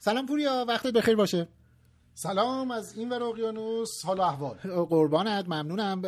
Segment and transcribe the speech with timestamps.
[0.00, 1.48] سلام پوریا وقتت بخیر باشه.
[2.18, 4.56] سلام از این ور اقیانوس حال احوال؟
[4.90, 6.02] قربانت ممنونم.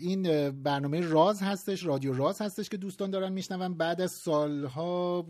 [0.00, 3.74] این برنامه راز هستش رادیو راز هستش که دوستان دارن میشنون.
[3.74, 5.22] بعد از سالها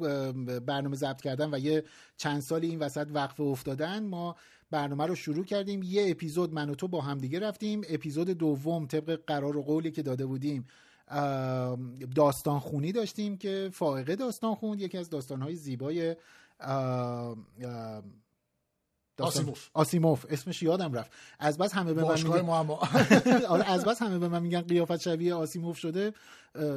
[0.66, 1.84] برنامه ضبط کردن و یه
[2.16, 4.36] چند سالی این وسط وقفه افتادن ما
[4.70, 5.82] برنامه رو شروع کردیم.
[5.82, 7.80] یه اپیزود من و تو با همدیگه رفتیم.
[7.88, 10.66] اپیزود دوم طبق قرار و قولی که داده بودیم.
[12.14, 16.16] داستان خونی داشتیم که فائقه داستان خوند یکی از داستانهای زیبای
[19.22, 19.68] آسیموف.
[19.74, 20.26] آسیموف.
[20.30, 21.10] اسمش یادم رفت.
[21.38, 22.50] از بس همه به من میگن
[23.48, 26.12] آره از بس همه به من میگن قیافت شبیه آسیموف شده.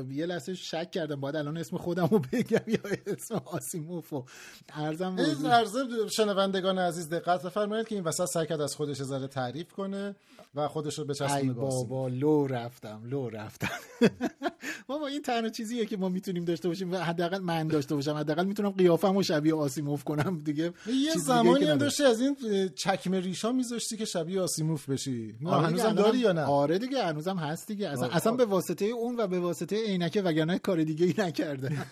[0.09, 1.19] یه لحظه شک کردم.
[1.19, 4.25] باید الان اسم خودم رو بگم یا اسم آسیموف رو.
[4.73, 9.71] ارزم ارزم شنوندگان عزیز دقت بفرمایید که این وسط سعی کرد از خودش ذره تعریف
[9.73, 10.15] کنه
[10.55, 13.67] و خودش رو بچسبونه ای بابا لو رفتم لو رفتم.
[14.87, 18.13] بابا این تنها چیزیه که ما می‌تونیم داشته باشیم و حداقل من داشته باشم.
[18.13, 20.39] حداقل می‌تونم قیافمو شبیه آسیموف کنم.
[20.39, 22.34] دیگه یه زمانی هم داشتی از این
[22.75, 25.35] چکمه ریشا میذاشتی که شبیه آسیموف بشی.
[25.45, 27.89] آره هنوزم داری یا نه؟ آره دیگه هنوزم هست دیگه.
[27.89, 31.77] اصلا اصلا به واسطه اون و به واسطه عینکه وگرنه کار دیگه ای نکرده.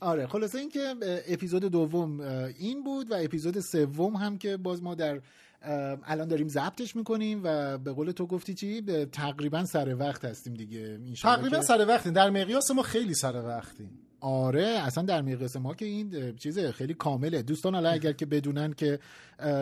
[0.00, 0.94] آره خلاصه اینکه
[1.28, 2.20] اپیزود دوم
[2.58, 5.20] این بود و اپیزود سوم هم که باز ما در
[5.62, 10.98] الان داریم ضبطش می‌کنیم و به قول تو گفتی چی؟ تقریبا سر وقت هستیم دیگه.
[11.22, 12.12] تقریبا سر وقتیم.
[12.12, 14.07] در مقیاس ما خیلی سر وقتیم.
[14.20, 18.72] آره اصلا در مقیاس ما که این چیز خیلی کامله دوستان حالا اگر که بدونن
[18.72, 18.98] که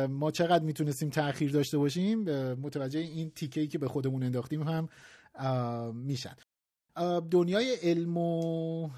[0.09, 2.19] ما چقدر می‌تونستیم تاخیر داشته باشیم
[2.55, 4.89] متوجه این تیکه که به خودمون انداختیم هم
[5.95, 6.35] میشن
[7.31, 8.91] دنیای علم و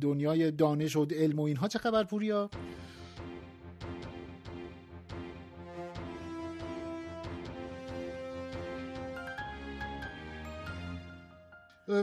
[0.00, 2.50] دنیای دانش و علم و اینها چه خبر پوریا؟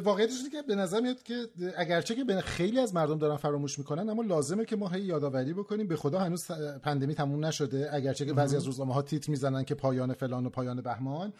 [0.03, 4.23] واقعیتش که به نظر میاد که اگرچه که خیلی از مردم دارن فراموش می‌کنن اما
[4.23, 5.87] لازمه که ما هی یادآوری بکنیم.
[5.87, 6.45] به خدا هنوز
[6.83, 7.89] پندمی تموم نشده.
[7.93, 11.33] اگرچه که بعضی از روزنامه ها تیتر می‌زنن که پایان فلان و پایان بهمان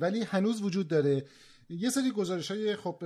[0.00, 1.24] ولی هنوز وجود داره.
[1.70, 3.04] یه سری گزارش های خب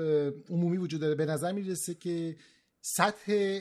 [0.50, 1.14] عمومی وجود داره.
[1.14, 2.36] به نظر می‌رسه که
[2.80, 3.58] سطح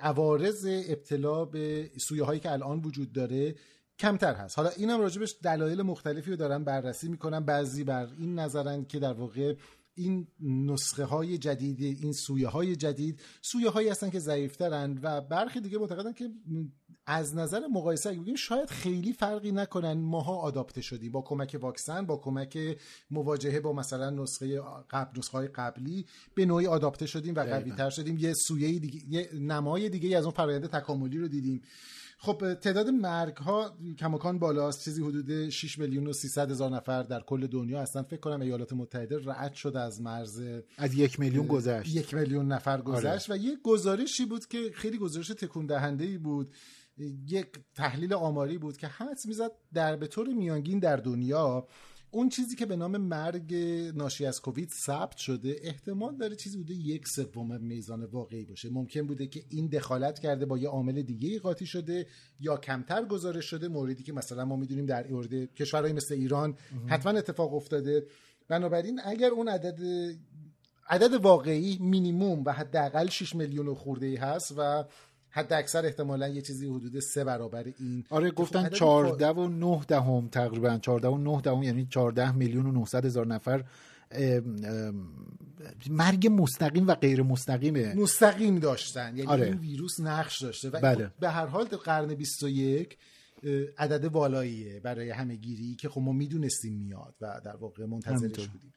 [0.00, 3.54] عوارض ابتلا به سویه هایی که الان وجود داره
[3.98, 4.58] کمتر هست.
[4.58, 9.12] حالا اینم راجبش دلایل مختلفی رو دارن بررسی می‌کنن بعضی بر این نظرن که در
[9.12, 9.54] واقع
[10.00, 15.60] این نسخه های جدید این سویه های جدید سویه هایی هستن که ضعیفترند و برخی
[15.60, 16.30] دیگه معتقدن که
[17.06, 22.06] از نظر مقایسه اگه بگیم شاید خیلی فرقی نکنن ماها آداپته شدیم با کمک واکسن
[22.06, 22.58] با کمک
[23.10, 27.90] مواجهه با مثلا نسخه قبل نسخه های قبلی به نوعی آداپته شدیم و قوی تر
[27.90, 28.18] شدیم.
[28.18, 31.62] یه سویه دیگه یه نمای دیگه از اون فرآیند تکاملی رو دیدیم.
[32.22, 34.84] خب تعداد مرگ ها کماکان بالاست.
[34.84, 38.02] چیزی حدود 6 میلیون و 300 هزار نفر در کل دنیا هستن.
[38.02, 40.42] فکر کنم ایالات متحده رعد شد از مرز
[40.78, 41.96] از یک میلیون گذشت.
[41.96, 43.40] یک میلیون نفر گذشت آره.
[43.40, 46.54] و یه گزارشی بود که خیلی گزارش تکون دهنده ای بود.
[47.28, 51.66] یک تحلیل آماری بود که حدس می‌زد در به طور میانگین در دنیا
[52.12, 53.54] اون چیزی که به نام مرگ
[53.94, 58.70] ناشی از کووید ثبت شده احتمال داره چیزی بوده یک سوم میزان واقعی باشه.
[58.70, 62.06] ممکن بوده که این دخالت کرده با یه عامل دیگه قاطی شده
[62.40, 66.56] یا کمتر گزارش شده موردی که مثلا ما می‌دونیم در مورد کشورهای مثل ایران
[66.86, 68.06] حتما اتفاق افتاده.
[68.48, 69.78] بنابراین اگر اون عدد
[70.88, 74.84] عدد واقعی مینیموم و حداقل 6 میلیون خورده ای هست و
[75.30, 78.04] حد اکثر احتمالا یه چیزی حدود سه برابر این.
[78.10, 80.78] آره گفتن 14 و 9 دهم تقریبا.
[80.78, 83.64] 14 و 9 دهم یعنی 14 میلیون و 900 هزار نفر
[85.90, 87.94] مرگ مستقیم و غیر مستقیمه.
[87.94, 89.16] مستقیم داشتن.
[89.16, 89.46] یعنی آره.
[89.46, 91.10] این ویروس نقش داشته و بله.
[91.20, 92.98] به هر حال قرن 21
[93.78, 98.72] عدد والاییه برای همه گیری که خب ما می‌دونستیم میاد و در واقع منتظرش بودیم.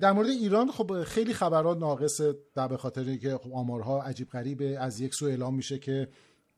[0.00, 4.78] در مورد ایران خب خیلی خبرات ناقصه در به خاطر که خب آمارها عجیب غریبه.
[4.78, 6.08] از یک سو اعلام میشه که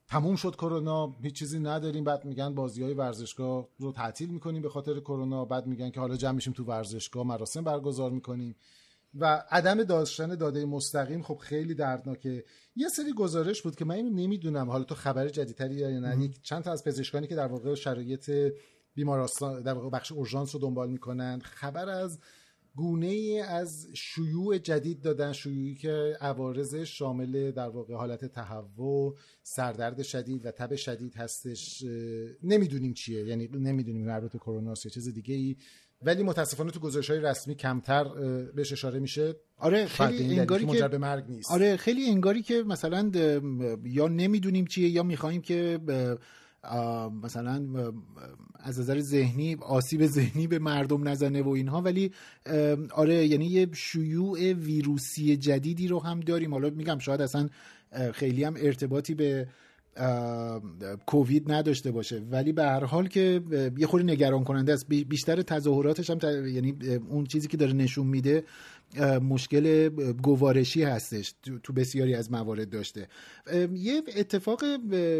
[0.07, 2.03] تموم شد کرونا هیچ چیزی نداریم.
[2.03, 5.45] بعد میگن بازی های ورزشگاه رو تعطیل می‌کنیم به خاطر کرونا.
[5.45, 8.55] بعد میگن که حالا جمع میشیم تو ورزشگاه مراسم برگزار می‌کنیم.
[9.19, 12.43] و عدم داشتن داده مستقیم خب خیلی دردناکه
[12.75, 14.69] یه سری گزارش بود که من نمی‌دونم.
[14.69, 18.31] حالا تو خبر جدیدتری یا نه چند تا از پزشکانی که در واقع شرایط
[18.95, 21.39] بیمارستان در واقع بخش اورژانس رو دنبال می‌کنن.
[21.43, 22.19] خبر از
[22.75, 30.03] گونه ای از شیوع جدید دادن شیوعی که عوارض شامل در واقع حالت تهوع سردرد
[30.03, 31.83] شدید و تب شدید هستش
[32.43, 33.25] نمی‌دونیم چیه.
[33.25, 35.55] یعنی نمی‌دونیم مربوط کرونا یا چیز دیگه ای
[36.01, 38.03] ولی متاسفانه تو گزارش های رسمی کمتر
[38.55, 39.35] بهش اشاره میشه.
[39.57, 41.51] آره خیلی انگاری که به مرگ نیست.
[41.51, 43.11] آره خیلی انگاری که مثلا
[43.83, 45.79] یا نمی‌دونیم چیه یا می‌خوایم که
[47.23, 47.65] مثلا
[48.59, 52.11] از نظر ذهنی آسیب ذهنی به مردم نزنه و اینها ولی
[52.91, 56.53] آره یعنی یه شیوع ویروسی جدیدی رو هم داریم.
[56.53, 57.49] حالا میگم شاید اصلا
[58.13, 59.47] خیلی هم ارتباطی به
[61.05, 62.19] کووید نداشته باشه.
[62.31, 63.41] ولی به هر حال که
[63.77, 66.75] یه خوری نگران کننده است بیشتر تظاهراتش هم یعنی
[67.09, 68.43] اون چیزی که داره نشون میده
[69.21, 69.89] مشکل
[70.21, 71.33] گوارشی هستش
[71.63, 73.07] تو بسیاری از موارد داشته.
[73.73, 74.61] یه اتفاق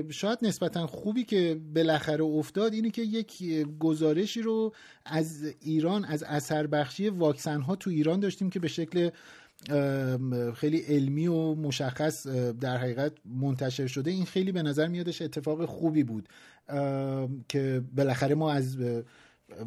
[0.10, 3.44] شاید نسبتا خوبی که بالاخره افتاد اینه که یک
[3.80, 4.74] گزارشی رو
[5.06, 9.10] از ایران از اثر بخشی واکسن ها تو ایران داشتیم که به شکل
[10.56, 12.28] خیلی علمی و مشخص
[12.62, 14.12] در حقیقت منتشر شده.
[14.12, 16.30] این خیلی به نظر میادش اتفاق خوبی بود
[17.50, 18.78] که بالاخره ما از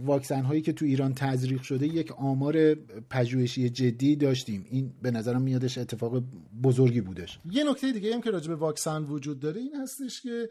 [0.04, 2.74] واکسن هایی که تو ایران تزریق شده یک آمار
[3.10, 4.66] پژوهشی جدی داشتیم.
[4.70, 6.22] این به نظرم میادش اتفاق
[6.62, 7.40] بزرگی بودش.
[7.50, 10.50] یه نکته دیگه هم که راجع به واکسن وجود داره این هستش که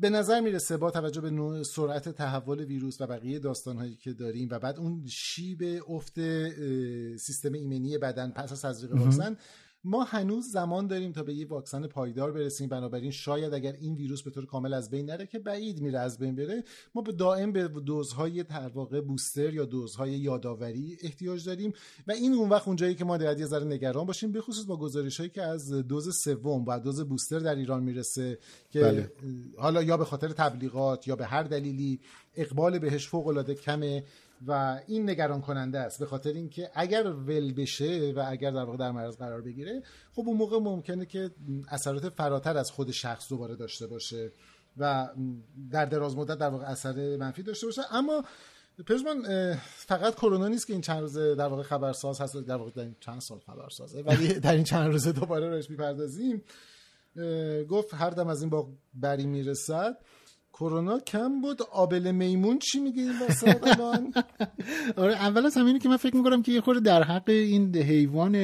[0.00, 4.48] به نظر می‌رسه با توجه به سرعت تحول ویروس و بقیه داستان هایی که داریم
[4.50, 6.14] و بعد اون شیب افت
[7.16, 9.36] سیستم ایمنی بدن پس از تزریق واکسن
[9.86, 14.22] ما هنوز زمان داریم تا به یه واکسن پایدار برسیم بنابراین شاید اگر این ویروس
[14.22, 17.52] به طور کامل از بین نره که بعید میره از بین بره ما به دائم
[17.52, 21.72] به دوزهای در واقع بوستر یا دوزهای یادآوری احتیاج داریم
[22.06, 24.76] و این اون وقت اونجایی که ما باید یه ذره نگران باشیم به خصوص با
[24.76, 28.38] گزارش هایی که از دوز سوم و دوز بوستر در ایران می‌رسه
[28.70, 29.12] که بله.
[29.56, 32.00] حالا یا به خاطر تبلیغات یا به هر دلیلی
[32.36, 34.04] اقبال بهش فوق العاده کمه
[34.46, 38.76] و این نگران کننده است به خاطر اینکه اگر ول بشه و اگر در واقع
[38.76, 41.30] در معرض قرار بگیره خب اون موقع ممکنه که
[41.68, 44.32] اثرات فراتر از خود شخص دوباره داشته باشه
[44.76, 45.08] و
[45.70, 47.82] در دراز مدت در واقع اثر منفی داشته باشه.
[47.90, 48.24] اما
[48.86, 49.24] پژمان
[49.64, 52.96] فقط کرونا نیست که این چند روزه در واقع خبرساز هست در واقع در این
[53.00, 56.42] چند سال خبرسازه ولی در این چند روزه دوباره روش می‌پردازیم.
[57.68, 59.96] گفت هر دم از این با بری می‌رسد.
[60.58, 61.62] کرونا کم بود.
[61.72, 64.14] آبل میمون چی میگه این وسط الان؟
[65.02, 68.36] آره اول از همینه که من فکر می‌کنم که یه خورده در حق این حیوان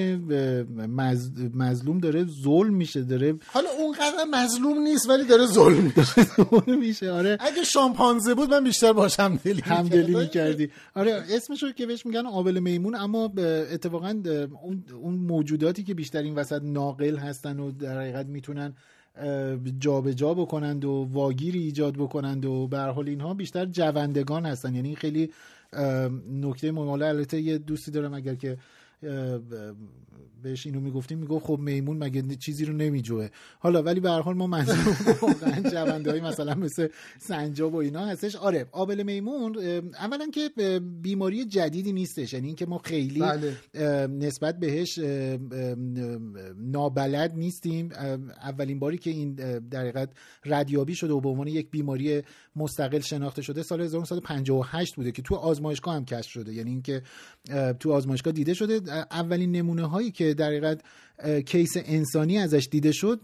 [1.55, 5.93] مظلوم داره ظلم میشه داره حالا اونقدر مظلوم نیست ولی داره ظلم
[6.81, 7.39] میشه آره.
[7.41, 10.71] اگه شامپانزه بود من بیشتر باشم دلی همدلی می‌کردی.
[10.95, 13.33] آره اسمشو که بهش میگن آبل میمون اما
[13.73, 14.23] اتفاقا
[15.03, 18.75] اون موجوداتی که بیشتر این وسط ناقل هستن و در حقیقت می‌تونن
[19.79, 24.75] جابجا جا بکنند و واگیری ایجاد بکنند و به حال اینها بیشتر جوندگان هستن.
[24.75, 25.33] یعنی خیلی
[26.33, 28.59] نکته مهمه البته یه دوستی دارم اگر که
[30.43, 33.29] بهش اینو می‌گفتیم می‌گفت خب میمون مگه چیزی رو نمیجوه.
[33.59, 34.77] حالا ولی به هر حال ما منظور
[35.23, 36.89] واقعا جوندهای مثلا مثل
[37.19, 38.37] سنجاب و اینا هستش.
[38.37, 39.57] آره آبل میمون.
[39.99, 40.51] اولا که
[41.03, 42.33] بیماری جدیدی نیستش.
[42.33, 43.57] یعنی اینکه ما خیلی بله.
[44.07, 44.99] نسبت بهش
[46.59, 47.93] نابلد نیستیم.
[48.43, 49.35] اولین باری که این
[49.71, 50.11] در حقیقت
[50.45, 52.23] ردیابی شده و به عنوان یک بیماری
[52.57, 56.53] مستقل شناخته شده سال 1958 بوده که تو آزمایشگاه هم کشف شده.
[56.53, 57.03] یعنی اینکه
[57.81, 58.92] تو آزمایشگاه دیده شده.
[59.11, 60.81] اولین نمونه هایی که در حقیقت
[61.47, 63.21] کیس انسانی ازش دیده شد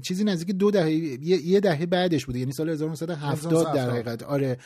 [0.00, 0.90] چیزی نزدیک دو دهه
[1.22, 4.22] یه دهه بعدش بوده یعنی سال 1970 در حقیقت.
[4.22, 4.58] آره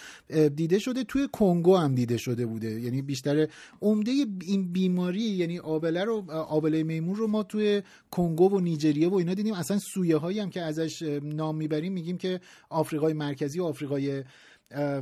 [0.56, 2.81] دیده شده توی کنگو هم دیده شده بوده.
[2.81, 3.48] یعنی بیشتر
[3.82, 4.10] عمده
[4.43, 9.34] این بیماری یعنی آبله رو آبله میمون رو ما توی کنگو و نیجریه و اینا
[9.34, 9.55] دیدیم.
[9.55, 14.24] اصلا سویه هایی هم که ازش نام می‌بریم میگیم که آفریقای مرکزی و آفریقای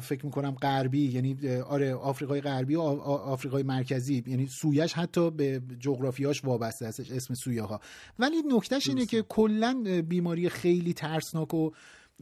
[0.00, 6.44] فکر می‌کنم غربی یعنی آره آفریقای غربی و آفریقای مرکزی یعنی سویش حتی به جغرافیاش
[6.44, 7.80] وابسته هستش اسم سویه ها
[8.18, 11.70] ولی نکتهش اینه که کلا بیماری خیلی ترسناک و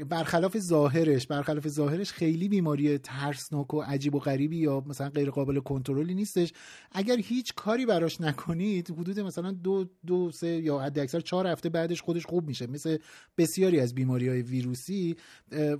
[0.09, 5.61] برخلاف ظاهرش برخلاف ظاهرش خیلی بیماری ترسناک و عجیب و غریبی یا مثلا غیر قابل
[5.61, 6.53] کنترلی نیستش.
[6.93, 11.69] اگر هیچ کاری براش نکنید حدود مثلا دو دو سه یا حد اکثر چهار هفته
[11.69, 12.67] بعدش خودش خوب میشه.
[12.67, 12.99] مثل
[13.39, 15.17] بسیاری از بیماری های ویروسی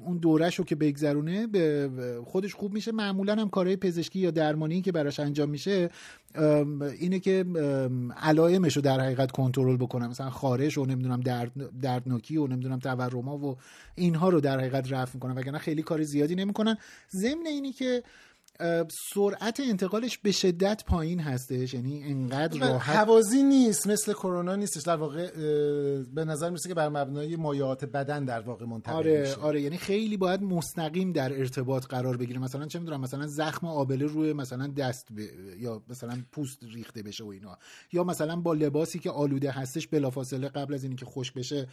[0.07, 1.49] اون دورش رو که بگذرونه
[2.25, 2.93] خودش خوب میشه.
[2.93, 5.91] معمولا هم کارهای پزشکی یا درمانی که براش انجام میشه
[6.99, 7.45] اینه که
[8.17, 13.39] علائمش رو در حقیقت کنترل بکنم مثلا خارش و نمی‌دونم درد دردناکی و نمی‌دونم تورما
[13.39, 13.57] و
[14.11, 16.77] اینها رو در حقیقت رفع می‌کنن وگرنه خیلی کار زیادی نمی‌کنن.
[17.11, 18.03] ضمن اینی که
[19.15, 24.83] سرعت انتقالش به شدت پایین هستش یعنی انقدر راحت حوازی نیست مثل کرونا نیستش.
[24.83, 25.31] در واقع
[26.15, 29.37] به نظر میسه که بر مبنای مایعات بدن در واقع منتقل آره میشه.
[29.37, 32.39] آره یعنی خیلی باید مستقیم در ارتباط قرار بگیره.
[32.39, 35.19] مثلا چه می‌دونم مثلا زخم آبله روی مثلا دست ب...
[35.59, 37.59] یا مثلا پوست ریخته بشه و اینا
[37.93, 41.67] یا مثلا با لباسی که آلوده هستش بلافاصله قبل از اینکه خوش بشه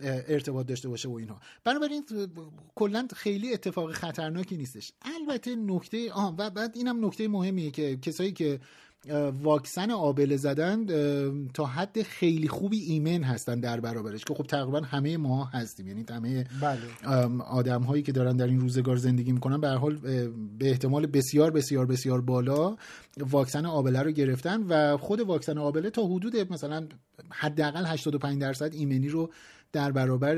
[0.00, 1.40] ارتباط داشته باشه و اینها.
[1.64, 2.04] بنابراین
[2.74, 4.92] کلا خیلی اتفاق خطرناکی نیستش.
[5.02, 8.60] البته نکته آه و بعد اینم نکته مهمیه که کسایی که
[9.42, 10.86] واکسن آبله زدن
[11.54, 15.88] تا حد خیلی خوبی ایمن هستن در برابرش که خب تقریبا همه ما هستیم.
[15.88, 16.80] یعنی همه بله.
[17.42, 19.96] آدم هایی که دارن در این روزگار زندگی می‌کنن به حال
[20.58, 22.76] به احتمال بسیار بسیار بسیار بالا
[23.16, 26.86] واکسن آبله رو گرفتن و خود واکسن آبله تا حدود مثلا
[27.30, 29.32] حداقل 85 درصد ایمنی رو
[29.72, 30.36] در برابر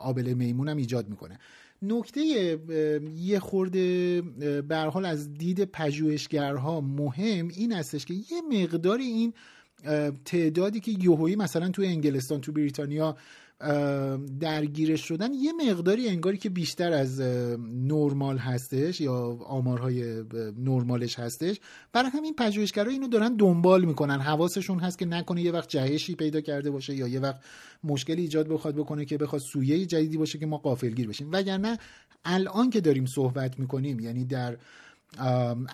[0.00, 1.38] آبل میمون هم ایجاد می‌کنه.
[1.82, 2.20] نکته
[3.16, 4.20] یه خورده
[4.68, 9.32] به حال از دید پژوهشگرها مهم این هستش که یه مقداری این
[10.24, 13.16] تعدادی که یوهویی مثلا تو انگلستان تو بریتانیا
[14.40, 17.20] درگیرش شدن یه مقداری انگاری که بیشتر از
[17.60, 20.24] نرمال هستش یا آمارهای
[20.58, 21.60] نرمالش هستش.
[21.92, 24.20] برای همین پژوهشگرا اینو دارن دنبال می‌کنن.
[24.20, 27.40] حواسشون هست که نکنه یه وقت جهشی پیدا کرده باشه یا یه وقت
[27.84, 31.28] مشکلی ایجاد بخواد بکنه که بخواد سویه جدیدی باشه که ما قافلگیر بشیم.
[31.32, 31.78] وگرنه
[32.24, 34.56] الان که داریم صحبت می‌کنیم یعنی در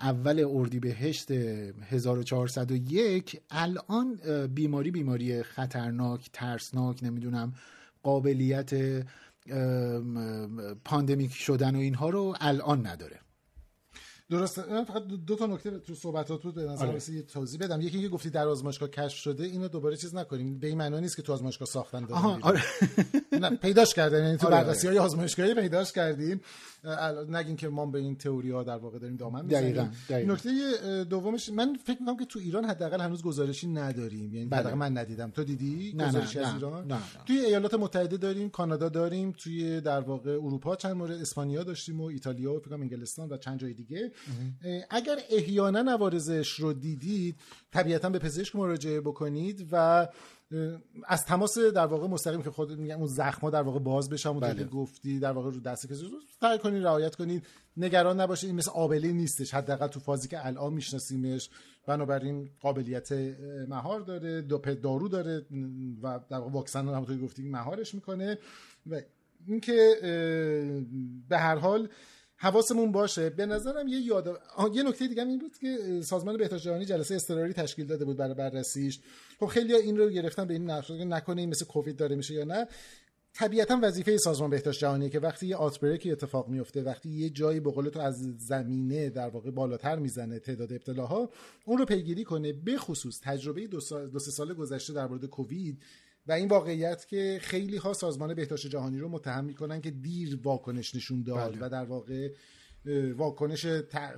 [0.01, 7.53] اول اردیبهشت 1401 الان بیماری بیماری خطرناک ترسناک نمی‌دونم
[8.03, 8.71] قابلیت
[10.85, 13.19] پاندمیک شدن و اینها رو الان نداره.
[14.29, 14.73] درسته.
[14.73, 17.09] من فقط دو تا نکته تو صحبتات بود به نظر آره.
[17.09, 17.81] یه توضیح بدم.
[17.81, 20.59] یکی اینکه گفتی در آزمایشگاه کشف شده اینو دوباره چیز نکنیم.
[20.59, 22.05] به این معنی نیست که تو آزمایشگاه ساختن
[22.41, 22.63] آره.
[23.31, 24.23] نه پیداش کردن.
[24.23, 26.41] یعنی تو آره بررسی های آزمایشگاهی پیداش کردیم.
[27.29, 29.91] نگین که ما به این تئوری ها در واقع داریم دامن می‌زنیم.
[30.09, 30.49] نکته
[31.09, 34.33] دومش من فکر می‌کنم که تو ایران حداقل هنوز گزارشی نداریم.
[34.33, 34.73] یعنی بله.
[34.73, 35.29] من ندیدم.
[35.29, 36.95] تو دیدی نه گزارشی نه از ایران؟ نه.
[36.95, 37.01] نه.
[37.25, 42.03] توی ایالات متحده داریم کانادا داریم توی در واقع اروپا چند مورد اسپانیا داشتیم و
[42.03, 44.11] ایتالیا و فکر انگلستان و چند جای دیگه.
[44.89, 47.35] اگر احیانا نوارزش رو دیدید
[47.71, 50.07] طبیعتا به پزشک مراجعه بکنید و
[51.07, 54.39] از تماس در واقع مستقیم که خود میگم اون زخما در واقع باز بشه اون
[54.39, 54.63] بله.
[54.63, 56.11] گفتی در واقع رو دست کسی.
[56.41, 57.45] سعی کنید رعایت کنید
[57.77, 59.53] نگران نباشید این مثل آبله نیستش.
[59.53, 61.49] حداقل تو فازی که الان میشناسیمش
[61.87, 63.11] بنابراین قابلیت
[63.67, 64.41] مهار داره.
[64.41, 65.45] دو دارو داره
[66.03, 68.37] و در واقع واکسن رو همونطوری گفتی مهارش می‌کنه.
[68.89, 69.01] و
[69.47, 69.95] اینکه
[71.29, 71.89] به هر حال
[72.41, 73.29] حواسمون باشه.
[73.29, 74.41] به نظرم یه یاد
[74.73, 78.33] یه نکته دیگه این بود که سازمان بهداشت جهانی جلسه اضطراری تشکیل داده بود برای
[78.33, 78.99] بررسیش.
[79.39, 82.43] خب خیلی این رو گرفتن به این نقش نکنه این مثل کووید داره میشه یا
[82.43, 82.67] نه.
[83.33, 87.71] طبیعتا وظیفه سازمان بهداشت جهانی که وقتی یه آتبریکی اتفاق میفته وقتی یه جایی به
[87.71, 91.29] قول تو از زمینه در واقع بالاتر می‌زنه تعداد ابتلاها
[91.65, 92.53] اون رو پیگیری کنه.
[92.53, 95.81] به خصوص تجربه دو, سال، دو سه سال گذشته در مورد کووید
[96.27, 100.95] و این واقعیت که خیلی ها سازمان بهداشت جهانی رو متهم می‌کنن که دیر واکنش
[100.95, 101.65] نشون داد بله.
[101.65, 102.31] و در واقع
[103.15, 103.65] واکنش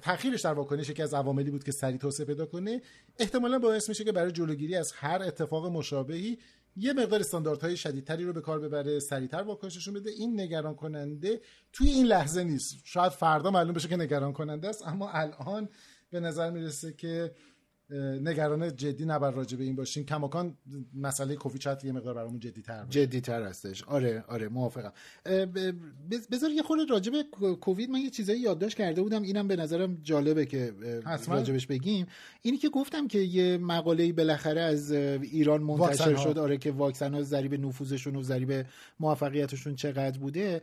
[0.02, 2.82] تاخیرش در واکنش که از عواملی بود که سریع توسعه پیدا کنه.
[3.20, 6.38] احتمالا باعث میشه که برای جلوگیری از هر اتفاق مشابهی
[6.76, 10.10] یه مقدار استانداردهای شدیدتری رو به کار ببره سریعتر واکنششون بده.
[10.10, 11.42] این نگران کننده
[11.74, 12.76] توی این لحظه نیست.
[12.84, 15.70] شاید فردا معلوم بشه که نگران کننده است اما الان
[16.10, 17.32] به نظر می‌رسه که
[18.22, 20.58] نگران جدی نبر راجع به این باشیم کماکان
[20.94, 23.84] مسئله کووید شاید یه مقدار برامون جدی تر جدی تر هستش.
[23.84, 24.92] آره آره موافقم.
[26.32, 27.24] بذار یه خورده راجع به
[27.56, 29.22] کووید من یه چیزایی یادداشت کرده بودم.
[29.22, 30.74] اینم به نظرم جالبه که
[31.28, 32.08] راجبش بگیم.
[32.42, 36.38] اینی که گفتم که یه مقاله بالاخره از ایران منتشر شد.
[36.38, 38.66] آره که واکسن ها ضریب نفوذشون و ضریب
[39.00, 40.62] موفقیتشون چقدر بوده.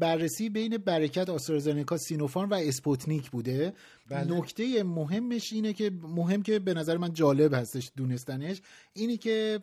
[0.00, 3.72] بررسی بین برکت آسترازنکا سینوفارم و اسپوتنیک بوده
[4.08, 4.38] بله.
[4.38, 8.62] نکته مهمش اینه که مهم که به نظر من جالب هستش دونستنش
[8.92, 9.60] اینی که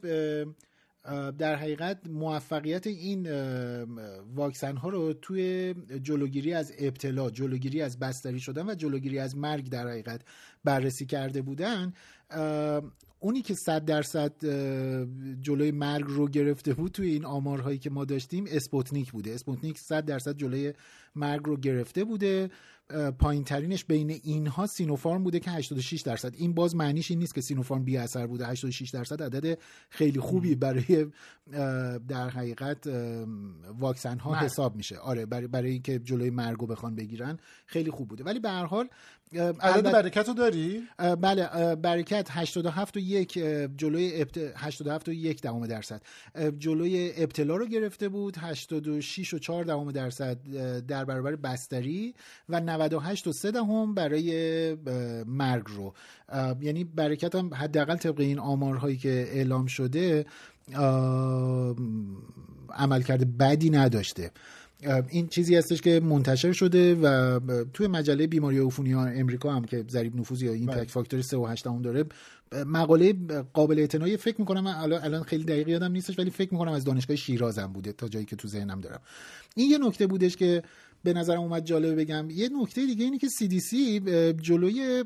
[1.38, 3.28] در حقیقت موفقیت این
[4.36, 9.70] واکسن ها رو توی جلوگیری از ابتلا جلوگیری از بستری شدن و جلوگیری از مرگ
[9.70, 10.22] در حقیقت
[10.64, 11.94] بررسی کرده بودن
[13.26, 14.32] اونی که صد درصد
[15.42, 19.34] جلوی مرگ رو گرفته بود توی این آمارهایی که ما داشتیم اسپوتنیک بوده.
[19.34, 20.74] اسپوتنیک صد درصد جلوی
[21.16, 22.50] مرگ رو گرفته بوده.
[23.20, 26.34] پایین ترینش بین اینها سینوفارم بوده که 86 درصد.
[26.36, 28.48] این باز معنیش این نیست که سینوفارم بی اثر بوده.
[28.48, 31.08] 86 درصد عدد خیلی خوبی برای
[32.08, 32.88] در حقیقت
[33.80, 34.98] واکسن ها حساب میشه.
[34.98, 38.24] آره برای برای اینکه جلوی مرگ رو بخوان بگیرن خیلی خوب بوده.
[38.24, 38.90] ولی به هر حال
[39.60, 43.34] عدد برکت رو داری؟ بله برکت 87 و یک
[43.78, 44.38] جلوی ابت...
[44.38, 46.02] 87 و یک دهم درصد.
[46.58, 50.38] جلوی ابتلا رو گرفته بود 86 و 4 دهم درصد
[50.88, 52.16] در برابر بستری
[52.50, 54.78] و 98 و 3 دهم برای
[55.28, 55.94] مرگ رو.
[56.62, 60.26] یعنی برکت هم حداقل طبق این آمارهایی که اعلام شده
[62.70, 64.32] عملکرد بدی نداشته.
[65.10, 67.40] این چیزی هستش که منتشر شده و
[67.74, 71.38] توی مجله بیماری عفونی ها امریکا هم که ضریب نفوذ یا این پک فاکتور 3
[71.38, 72.06] و 8 داره
[72.66, 73.14] مقاله
[73.54, 74.68] قابل اعتنایی فکر می‌کنم
[75.04, 78.36] الان خیلی دقیق یادم نیستش ولی فکر می‌کنم از دانشگاه شیرازم بوده تا جایی که
[78.36, 79.02] تو ذهنم دارم.
[79.56, 80.64] این یه نکته بودش که
[81.06, 82.28] به نظرم اومد جالبه بگم.
[82.30, 83.74] یه نکته دیگه اینه که CDC
[84.42, 85.04] جلوی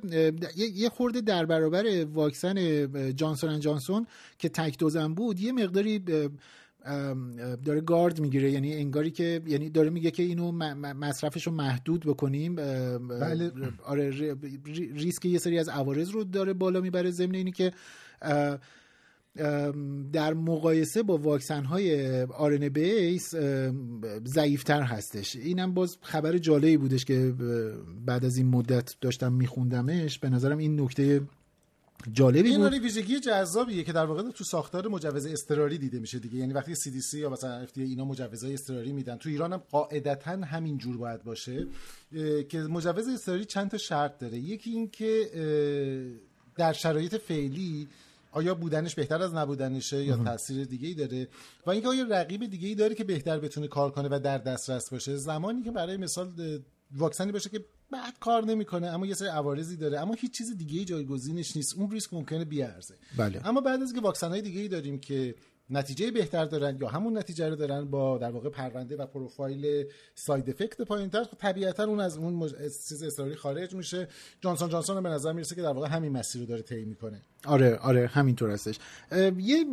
[0.76, 6.04] یه خورده در برابر واکسن جانسون جانسون که تک دوزن بود یه مقداری
[7.66, 8.52] داره گارد می‌گیره.
[8.52, 10.52] یعنی انگاری که یعنی داره میگه که اینو
[10.94, 12.56] مصرفش رو محدود بکنیم.
[12.56, 13.52] بله.
[13.86, 14.36] آره
[14.94, 17.12] ریسک یه سری از عوارض رو داره بالا می‌بره.
[17.12, 17.74] ضمن اینی که
[20.14, 23.36] در مقایسه با واکسن های آرن بیس
[24.26, 25.36] ضعیفتر هستش.
[25.36, 27.34] اینم باز خبر جالبی بودش که
[28.06, 30.20] بعد از این مدت داشتم میخوندمش.
[30.20, 31.22] به نظرم این نکته
[32.14, 36.36] جالبی این ویژگی جذابیه که در واقع تو ساختار مجوز اضطراری دیده میشه دیگه.
[36.36, 39.18] یعنی وقتی CDC یا مثلا FDA اینا مجوزهای اضطراری میدن.
[39.18, 41.68] تو ایران هم قاعدتا همین جور باید باشه
[42.50, 44.38] که مجوز اضطراری چند تا شرط داره.
[44.38, 45.30] یکی این که
[46.58, 47.88] در شرایط فعلی
[48.32, 51.28] آیا بودنش بهتر از نبودنشه یا تاثیر دیگه ای داره؟
[51.66, 54.90] و اینکه آیا رقیب دیگه ای داره که بهتر بتونه کار کنه و در دسترس
[54.90, 56.32] باشه؟ زمانی که برای مثال
[56.92, 60.80] واکسنی باشه که بعد کار نمی‌کنه اما یه سری عوارضی داره اما هیچ چیز دیگه
[60.80, 62.96] ای جایگزینش نیست اون ریسک ممکنه بیارزه.
[63.18, 63.48] بله.
[63.48, 65.36] اما بعد از که واکسن های دیگه ای داریم که
[65.70, 69.86] نتیجه بهتر دارن یا همون نتیجه رو دارن با در واقع پرونده و پروفایل
[70.16, 72.52] ساید افکت پایینتر خب طبیعتا اون از اون مج...
[72.90, 74.08] چیز اصراری خارج میشه.
[74.42, 77.22] جانسون جانسون به نظر می‌رسه که در واقع همین مسیر رو داره طی می‌کنه.
[77.46, 78.80] آره آره همینطور هستش.
[79.38, 79.66] یه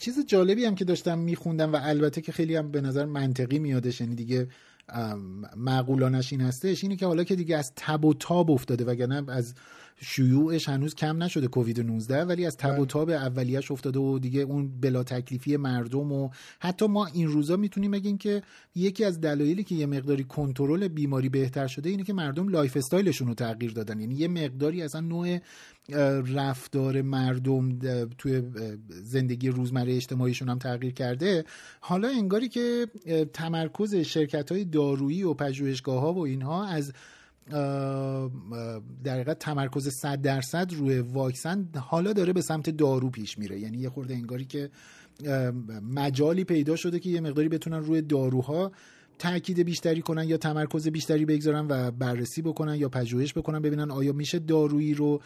[0.00, 4.00] چیز جالبی هم که داشتم میخوندم و البته که خیلی هم به نظر منطقی میادش
[4.00, 4.48] یعنی دیگه
[5.56, 9.54] معقولانه‌ش این هستش اینه که حالا که دیگه از تب و تاب افتاده وگرنه از
[10.00, 12.86] شیوعش هنوز کم نشده کووید 19 ولی از تب و بله.
[12.86, 17.90] تاب اولیش افتاده و دیگه اون بلا تکلیفی مردم و حتی ما این روزا می‌تونیم
[17.90, 18.42] بگیم که
[18.74, 23.28] یکی از دلایلی که یه مقداری کنترل بیماری بهتر شده اینه که مردم lifestyle شون
[23.28, 25.38] رو تغییر دادن یعنی یه مقداری اصلا نوع
[26.34, 27.78] رفتار مردم
[28.18, 28.42] توی
[28.88, 31.44] زندگی روزمره اجتماعیشون هم تغییر کرده.
[31.80, 32.86] حالا انگاری که
[33.32, 36.92] تمرکز شرکت های دارویی و پژوهشگاه ها و اینها از
[39.04, 43.60] در حقیقت تمرکز 100 درصد روی واکسن حالا داره به سمت دارو پیش میره.
[43.60, 44.70] یعنی یه خورده انگاری که
[45.90, 48.72] مجالی پیدا شده که یه مقداری بتونن روی داروها
[49.18, 54.12] تاکید بیشتری کنن یا تمرکز بیشتری بگذارن و بررسی بکنن یا پژوهش بکنن ببینن آیا
[54.12, 55.20] میشه دارویی رو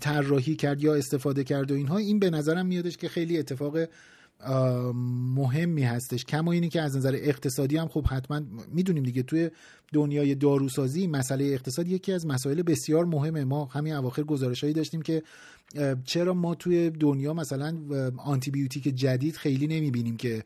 [0.00, 1.96] طراحی کرد یا استفاده کرد و اینها.
[1.96, 3.78] این به نظرم میادش که خیلی اتفاق
[5.34, 6.24] مهمی هستش.
[6.24, 8.40] کما اینی که از نظر اقتصادی هم خب حتما
[8.72, 9.50] می‌دونیم دیگه توی
[9.92, 13.44] دنیای داروسازی مسئله اقتصاد یکی از مسائل بسیار مهمه.
[13.44, 15.22] ما همین اواخر گزارش هایی داشتیم که
[16.04, 17.76] چرا ما توی دنیا مثلا
[18.16, 20.44] آنتی بیوتیک جدید خیلی نمی‌بینیم که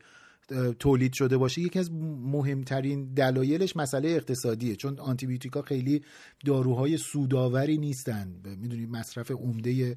[0.79, 1.91] تولید شده باشه یکی از
[2.23, 6.01] مهمترین دلایلش مسئله اقتصادیه چون آنتی بیوتیکا خیلی
[6.45, 8.35] داروهای سوداوری نیستن.
[8.61, 9.95] می‌دونید مصرف عمده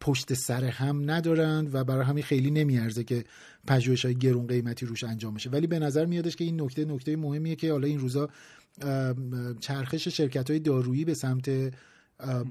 [0.00, 3.24] پشت سر هم ندارن و برای همین خیلی نمیارزه که
[3.66, 5.50] پژوهش های گرون قیمتی روش انجام بشه.
[5.50, 8.28] ولی به نظر میادش که این نکته نکته مهمیه که حالا این روزا
[9.60, 11.50] چرخش شرکت های دارویی به سمت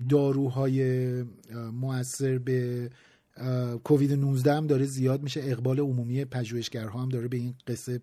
[0.10, 1.24] داروهای
[1.74, 2.90] موثر به
[3.84, 5.42] کووید 19 هم داره زیاد میشه.
[5.44, 8.02] اقبال عمومی پژوهشگرها هم داره به این قصه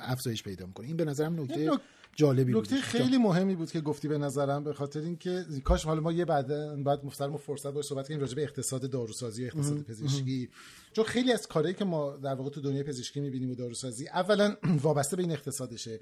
[0.00, 0.86] افزایش پیدا می‌کنه.
[0.86, 1.70] این به نظرم نکته
[2.16, 6.12] جالبی نکته خیلی مهمی بود که گفتی به نظرم به خاطر اینکه کاش حالا ما
[6.12, 10.48] یه بعد بعد مفترم فرصت باشه صحبت کنیم راجع به اقتصاد داروسازی و اقتصاد پزشکی.
[10.92, 14.56] چون خیلی از کارهایی که ما در واقع تو دنیای پزشکی می‌بینیم و داروسازی اولا
[14.82, 16.00] وابسته به این اقتصادشه.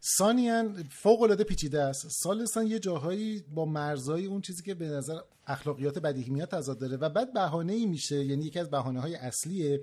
[0.00, 2.08] سانیان فوق العاده پیچیده است.
[2.10, 6.96] سالسان یه جاهایی با مرزهای اون چیزی که به نظر اخلاقیات بدیهی میاد تضاد داره
[6.96, 9.80] و بعد بهانه ای میشه یعنی یکی از بهانه های اصلیه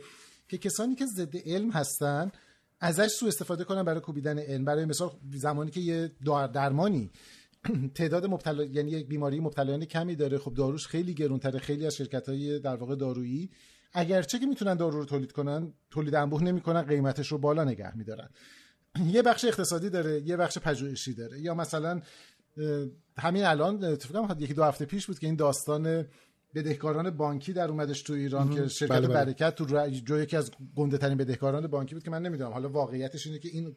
[0.47, 2.31] که کسانی که ضد علم هستن
[2.79, 4.65] ازش سو استفاده کنن برای کوبیدن علم.
[4.65, 6.11] برای مثال زمانی که یه
[6.53, 7.11] درمانی
[7.95, 12.29] تعداد مبتلا یعنی یک بیماری مبتلایان کمی داره خب داروش خیلی گرونتره خیلی از شرکت
[12.29, 13.49] های در واقع دارویی.
[13.93, 18.29] اگرچه که می‌تونن دارو رو تولید کنن تولید انبوه نمی‌کنن قیمتش رو بالا نگه میدارن.
[19.13, 21.39] یه بخش اقتصادی داره یه بخش پژوهشی داره.
[21.39, 22.01] یا مثلا
[23.17, 26.05] همین الان فکر یکی دو هفته پیش بود که این داستان
[26.55, 29.07] بدهکاران بانکی در اومدش تو ایران که شرکت بله.
[29.07, 29.25] بله.
[29.25, 29.65] برکت تو
[30.05, 32.51] جو یکی از گنده ترین بدهکاران بانکی بود که من نمی‌دونم.
[32.51, 33.75] حالا واقعیتش اینه که این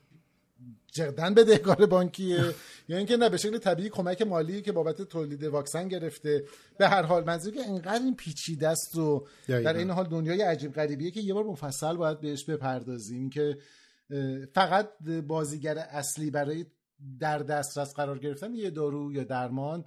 [0.93, 2.55] جردن بدهکار بانکیه.
[2.89, 6.45] یا اینکه نه به شکل طبیعی کمک مالی که بابت تولید واکسن گرفته.
[6.79, 10.73] به هر حال منظور که اینقدر این پیچیده است و در این حال دنیای عجیب
[10.73, 13.59] غریبیه که یه بار مفصل باید بهش بپردازیم که
[14.55, 16.67] فقط بازیگر اصلی برای
[17.19, 19.85] در دسترس قرار گرفتن یه دارو یا درمان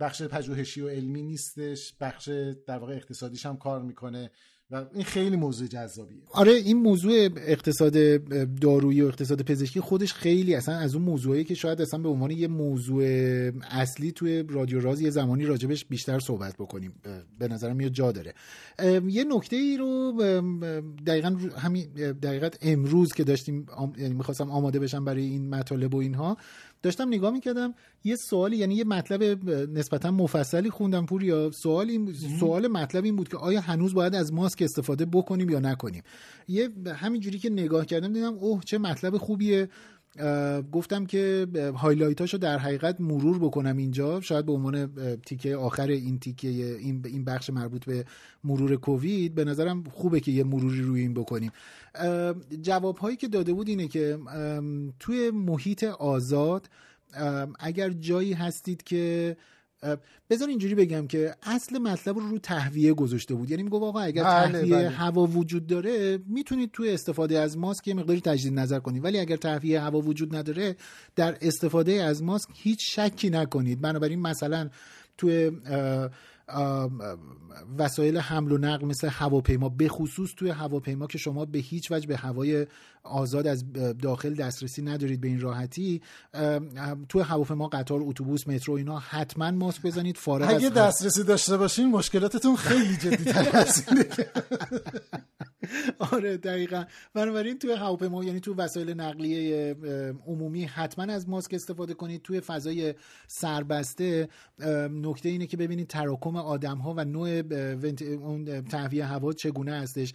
[0.00, 2.28] بخش پژوهشی و علمی نیستش بخش
[2.66, 4.30] در واقع اقتصادیش هم کار می‌کنه.
[4.70, 6.18] و این خیلی موضوع جذابیه.
[6.32, 8.24] آره این موضوع اقتصاد
[8.60, 12.30] دارویی و اقتصاد پزشکی خودش خیلی اصلا از اون موضوعی که شاید اصلا به عنوان
[12.30, 13.04] یه موضوع
[13.70, 16.92] اصلی توی رادیو راز یه زمانی راجبش بیشتر صحبت بکنیم.
[17.38, 18.34] به نظرم یه جا داره.
[19.08, 20.12] یه نکته ای رو
[21.06, 21.84] دقیقا همین
[22.22, 23.66] دقیقا امروز که داشتیم
[23.98, 26.36] یعنی می‌خواستم آماده بشم برای این مطالب و اینها
[26.84, 32.68] داشتم نگاه می‌کردم یه سوالی یعنی یه مطلب نسبتا مفصلی خوندم پور یا سوالی سوال
[32.68, 36.02] مطلب این بود که آیا هنوز باید از ماسک استفاده بکنیم یا نکنیم؟
[36.48, 39.68] یه همینجوری که نگاه کردم دیدم اوه چه مطلب خوبیه.
[40.72, 41.46] گفتم که
[41.76, 44.20] هایلایتاشو در حقیقت مرور بکنم اینجا.
[44.20, 48.04] شاید به عنوان تیکه آخر این تیکه این بخش مربوط به
[48.44, 51.50] مرور کووید به نظرم خوبه که یه مروری روی این بکنیم.
[52.62, 54.18] جواب هایی که داده بود اینه که
[54.98, 56.70] توی محیط آزاد
[57.58, 59.36] اگر جایی هستید که
[60.30, 63.50] بذار اینجوری بگم که اصل مطلب رو رو تهویه گذاشته بود.
[63.50, 64.88] یعنی میگه آقا اگر بله تهویه بله.
[64.88, 69.04] هوا وجود داره می‌تونید توی استفاده از ماسک یه مقداری تجدید نظر کنید.
[69.04, 70.76] ولی اگر تهویه هوا وجود نداره
[71.16, 73.80] در استفاده از ماسک هیچ شکی نکنید.
[73.80, 74.70] بنابراین مثلا
[75.18, 75.50] توی
[77.78, 82.06] وسایل حمل و نقل مثل هواپیما به خصوص توی هواپیما که شما به هیچ وجه
[82.06, 82.66] به هوای
[83.04, 86.02] آزاد از داخل دسترسی ندارید به این راحتی
[87.08, 92.56] توی هواپیما قطار اتوبوس مترو اینا حتما ماسک بزنید فارغ اگه دسترسی داشته باشین مشکلاتتون
[92.56, 93.84] خیلی جدی تر از
[96.12, 96.84] آره دقیقا.
[97.14, 99.74] بنابراین توی هواپیما یعنی توی وسایل نقلیه
[100.26, 102.22] عمومی حتما از ماسک استفاده کنید.
[102.22, 102.94] توی فضای
[103.26, 104.28] سربسته
[104.90, 107.42] نکته اینه که ببینید تراکم آدم ها و نوع
[108.22, 110.14] اون تهویه هوا چگونه هستش.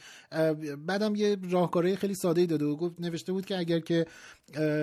[0.85, 4.05] بعدم یه راهکارهای خیلی ساده ای داده و گفت نوشته بود که اگر که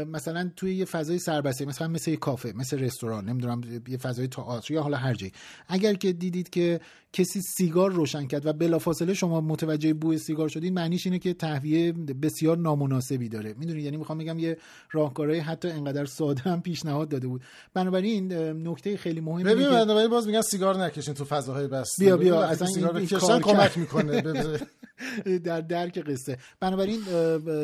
[0.07, 4.74] مثلا توی یه فضای سربسته مثلا مثل یه کافه مثل رستوران نمی‌دونم یه فضای تئاتر
[4.74, 5.33] یا حالا هر جایی.
[5.68, 6.81] اگر که دیدید که
[7.12, 11.92] کسی سیگار روشن کرد و بلافاصله شما متوجه بوی سیگار شدید معنیش اینه که تهویه
[11.92, 13.55] بسیار نامناسبی داره.
[13.59, 14.59] می‌دونید یعنی می‌خوام بگم یه
[14.90, 17.42] راهکارهای حتی انقدر ساده هم پیشنهاد داده بود.
[17.74, 18.33] بنابراین
[18.68, 22.05] نکته خیلی مهمی ببین بنابراین باز میگن سیگار نکشین تو فضاهای بسته.
[22.05, 23.07] بیا بیا اصلا سیگار این
[23.40, 24.22] کمک می‌کنه.
[25.44, 26.38] در درک قصه.
[26.61, 27.00] بنابراین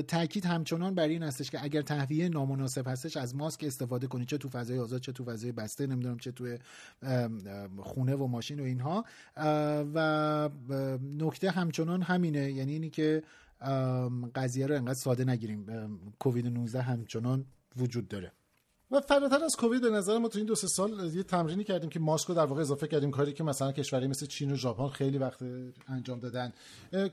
[0.03, 3.17] تاکید همچنان بر این هستش که اگر تهویه نامناسب هستش.
[3.17, 4.29] از ماسک استفاده کنید.
[4.29, 6.57] چه تو فضای آزاد چه تو فضای بسته نمی‌دونم چه تو
[7.79, 9.05] خونه و ماشین و اینها.
[9.95, 10.49] و
[11.19, 12.53] نکته همچنان همینه.
[12.53, 13.23] یعنی اینی که
[14.35, 15.67] قضیه رو انقدر ساده نگیریم.
[16.19, 17.45] کووید 19 همچنان
[17.77, 18.33] وجود داره.
[18.91, 21.91] و فراتر از کووید به نظر ما تو این دو سه سال یه تمرینی کردیم
[21.91, 23.11] که ماسک رو در واقع اضافه کردیم.
[23.11, 25.43] کاری که مثلا کشوری مثل چین و ژاپن خیلی وقت
[25.89, 26.53] انجام دادن.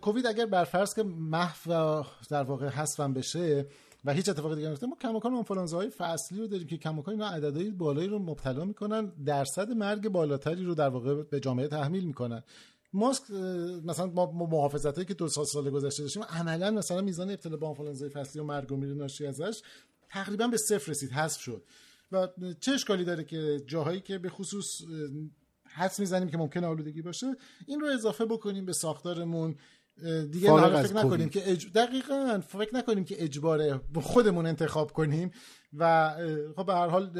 [0.02, 3.65] کووید اگر برفرض که محو در واقع حذفم بشه
[4.06, 4.88] و هیچ اتفاقی دیگه نیفته.
[4.88, 9.72] ما کماکان آنفولانزاهای فصلی رو داریم که کماکان اینا عددهای بالایی رو مبتلا می‌کنن درصد
[9.72, 12.44] مرگ بالاتری رو در واقع به جامعه تحمیل می‌کنن.
[12.94, 13.32] ماسک
[13.84, 18.10] مثلا ما محافظت که دو سال سال گذشته داشتیم عملا مثلا میزان ابتلا به آنفولانزای
[18.10, 19.62] فصلی و مرگ و میر ناشی ازش
[20.10, 21.64] تقریبا به صفر رسید حذف شد.
[22.12, 22.28] و
[22.60, 24.82] چه اشکالی داره که جاهایی که به خصوص
[25.76, 27.36] حس می‌زنیم که ممکنه آلودگی باشه
[27.68, 29.56] این رو اضافه بکنیم به ساختارمون
[30.32, 31.72] دیگه فکر نکنیم که اج...
[31.72, 35.32] دقیقا فکر نکنیم که اجباره خودمون انتخاب کنیم
[35.74, 36.14] و
[36.56, 37.12] خب به هر حال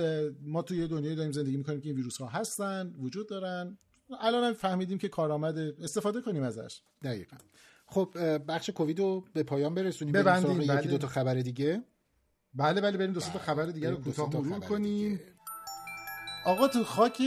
[0.42, 3.78] ما توی دنیای داریم زندگی می‌کنیم که این ویروس ها هستن وجود دارن.
[4.20, 6.82] الان هم فهمیدیم که کارآمد استفاده کنیم ازش.
[7.04, 7.38] دقیقا.
[7.86, 8.14] خب
[8.48, 10.62] بخش کووید رو به پایان برسونیم ببندیم.
[10.62, 11.84] یکی دو تا خبر دیگه.
[12.54, 15.20] بله بله بریم دو تا خبر دیگه رو کوتاه مرور کنیم.
[16.46, 17.22] آقا تو خاک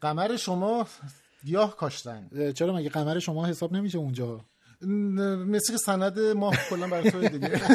[0.00, 0.86] قمر شما
[1.44, 2.52] گیاه کاشتن.
[2.52, 4.44] چرا مگه قمر شما حساب نمیشه اونجا؟
[5.46, 7.60] مثل سند ما کلا برای تو دیگه.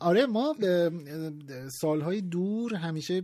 [0.00, 0.54] آره ما
[1.80, 3.22] سالهای دور همیشه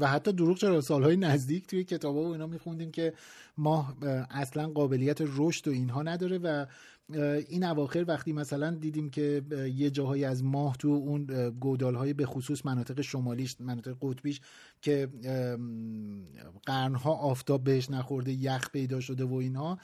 [0.00, 3.14] و حتی دروغ چرا سالهای نزدیک توی کتاب و اینا میخوندیم که
[3.58, 3.96] ما
[4.30, 6.66] اصلا قابلیت رشد و اینها نداره و
[7.48, 9.42] این اواخر وقتی مثلا دیدیم که
[9.76, 14.40] یه جاهایی از ماه تو اون گودال های به خصوص مناطق شمالیش مناطق قطبیش
[14.82, 15.08] که
[16.66, 19.78] قرنها آفتاب بهش نخورده یخ پیدا شده و اینها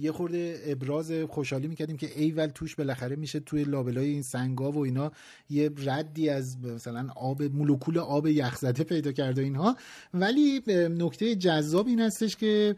[0.00, 4.78] یه خورده ابراز خوشحالی می‌کردیم که ایول توش بالاخره میشه توی لابلای این سنگا و
[4.78, 5.12] اینا
[5.50, 9.76] یه ردی از مثلا آب مولکول آب یخزده پیدا کرده اینها.
[10.14, 12.76] ولی نکته جذاب این هستش که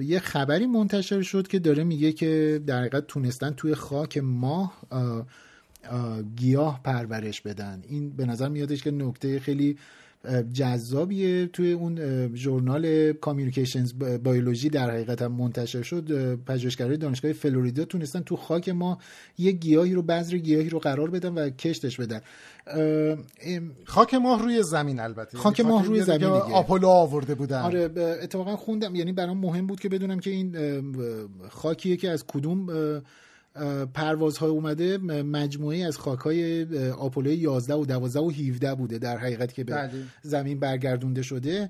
[0.00, 4.86] یه خبری منتشر شد که داره میگه که در حقیقت تونستن توی خاک ماه
[6.36, 7.82] گیاه پرورش بدن.
[7.88, 9.78] این به نظر میادش که نکته خیلی
[10.52, 11.98] جذابیه توی اون
[12.36, 16.34] ژورنال کامیونیکیشنز بیولوژی در حقیقت هم منتشر شد.
[16.34, 18.98] پژوهشگرای دانشگاه فلوریدا تونستن تو خاک ما
[19.38, 22.20] یه گیاهی رو بذر گیاهی رو قرار بدن و کشتش بدن.
[23.84, 25.38] خاک ماه روی زمین البته.
[25.38, 26.54] خاک یعنی ماه روی زمین دیگه.
[26.54, 27.60] آپولو آورده بودن.
[27.60, 27.90] آره
[28.22, 28.94] اتفاقا خوندم.
[28.94, 30.56] یعنی برام مهم بود که بدونم که این
[31.48, 32.66] خاکیه که از کدوم
[33.94, 39.64] پروازهای اومده مجموعه از خاکهای آپولو 11 و 12 و 17 بوده در حقیقت که
[39.64, 39.90] به بله.
[40.22, 41.68] زمین برگردونده شده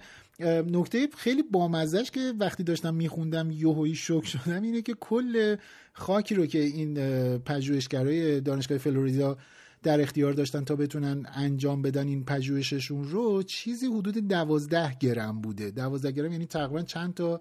[0.66, 5.56] نکته خیلی بامزش که وقتی داشتم میخوندم یوهویی شک شدم اینه که کل
[5.92, 6.94] خاکی رو که این
[7.38, 9.36] پژوهشگرای دانشگاه فلوریدا
[9.82, 15.70] در اختیار داشتن تا بتونن انجام بدن این پژوهششون رو چیزی حدود دوازده گرم بوده
[15.70, 17.40] دوازده گرم یعنی تقریبا چند تا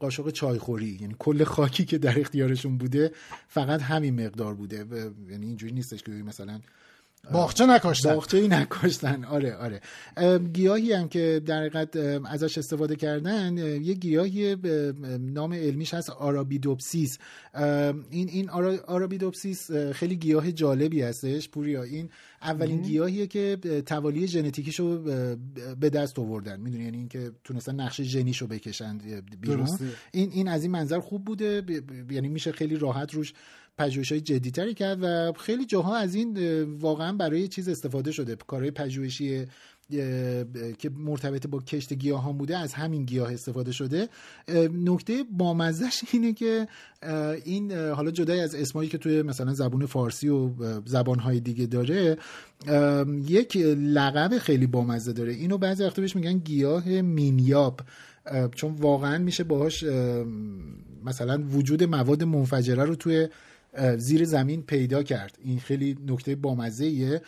[0.00, 3.12] قاشق چایخوری یعنی کل خاکی که در اختیارشون بوده
[3.48, 4.76] فقط همین مقدار بوده.
[5.30, 6.60] یعنی اینجوری نیستش که مثلا
[7.32, 9.80] باغچه نکاشتن باغچه نکاشتن آره آره.
[10.38, 11.96] گیاهی هم که در حقیقت
[12.30, 14.56] ازش استفاده کردن یه گیاهی
[15.20, 17.18] نام علمیش هست آرابیدوپسیس.
[18.10, 18.50] این این
[18.86, 21.82] آرابیدوپسیس خیلی گیاه جالبی هستش پوریا.
[21.82, 22.10] این
[22.42, 25.02] اولین گیاهیه که توالی ژنتیکیشو
[25.80, 26.60] به دست آوردن.
[26.60, 28.98] می‌دونی؟ یعنی اینکه تونستن نقشه ژنیشو بکشن
[29.40, 29.68] بیرون.
[30.12, 31.62] این این از این منظر خوب بوده.
[32.10, 33.32] یعنی میشه خیلی راحت روش
[33.78, 38.36] پژوهش های جدیتری کرد و خیلی جاها از این واقعا برای چیز استفاده شده.
[38.46, 39.46] کارهای پژوهشی
[40.78, 44.08] که مرتبط با کشت گیاهان بوده از همین گیاه استفاده شده.
[44.72, 46.68] نکته بامزش اینه که
[47.44, 50.50] این حالا جدای از اسمایی که توی مثلا زبون فارسی و
[50.86, 52.18] زبانهای دیگه داره
[53.28, 55.32] یک لقب خیلی بامزه داره.
[55.32, 57.80] اینو بعضی وقتا بهش میگن گیاه مینیاب.
[58.54, 59.84] چون واقعا میشه باهاش
[61.04, 63.28] مثلا وجود مواد منفجره رو توی
[63.96, 65.38] زیر زمین پیدا کرد.
[65.44, 67.22] این خیلی نکته بامزه ایه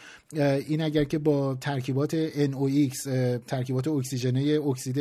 [0.69, 3.09] این اگر که با ترکیبات NOx
[3.47, 4.99] ترکیبات اکسیژنه اکسید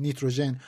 [0.00, 0.60] نیتروژن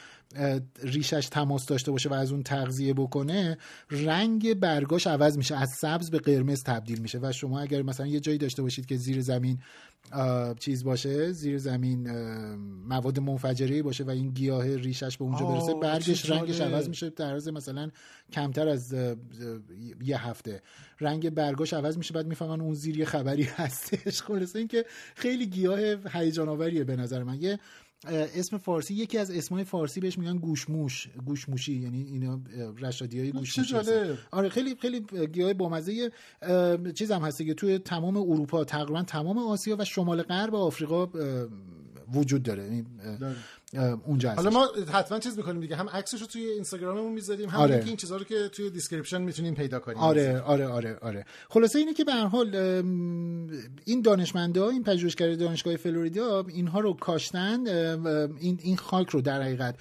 [0.83, 3.59] ریشش تماس داشته باشه و از اون تغذیه بکنه
[3.90, 7.18] رنگ برگاش عوض میشه از سبز به قرمز تبدیل میشه.
[7.22, 9.59] و شما اگر مثلا یه جایی داشته باشید که زیر زمین
[10.59, 12.11] چیز باشه زیر زمین
[12.88, 17.35] مواد منفجره باشه و این گیاه ریشش به اونجا برسه برگش رنگش عوض میشه در
[17.35, 17.91] مثلا
[18.33, 18.95] کمتر از
[20.05, 20.62] یه هفته.
[21.01, 24.23] رنگ برگاش عوض میشه بعد می‌فهمن اون زیر یه خبری هستش.
[24.23, 24.85] خلاصه اینکه
[25.15, 25.79] خیلی گیاه
[26.12, 27.43] هیجان آوریه به نظر من.
[27.43, 27.59] یه
[28.09, 32.41] اسم فارسی یکی از اسمای فارسی بهش میگن گوشموش گوشموشی یعنی اینا
[32.79, 33.75] رشادی های گوشموشی
[34.31, 35.01] آره خیلی خیلی
[35.33, 36.11] گیاه بامزه
[36.95, 41.09] چیز هم هستی که توی تمام اروپا تقریبا تمام آسیا و شمال غرب آفریقا
[42.15, 42.85] وجود داره, یعنی،.
[44.07, 45.77] اونجا حالا ما حتما چیز می‌کنیم دیگه.
[45.77, 47.83] هم عکسش رو توی اینستاگراممون می‌ذاریم هم آره.
[47.87, 49.99] این چیزا رو که توی description می‌تونیم پیدا کنیم.
[49.99, 51.25] آره آره آره آره.
[51.49, 52.55] خلاصه اینه که به هر حال
[53.85, 57.67] این دانشمندا این پژوهشگر دانشگاه فلوریدا اینها رو کاشتن
[58.41, 59.75] این این خاک رو در حقیقت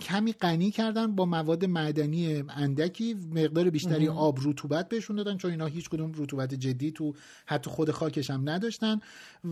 [0.00, 5.66] کمی غنی کردن با مواد معدنی اندکی مقدار بیشتری آب رطوبت بهشون دادن چون اینا
[5.66, 7.14] هیچ کدوم رطوبت جدی تو
[7.46, 9.00] حتی خود خاکش هم نداشتن.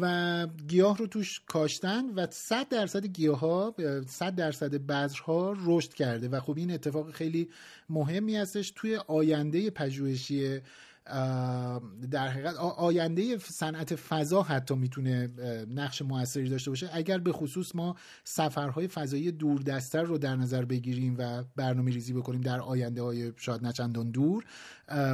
[0.01, 3.75] و گیاه رو توش کاشتن و 100 درصد گیاه ها
[4.07, 6.29] 100 درصد بذرها رشد کرده.
[6.29, 7.49] و خب این اتفاق خیلی
[7.91, 10.61] مهمی هستش توی آینده پژوهشی
[12.11, 15.31] در حقیقت آینده صنعت فضا حتی می‌تونه
[15.75, 16.91] نقش موثری داشته باشه.
[16.93, 22.41] اگر به خصوص ما سفرهای فضایی دوردستر رو در نظر بگیریم و برنامه ریزی بکنیم
[22.41, 24.45] در آینده های شاید نچندان دور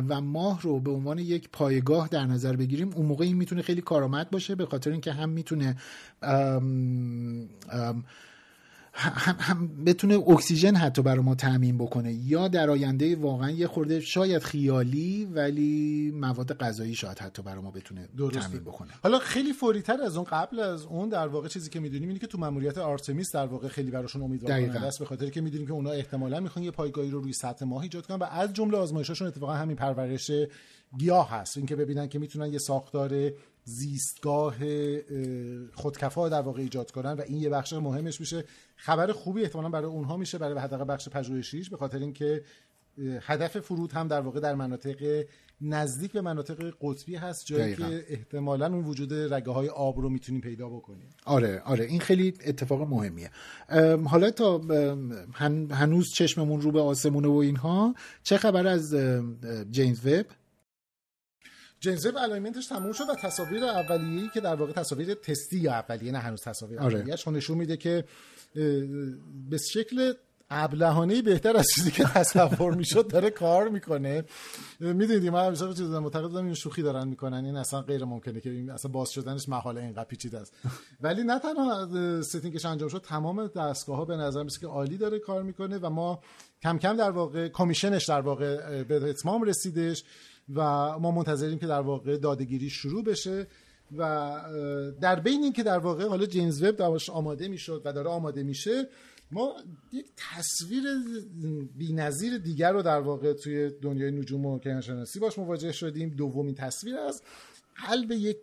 [0.09, 3.81] و ماه رو به عنوان یک پایگاه در نظر بگیریم اون موقع این می‌تونه خیلی
[3.81, 5.77] کارآمد باشه به خاطر اینکه هم می‌تونه
[8.95, 12.13] هم, هم بتونه اکسیژن حتی برای ما تامین بکنه.
[12.13, 17.71] یا در آینده واقعا یه خورده شاید خیالی ولی مواد غذایی شاید حتی برای ما
[17.71, 18.91] بتونه تامین بکنه.
[19.03, 22.27] حالا خیلی فوریتر از اون قبل از اون در واقع چیزی که می‌دونیم اینه که
[22.27, 25.91] تو ماموریت آرتمیس در واقع خیلی براشون امیدوار است به خاطر که می‌دونیم که اونا
[25.91, 29.53] احتمالا می‌خوان یه پایگاهی رو روی سطح ماه ایجاد کنن و از جمله آزمایشاشون اتفاقا
[29.53, 30.31] همین پرورش
[30.99, 31.57] گیاه هست.
[31.57, 33.31] اینکه ببینن که می‌تونن یه ساختار
[33.65, 34.55] زیستگاه
[35.73, 38.45] خودکفا در واقع ایجاد کنن و این یه بخش مهمش میشه.
[38.77, 42.45] خبر خوبی احتمالا برای اونها میشه برای حداقل بخش پژوهشیش به خاطر اینکه
[43.21, 45.25] هدف فرود هم در واقع در مناطق
[45.61, 50.41] نزدیک به مناطق قطبی هست جایی که احتمالا اون وجود رگه های آب رو می‌تونیم
[50.41, 51.09] پیدا بکنیم.
[51.25, 53.31] آره آره این خیلی اتفاق مهمیه.
[54.05, 54.61] حالا تا
[55.71, 58.95] هنوز چشممون رو به آسمونه و اینها چه خبر از
[59.71, 60.27] جیمز وب
[61.83, 66.13] جیمز وب الاینمنتش تموم شد و تصاویر اولیه‌ای که در واقع تصاویر تستی یا اولیه
[66.13, 66.95] نه هنوز تصاویر آره.
[66.95, 68.05] اولیه‌اش نشون میده که
[69.51, 70.13] به شکل
[70.51, 74.25] ابلهانه بهتر از چیزی که تصور می‌شد داره کار می‌کنه.
[74.81, 78.51] می‌دونید من همیشه چیز معتقد بودم این شوخی دارن می‌کنن این اصلا غیر ممکنه که
[78.51, 80.55] این اصلا باز شدنش محاله اینقدر پیچیده است.
[81.01, 81.89] ولی نه تنها
[82.23, 85.91] ستینگش انجام شد تمام دستگاه ها به نظر میسه که عالی داره کار می‌کنه و
[85.91, 86.21] ما
[86.63, 90.05] کم کم در واقع کمیشنش در واقع به اتمام رسیدش.
[90.55, 90.61] و
[90.99, 93.47] ما منتظریم که در واقع دادگیری شروع بشه
[93.97, 94.41] و
[95.01, 98.43] در بین این که در واقع حالا جیمز وب دواش آماده می‌شد و داره آماده
[98.43, 98.89] میشه
[99.31, 99.55] ما
[99.93, 100.83] یک تصویر
[101.77, 106.09] بی‌نظیر دیگر رو در واقع توی دنیای نجوم و کیهانشناسی باش مواجه شدیم.
[106.09, 107.23] دومین تصویر از
[107.89, 108.43] قلب یک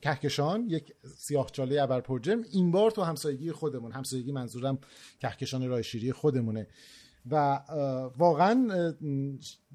[0.00, 2.44] کهکشان یک سیاهچاله ابر پرجرم.
[2.52, 4.78] این بار تو همسایگی خودمون همسایگی منظورم
[5.20, 6.66] کهکشان راه شیری خودمونه.
[7.30, 7.60] و
[8.18, 8.66] واقعا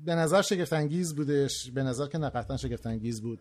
[0.06, 3.40] به نظر شگفت انگیز بودش به نظر که نقطا شگفت انگیز بود.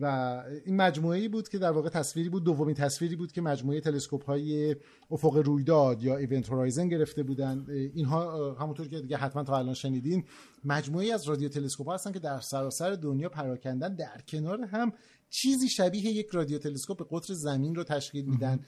[0.00, 4.24] و این مجموعه بود که در واقع تصویری بود دومین تصویری بود که مجموعه تلسکوپ
[4.24, 4.76] های
[5.10, 7.66] افق رویداد یا ایونت هورایزن گرفته بودن.
[7.94, 10.24] اینها همونطور که دیگه حتما تا الان شنیدین
[10.64, 13.94] مجموعه از رادیو تلسکوپ هستن که در سراسر دنیا پراکندن.
[13.94, 14.92] در کنار هم
[15.30, 18.60] چیزی شبیه یک رادیو تلسکوپ به قطر زمین رو تشکیل میدن.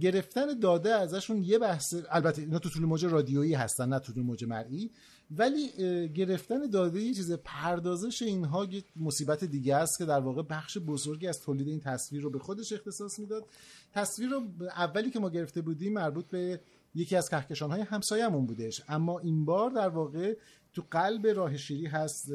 [0.00, 4.22] گرفتن داده ازشون یه بحث البته اینا تو طول موج رادیویی هستن نه تو طول
[4.22, 4.90] موج مرئی
[5.30, 5.68] ولی
[6.08, 11.26] گرفتن داده یه چیز پردازش اینها یه مصیبت دیگه است که در واقع بخش بزرگی
[11.26, 13.46] از تولید این تصویر رو به خودش اختصاص می‌داد.
[13.92, 16.60] تصویر رو اولی که ما گرفته بودیم مربوط به
[16.94, 18.82] یکی از کهکشان های همسایمون بودش.
[18.88, 20.36] اما این بار در واقع
[20.72, 22.32] تو قلب راه شیری هست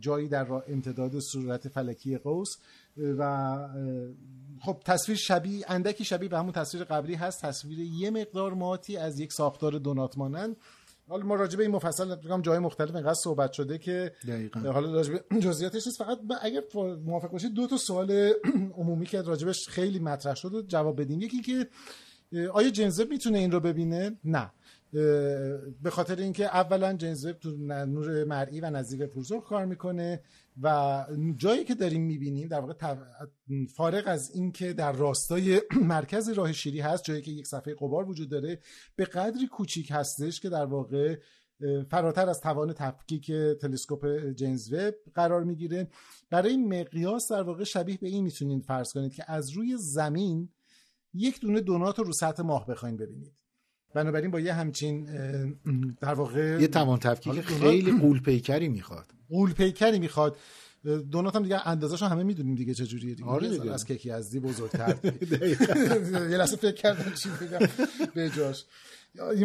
[0.00, 2.48] جایی در امتداد صورت فلکی قوس
[2.96, 3.58] و
[4.60, 7.42] خب تصویر شبیه اندکی شبیه به همون تصویر قبلی هست.
[7.42, 10.56] تصویر یه مقدار ماتی از یک ساختار دونات مانند
[11.08, 14.60] حالا ما راجع به این مفصل میگم جای مختلف اینقدر صحبت شده که دقیقا.
[14.60, 15.98] حالا راجع به جزئیاتش نیست.
[15.98, 16.62] فقط اگر
[17.04, 18.32] موافق باشید دو تا سوال
[18.78, 21.20] عمومی که راجبش خیلی مطرح شد و جواب بدیم.
[21.20, 21.68] یکی که
[22.52, 24.52] آیا جنزب می‌تونه این رو ببینه؟ نه.
[25.82, 30.22] به خاطر اینکه اولا جنزب تو نور مرئی و نزدیک پرزور کار می‌کنه
[30.62, 31.04] و
[31.36, 32.94] جایی که داریم می‌بینیم در واقع
[33.76, 38.28] فارغ از اینکه در راستای مرکز راه شیری هست جایی که یک صفحه قبار وجود
[38.28, 38.60] داره
[38.96, 41.18] به قدری کوچیک هستش که در واقع
[41.90, 45.88] فراتر از توان تفکیک تلسکوپ جیمز وب قرار می‌گیره.
[46.30, 50.48] برای مقیاس در واقع شبیه به این می‌تونید فرض کنید که از روی زمین
[51.14, 53.45] یک دونه دونات رو سطح ماه بخواین ببینید.
[53.94, 55.04] بنابراین با یه همچین
[56.00, 59.06] در واقع یه توان تفکیک خیلی قول پیکری می‌خواد.
[59.30, 60.36] قول پیکری می‌خواد.
[61.10, 63.28] دونات هم دیگه اندازش همه می‌دونیم دیگه چجوریه دیگه.
[63.28, 63.72] آره دیگه.
[63.72, 64.96] از کیکی ازدی بزرگتر.
[66.30, 67.68] یه لحظه فکر کردم چی بگم.
[68.14, 68.64] به جاش.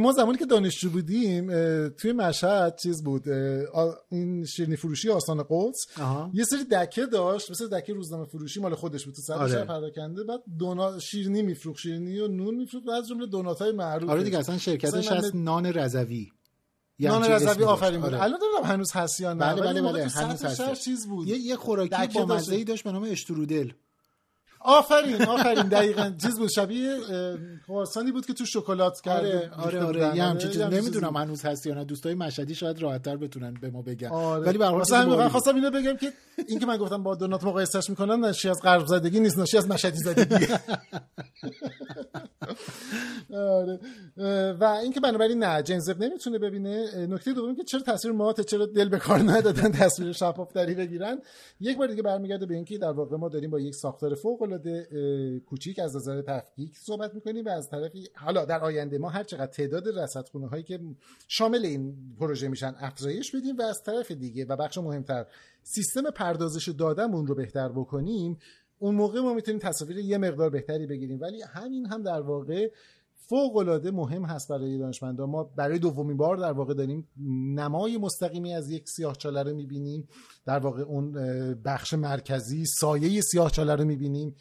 [0.02, 1.48] ما زمانی که دانشجو بودیم
[1.90, 3.30] توی مشهد چیز بود
[4.10, 5.86] این شیرینی فروشی آستان قدس.
[6.34, 9.64] یه سری دکه داشت مثل دکه روزنامه فروشی مال خودش بود تو سر آره.
[9.64, 10.24] پراکنده.
[10.24, 14.10] بعد دونا شیرینی میفروخت شیرینی و نون میفروخت از جمله دونات های معروف.
[14.10, 16.32] آره دیگه اصلا شرکتش هست نان رضوی.
[17.10, 18.14] نان رضوی آفرین بود.
[18.14, 18.24] آره.
[18.24, 21.28] الان دارم هنوز هست یا نه بله بله بله هنوز هست چیز بود.
[21.28, 23.72] یه یه خوراکی با مزه ای داشت به نام اشترودل.
[24.64, 25.68] آفرین آفرین.
[25.68, 26.12] دقیقا.
[26.22, 26.98] چیز بود شبیه
[27.66, 30.04] خواسانی بود که تو شکلات کرده آره آره.
[30.06, 31.84] آره یه همچین نمی‌دونم هنوز هست یا نه.
[31.84, 34.08] دوستای مشهدی شاید راحت‌تر بتونن به ما بگن.
[34.08, 34.46] آره.
[34.46, 36.14] ولی به هر خواستم اینو بگم که
[36.48, 39.68] این که من گفتم با دونات مقایسهش می‌کنن ناشی از غرب زدگی نیست ناشی از
[39.68, 40.46] مشهدی زدگی.
[43.34, 43.80] آره.
[44.54, 47.08] و اینکه بنابراین نه جنزب نمی‌تونه ببینه.
[47.10, 51.20] نکته دوم که چرا تصویر مات چرا دل به کار ندادن تصویر شفافتری بگیرن.
[51.60, 55.40] یک بار دیگه برمیگرده به اینکه در واقع ما داریم با یک ساختار فوق العاده
[55.40, 59.52] کوچیک از نظر تفکیک صحبت می‌کنیم و از طرفی حالا در آینده ما هر چقدر
[59.52, 60.80] تعداد رصدخونه هایی که
[61.28, 65.26] شامل این پروژه میشن افزایش بدیم و از طرف دیگه و بخش مهمتر
[65.64, 68.38] سیستم پردازش دادمون رو بهتر بکنیم
[68.80, 71.22] اون موقع ما می‌تونیم تصاویر یه مقدار بهتری بگیریم.
[71.22, 72.72] ولی همین هم در واقع
[73.32, 77.08] فوق العاده مهم هست برای دانشمندان ما برای دومین بار در واقع داریم
[77.56, 80.08] نمای مستقیمی از یک سیاهچاله رو می‌بینیم.
[80.46, 81.12] در واقع اون
[81.54, 84.36] بخش مرکزی سایه سیاهچاله رو می‌بینیم.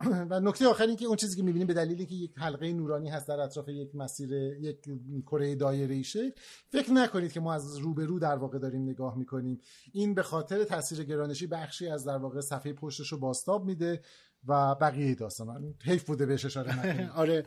[0.30, 3.08] و نکته آخر این که اون چیزی که می‌بینیم به دلیلی که یک حلقه نورانی
[3.08, 4.80] هست در اطراف یک مسیر یک
[5.26, 6.34] کره دایره شه
[6.68, 9.60] فکر نکنید که ما از روبرو در واقع داریم نگاه می‌کنیم.
[9.92, 14.02] این به خاطر تاثیر گرانشی بخشی از در واقع صفحه پشتش رو باستاب میده.
[14.48, 15.74] و بقیه داستان.
[15.84, 16.72] حیف بوده بهش اشاره
[17.22, 17.44] آره.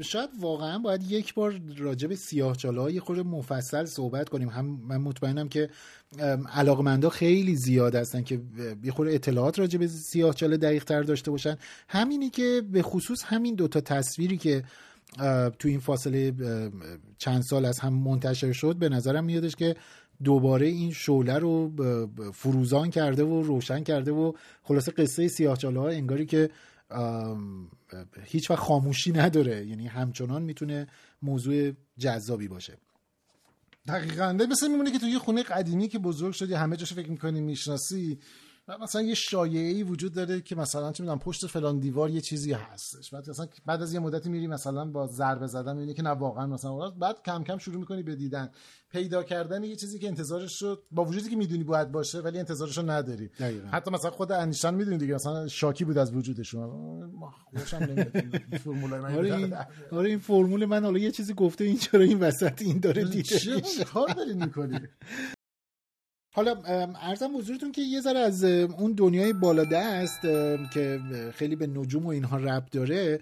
[0.00, 4.48] شاید واقعا باید یک بار راجع به سیاه های خود مفصل صحبت کنیم.
[4.48, 5.70] هم من مطمئنم که
[6.52, 8.40] علاقمندا خیلی زیاد هستن که
[8.84, 11.56] یه خود اطلاعات راجع به سیاه چاله دقیق تر داشته باشن.
[11.88, 14.64] همینی که به خصوص همین دوتا تصویری که
[15.58, 16.32] تو این فاصله
[17.18, 19.76] چند سال از هم منتشر شد به نظرم میادش که
[20.24, 21.72] دوباره این شعله رو
[22.32, 26.50] فروزان کرده و روشن کرده و خلاصه قصه سیاهچاله ها انگاری که
[28.24, 29.66] هیچ وقت خاموشی نداره.
[29.66, 30.86] یعنی همچنان می‌تونه
[31.22, 32.76] موضوع جذابی باشه.
[33.88, 34.32] دقیقا.
[34.50, 38.18] مثل میمونه که تو یه خونه قدیمی که بزرگ شدی همه جاشو فکر می‌کنی می‌شناسی.
[38.78, 43.10] مثلا یه شایعه وجود داره که مثلا چه می‌دونم پشت فلان دیوار یه چیزی هستش.
[43.10, 46.46] بعد مثلا بعد از یه مدتی میری مثلا با ضربه زدن می‌بینی که نه واقعا
[46.46, 48.50] مثلا بعد کم کم شروع می‌کنی به دیدن.
[48.92, 52.78] پیدا کردن یه چیزی که انتظارش شد با وجودی که می‌دونی باید باشه ولی انتظارش
[52.78, 53.28] رو نداری.
[53.28, 53.68] دقیقا.
[53.68, 57.10] حتی مثلا خود انیشتین می‌دونی دیگه مثلا شاکی بود از وجودشون
[58.64, 59.54] فرمول من آره این
[59.92, 63.22] آره این فرمول من حالا یه چیزی گفته این چرا این وسط این داره دیده
[63.22, 64.80] چه کار داری می‌کنی؟
[66.32, 66.54] حالا
[67.00, 70.20] ارزم حضورتون که یه ذره از اون دنیای بالاده است
[70.72, 71.00] که
[71.34, 73.20] خیلی به نجوم و اینها ربط داره.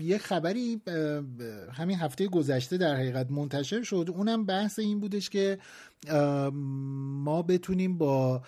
[0.00, 0.82] یه خبری
[1.72, 4.10] همین هفته گذشته در حقیقت منتشر شد.
[4.14, 5.58] اونم بحث این بودش که
[7.24, 8.42] ما بتونیم با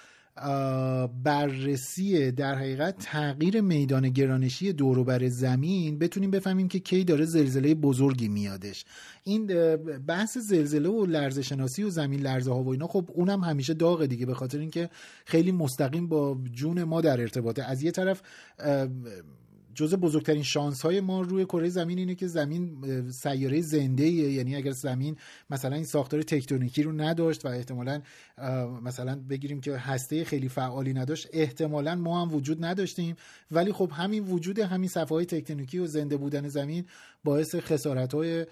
[1.25, 8.29] بررسی در حقیقت تغییر میدان گرانشی دوروبر زمین بتونیم بفهمیم که کی داره زلزله بزرگی
[8.29, 8.85] میادش.
[9.25, 9.47] این
[10.07, 14.07] بحث زلزله و لرزه شناسی و زمین لرزه ها و اینا خب اونم همیشه داغه
[14.07, 14.91] دیگه به خاطر اینکه
[15.25, 17.63] خیلی مستقیم با جون ما در ارتباطه.
[17.63, 18.23] از یه طرف
[19.75, 24.71] جزء بزرگترین شانس های ما روی کره زمین اینه که زمین سیاره زنده یعنی اگر
[24.71, 25.17] زمین
[25.51, 28.03] مثلا این ساختار تکتونیکی رو نداشت و احتمالا
[28.85, 33.17] مثلا بگیریم که هسته خیلی فعالی نداشت احتمالا ما هم وجود نداشتیم.
[33.51, 36.85] ولی خب همین وجود همین صفحه های تکتونیکی و زنده بودن زمین
[37.25, 38.47] باعث خسارت های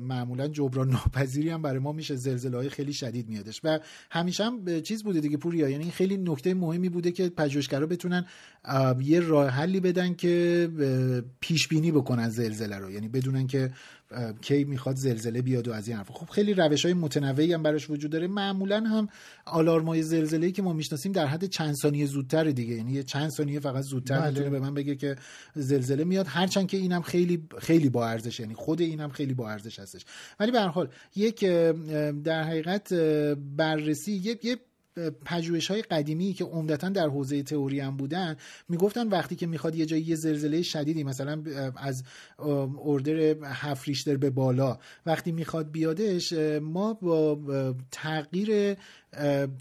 [0.00, 2.16] معمولا جبران ناپذیری هم برای ما میشه.
[2.16, 3.60] زلزله های خیلی شدید میادش.
[3.64, 3.78] و
[4.10, 5.68] همیشه هم چیز بوده دیگه پوریا.
[5.68, 8.26] یعنی خیلی نکته مهمی بوده که پژوهشگرا بتونن
[9.00, 10.68] یه راه حلی بدن که
[11.40, 12.90] پیش بینی بکنن زلزله رو.
[12.90, 13.70] یعنی بدونن که
[14.40, 17.90] کی می‌خواد زلزله بیاد و از این حرف خب خیلی روش های متنوعی هم براش
[17.90, 18.26] وجود داره.
[18.26, 19.08] معمولا هم
[19.44, 22.74] آلارمای زلزله که ما می‌شناسیم در حد چند ثانیه زودتر دیگه.
[22.74, 24.28] یعنی چند ثانیه فقط زودتر بله.
[24.28, 25.16] می‌تونه به من بگه که
[25.54, 26.26] زلزله میاد.
[26.28, 28.40] هرچند که اینم خیلی خیلی با ارزش.
[28.40, 30.04] یعنی خود اینم خیلی با ارزش هستش.
[30.40, 31.44] ولی به هر حال یک
[32.24, 32.94] در حقیقت
[33.56, 34.58] بررسی یک
[35.24, 38.36] پژوهش های قدیمی که عمدتا در حوزه تئوری هم بودن
[38.68, 41.42] می‌گفتن وقتی که می‌خواد یه جایی یه زلزله شدیدی مثلا
[41.76, 42.04] از
[42.38, 46.32] اوردر هفت ریشتر به بالا وقتی می‌خواد بیادش
[46.62, 47.38] ما با
[47.90, 48.76] تغییر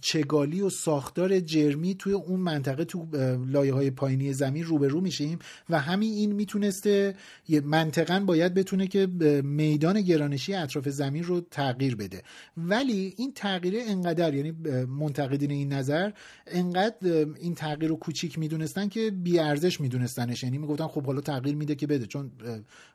[0.02, 3.08] چگالی و ساختار جرمی توی اون منطقه تو
[3.48, 5.40] لایه های پایینی زمین روبرو میشیم
[5.70, 7.16] و همین این می‌تونسته
[7.64, 9.08] منطقا باید بتونه که
[9.44, 12.22] میدان گرانشی اطراف زمین رو تغییر بده.
[12.58, 14.52] ولی این تغییر انقدر یعنی
[15.00, 16.12] منتقدین این نظر
[16.48, 16.96] انقدر
[17.40, 20.44] این تغییر رو کوچیک می‌دونستن که بی ارزش میدونستنش.
[20.44, 22.32] یعنی می‌گفتن خب حالا تغییر میده که بده چون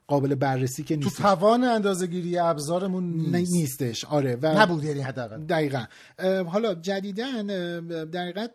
[0.07, 1.17] قابل بررسی که نیست.
[1.17, 3.53] تو توان اندازه‌گیری ابزارمون نیست.
[3.53, 4.05] نیستش.
[4.05, 5.43] آره و نبود یعنی حداقل.
[5.43, 5.85] دقیقاً.
[6.47, 7.45] حالا جدیدن
[8.05, 8.49] در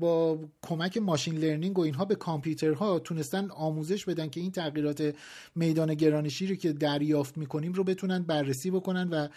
[0.00, 5.14] با کمک ماشین لرنینگ و اینها به کامپیوترها تونستن آموزش بدن که این تغییرات
[5.54, 9.28] میدان گرانشی رو که دریافت می‌کنیم رو بتونن بررسی بکنن و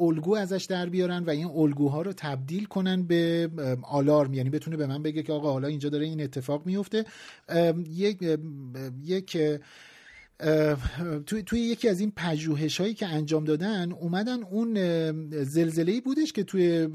[0.00, 3.50] الگو ازش در بیارن و این الگوها رو تبدیل کنن به
[3.82, 4.34] آلارم.
[4.34, 7.04] یعنی بتونه به من بگه که آقا حالا اینجا داره این اتفاق میفته
[7.90, 8.38] یک
[9.04, 9.38] یک
[11.26, 14.74] توی, توی یکی از این پژوهش هایی که انجام دادن اومدن اون
[15.44, 16.88] زلزله بودش که توی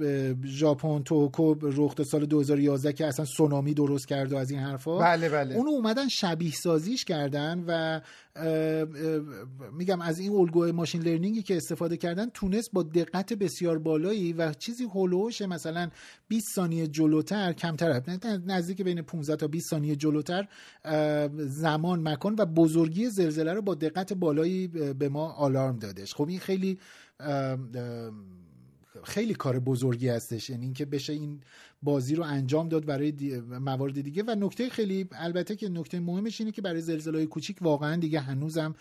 [0.45, 4.97] ژاپن توکو رخ داد سال 2011 که اصلا سونامی درست کرد و از این حرفا.
[4.97, 5.55] بله بله.
[5.55, 8.01] اونو اومدن شبیه سازیش کردن و
[9.73, 14.53] میگم از این الگوی ماشین لرنینگی که استفاده کردن تونست با دقت بسیار بالایی و
[14.53, 15.89] چیزی هولوش مثلا
[16.27, 18.01] 20 ثانیه جلوتر کمتر
[18.45, 20.47] نزدیک بین 15 تا 20 ثانیه جلوتر
[21.37, 26.13] زمان مکان و بزرگی زلزله رو با دقت بالایی به ما آلارم دادش.
[26.13, 26.79] خب این خیلی
[29.03, 30.49] خیلی کار بزرگی هستش.
[30.49, 31.41] یعنی اینکه بشه این
[31.81, 34.23] بازی رو انجام داد برای موارد دیگه.
[34.27, 38.75] و نکته خیلی البته که نکته مهمش اینه که برای زلزله کوچیک واقعا دیگه هنوزم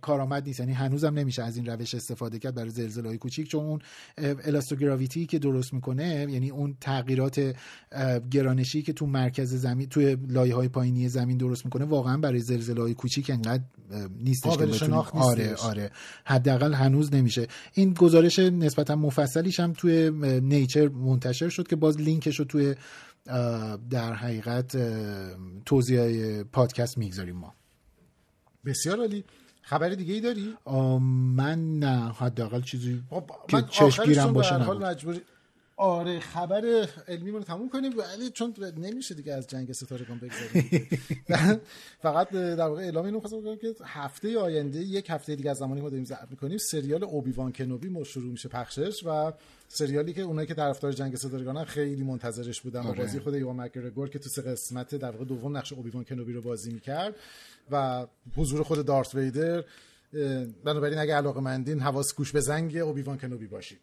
[0.00, 0.60] کارآمد نیست.
[0.60, 3.48] یعنی هنوزم نمیشه از این روش استفاده کرد برای زلزله های کوچیک.
[3.48, 3.80] چون اون
[4.18, 7.54] الاستوگراویتی که درست می‌کنه یعنی اون تغییرات
[8.30, 12.82] گرانشی که تو مرکز زمین توی لایه های پایینی زمین درست می‌کنه واقعا برای زلزله
[12.82, 13.62] های کوچیک انقدر
[14.24, 15.90] نیستش که آره آره.
[16.24, 17.46] حداقل هنوز نمیشه.
[17.74, 20.10] این گزارش نسبتا مفصلیش هم توی
[20.40, 22.74] نیچر منتشر شد که باز لینکش رو توی
[23.90, 24.76] در حقیقت
[25.66, 27.54] توضیح پادکست می‌گذاریم ما.
[28.64, 29.24] بسیار عالی.
[29.62, 30.56] خبر دیگه ای داری؟
[31.36, 32.12] من نه.
[32.12, 35.20] حداقل چیزی خب، که چشمگیرم باشه مجبوری
[35.76, 40.88] آره خبر علمی رو تموم کنیم ولی چون نمیشه دیگه از جنگ ستارگان بگذاریم.
[42.02, 45.80] فقط در واقع اعلام اینو خواستم بکنم که هفته آینده یک هفته دیگه از زمانی
[45.80, 49.32] ما داریم ضبط می‌کنیم سریال اوبی وان کنوبی شروع میشه پخشش و
[49.74, 52.98] سریالی که اونایی که طرفدار جنگ ستارگان خیلی منتظرش بودن آره.
[52.98, 56.32] بازی خود یوان مکگرگور که تو سه قسمت در واقع دوم نقش اوبی وان کنوبی
[56.32, 57.14] رو بازی می‌کرد
[57.70, 58.06] و
[58.36, 59.64] حضور خود دارت ویدر
[60.64, 63.80] بنابراین اگه علاقه مندین حواس گوش به زنگ اوبی وان کنوبی باشید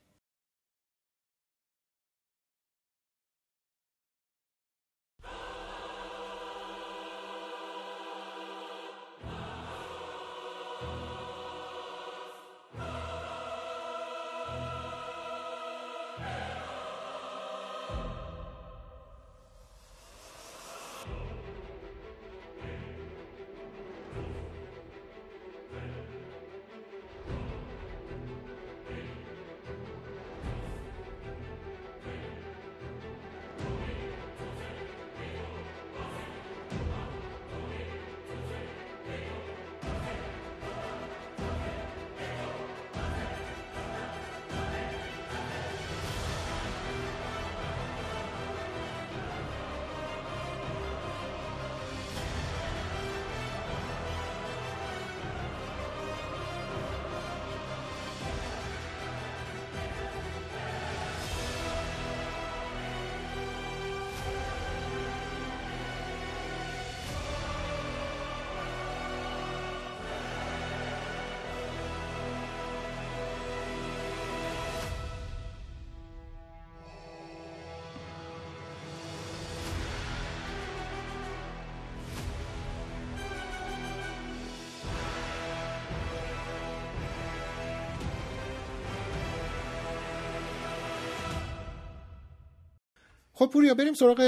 [93.41, 94.21] خب پوریا بریم سراغ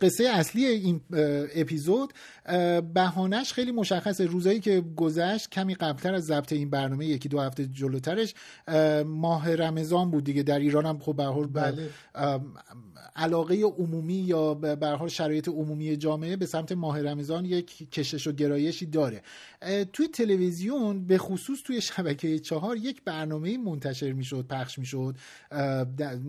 [0.00, 1.00] قصه اصلی این
[1.54, 2.12] اپیزود.
[2.94, 4.26] بهانش خیلی مشخصه.
[4.26, 8.34] روزایی که گذشت کمی قبلتر از ضبط این برنامه یکی دو هفته جلوترش
[9.06, 10.42] ماه رمضان بود دیگه.
[10.42, 11.90] در ایران هم خب به بله.
[13.16, 18.32] علاقه عمومی یا به حال شرایط عمومی جامعه به سمت ماه رمضان یک کشش و
[18.32, 19.22] گرایشی داره.
[19.92, 25.16] توی تلویزیون به خصوص توی شبکه چهار یک برنامه منتشر می‌شد پخش می‌شد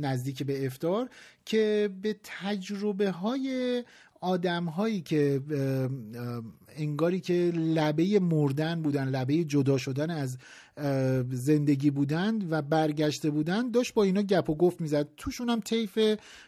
[0.02, 1.10] نزدیک به افتار
[1.50, 3.84] که به تجربه های
[4.22, 5.42] آدم هایی که
[6.76, 10.38] انگاری که لبه مردن بودن لبه جدا شدن از
[11.32, 15.08] زندگی بودند و برگشته بودند داشت با اینا گپ و گفت می‌زد.
[15.18, 16.00] توشون هم طیف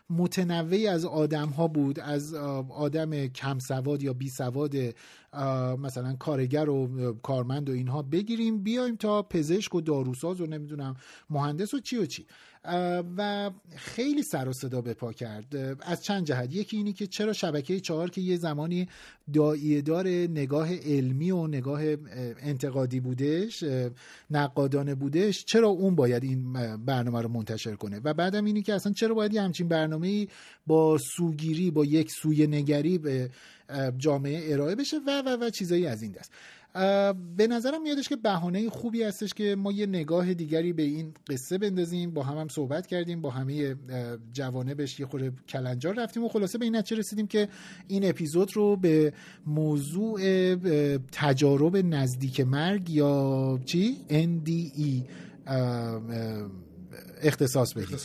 [0.10, 2.34] متنوعی از آدم ها بود از
[2.70, 4.76] آدم کم سواد یا بی سواد
[5.80, 10.96] مثلا کارگر و کارمند و اینها بگیریم بیایم تا پزشک و داروساز و نمی‌دونم
[11.30, 12.26] مهندس و چی و چی.
[13.18, 15.56] و خیلی سر و صدا به پا کرد.
[15.82, 16.56] از چند جهت.
[16.56, 18.88] یکی اینی که چرا شبکه چهار که یه زمانی
[19.34, 21.82] داییه دار نگاه علمی و نگاه
[22.42, 23.64] انتقادی بودش
[24.32, 26.54] نقادانه بودش چرا اون باید این
[26.86, 30.28] برنامه رو منتشر کنه؟ و بعدم اینی که اصلا چرا باید یه همچین برنامه
[30.68, 33.30] با سوگیری با یک سوی نگری به
[33.98, 36.32] جامعه ارائه بشه و و و چیزایی از این دست.
[37.38, 41.58] به نظرم میادش که بهانه خوبی هستش که ما یه نگاه دیگری به این قصه
[41.58, 42.12] بندازیم.
[42.12, 43.76] با هم هم صحبت کردیم با همه
[44.34, 47.50] جوانبش یه خورده کلنجار رفتیم و خلاصه به این نتیجه رسیدیم که
[47.88, 49.14] این اپیزود رو به
[49.46, 50.22] موضوع
[51.12, 55.10] تجارب نزدیک مرگ یا چی؟ NDE
[57.22, 57.98] اختصاص بدیم.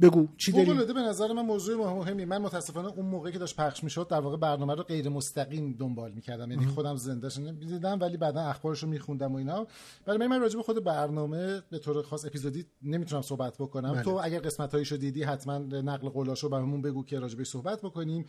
[0.00, 2.24] بگو چی داری به نظر من موضوع مهمی.
[2.24, 6.12] من متاسفانه اون موقعی که داشت پخش می‌شد در واقع برنامه رو غیر مستقیم دنبال
[6.12, 6.50] می‌کردم.
[6.50, 9.66] یعنی خودم زندهش نمی‌دیدم ولی بعدا اخبارش رو میخوندم و اینا.
[10.06, 13.92] برای من راجع به خود برنامه به طور خاص اپیزودی نمی‌تونم صحبت بکنم.
[13.92, 14.02] بله.
[14.02, 18.24] تو اگر قسمت هایشو دیدی حتما نقل قولاشو برامون بگو که راجع صحبت بکنیم.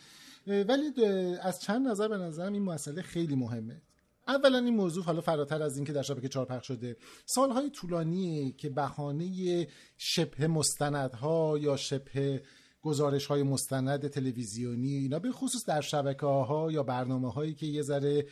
[0.48, 1.06] ولی
[1.42, 3.82] از چند نظر به نظرم این مسئله خیلی مهمه.
[4.28, 8.70] اولا این موضوع حالا فراتر از اینکه در شبکه چهار پخش شده سالهای طولانی که
[8.70, 9.68] بهانه
[9.98, 12.44] شبه مستندها یا شبه
[12.82, 17.82] گزارش های مستند تلویزیونی اینا به خصوص در شبکه ها یا برنامه هایی که یه
[17.82, 18.26] ذره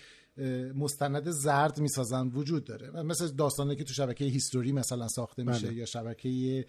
[0.75, 3.03] مستند زرد می‌سازن وجود داره.
[3.03, 5.75] مثل داستانی که تو شبکه هیستوری مثلا ساخته میشه بله.
[5.75, 6.65] یا شبکه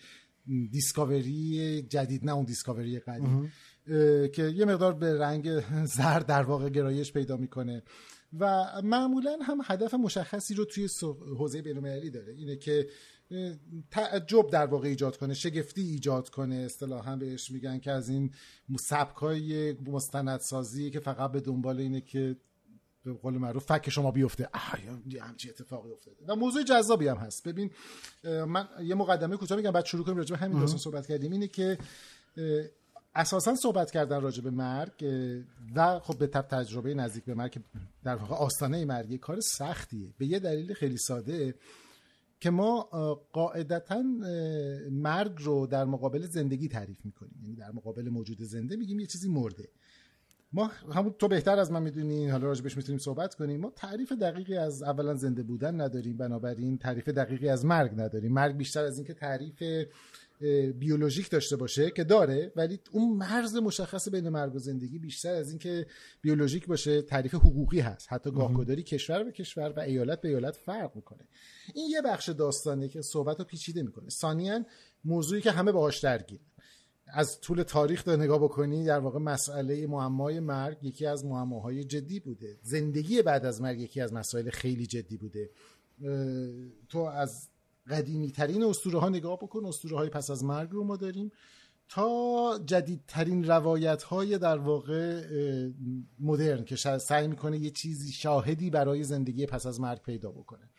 [0.71, 3.53] دیسکاوری جدید نه اون دیسکاوری قدیم
[4.33, 5.61] که یه مقدار به رنگ
[5.97, 7.83] زرد در واقع گرایش پیدا می‌کنه.
[8.39, 10.89] و معمولا هم هدف مشخصی رو توی
[11.39, 12.33] حوزه بین‌المللی داره.
[12.33, 12.89] اینه که
[13.91, 16.55] تعجب در واقع ایجاد کنه شگفتی ایجاد کنه.
[16.55, 18.35] اصطلاحا بهش میگن که از این
[18.81, 22.37] سبکای مستندسازی که فقط به دنبال اینه که
[23.05, 24.49] به قول معروف فک شما بیفته.
[25.07, 26.17] یه همچی اتفاقی افتاده.
[26.29, 27.49] و موضوع جذابی هم هست.
[27.49, 27.71] ببین
[28.25, 31.33] من یه مقدمه کوتاه میگم بعد شروع کنیم راجع به همین داستان صحبت کردیم.
[31.33, 31.79] اینه که
[33.15, 35.05] اساسا صحبت کردن راجع به مرگ
[35.77, 37.61] و خب به تب تجربه نزدیک به مرگ
[38.05, 40.15] در واقع آستانه مرگ کار سختیه.
[40.19, 41.55] به یه دلیل خیلی ساده
[42.41, 42.83] که ما
[43.33, 44.03] قاعدتا
[44.91, 47.41] مرگ رو در مقابل زندگی تعریف می‌کنیم.
[47.43, 49.69] یعنی در مقابل موجود زنده میگیم یه چیزی مرده.
[50.53, 53.61] ما همون تو بهتر از من می‌دونی حالا راجبش می‌تونیم صحبت کنیم.
[53.61, 56.17] ما تعریف دقیقی از اولا زنده بودن نداریم.
[56.17, 58.33] بنابراین تعریف دقیقی از مرگ نداریم.
[58.33, 59.63] مرگ بیشتر از اینکه تعریف
[60.79, 65.51] بیولوژیک داشته باشه که داره ولی اون مرز مشخص بین مرگ و زندگی بیشتر از
[65.51, 65.87] اینکه
[66.21, 68.13] بیولوژیک باشه تعریف حقوقی هست.
[68.13, 71.29] حتی گاهگداری کشور به کشور و ایالت به ایالت فرق می‌کنه.
[71.75, 74.09] این یه بخش داستانه که صحبت رو پیچیده می‌کنه.
[74.09, 74.65] ثانیا
[75.05, 76.41] موضوعی که همه باهاش درگیر
[77.13, 82.21] از طول تاریخ رو نگاه بکنی در واقع مسئله معمای مرگ یکی از معماهای جدی
[82.21, 82.59] بوده.
[82.63, 85.51] زندگی بعد از مرگ یکی از مسائل خیلی جدی بوده.
[86.89, 87.49] تو از
[87.91, 91.33] قدیمی ترین اسطوره ها نگاه بکن اسطوره های پس از مرگ رو ما داریم.
[91.89, 95.23] تا جدیدترین روایت های در واقع
[96.21, 100.71] مدرن که سعی می‌کنه یه چیزی شاهدی برای زندگی پس از مرگ پیدا بکنه.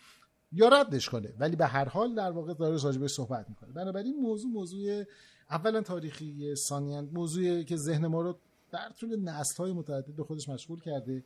[0.51, 3.73] یا ردش کنه ولی به هر حال در واقع داره راجبش صحبت می‌کنه.
[3.73, 5.03] بنابراین موضوع موضوع
[5.49, 8.37] اولا تاریخی ثانیا موضوعی که ذهن ما رو
[8.71, 11.23] در طول نسل های متعدد به خودش مشغول کرده.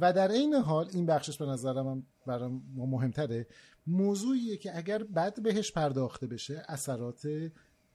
[0.00, 3.46] و در این حال این بخشش به نظرم هم برام مهمتره.
[3.88, 7.28] موضوعیه که اگر بد بهش پرداخته بشه اثرات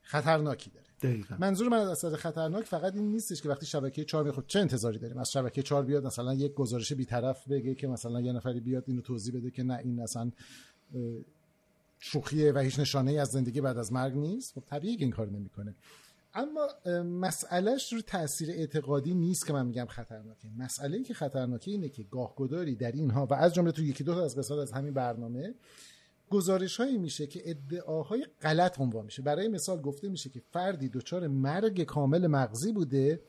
[0.02, 0.88] خطرناکی داره.
[1.02, 1.36] دقیقا.
[1.40, 5.00] منظور من از اثر خطرناک فقط این نیستش که وقتی شبکه 4 می‌خواد چه انتظاری
[5.00, 8.84] داریم؟ از شبکه 4 بیاد مثلا یک گزارش بیطرف بگه که مثلا یه نفری بیاد
[8.88, 10.32] اینو توضیح بده که نه این اصلا
[12.00, 14.54] شوخیه و هیچ نشانه ای از زندگی بعد از مرگ نیست.
[14.54, 15.76] خب طبیعی این کار نمی‌کنه.
[16.34, 16.68] اما
[17.02, 20.48] مسئلهش رو تاثیر اعتقادی نیست که من میگم خطرناکه.
[20.58, 24.14] مسئله ای که خطرناکه اینه که گاهگداری در اینها و از جمله تو یکی دو
[24.14, 25.54] تا از قسمت از همین برنامه
[26.30, 29.22] گزارش هایی میشه که ادعاهای غلط عنوان میشه.
[29.22, 33.22] برای مثال گفته میشه که فردی دچار مرگ کامل مغزی بوده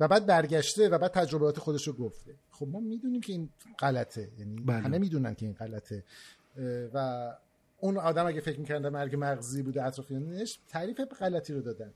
[0.00, 2.34] و بعد برگشته و بعد تجربیات خودش رو گفته.
[2.50, 4.30] خب ما می‌دونیم که این غلطه.
[4.38, 4.76] یعنی بله.
[4.76, 6.04] همه می‌دونن که این غلطه.
[6.94, 7.28] و
[7.80, 11.94] اون آدم اگه فکر می‌کنه مرگ مغزی بوده اطرافیانش تعریف غلطی رو دادن.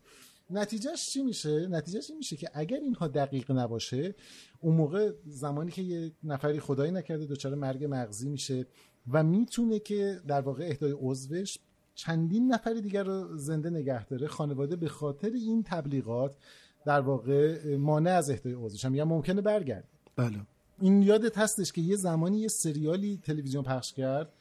[0.50, 4.14] نتیجهش چی میشه؟ نتیجهش این میشه که اگر اینها دقیق نباشه
[4.60, 8.66] اون موقع زمانی که یه نفری خدایی نکرده دچار مرگ مغزی میشه
[9.10, 11.58] و می‌تونه که در واقع اهدای عضوش
[11.94, 16.36] چندین نفر دیگر رو زنده نگه داره خانواده به خاطر این تبلیغات
[16.84, 19.02] در واقع مانع از اهدای عضوش هم.
[19.02, 19.88] ممکنه برگرده.
[20.16, 20.40] بله.
[20.80, 24.32] این یادت هستش که یه زمانی یه سریالی تلویزیون پخش کرد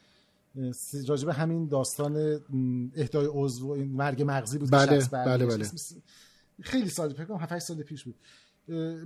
[1.08, 2.40] راجبه همین داستان
[2.96, 5.66] اهدای عضو این مرگ مغزی بود بله بله بله.
[6.62, 8.14] خیلی سال فکر کنم 7 سال پیش بود.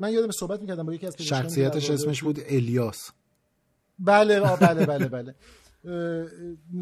[0.01, 3.11] من یادم صحبت می‌کردم با یکی از شخصیتش اسمش بود الیاس.
[3.99, 5.35] بله بله بله بله.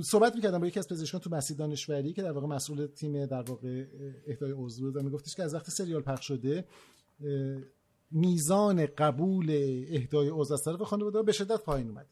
[0.03, 3.43] صحبت می‌کردم با یکی از پزشکان تو مسجد دانشوری که در واقع مسئول تیم در
[3.43, 3.85] واقع
[4.27, 6.65] اهدای عضو بود و میگفتش که از وقت سریال پخش شده
[8.11, 9.51] میزان قبول
[9.91, 12.07] اهدای عضو از طرف خانواده به شدت پایین اومد.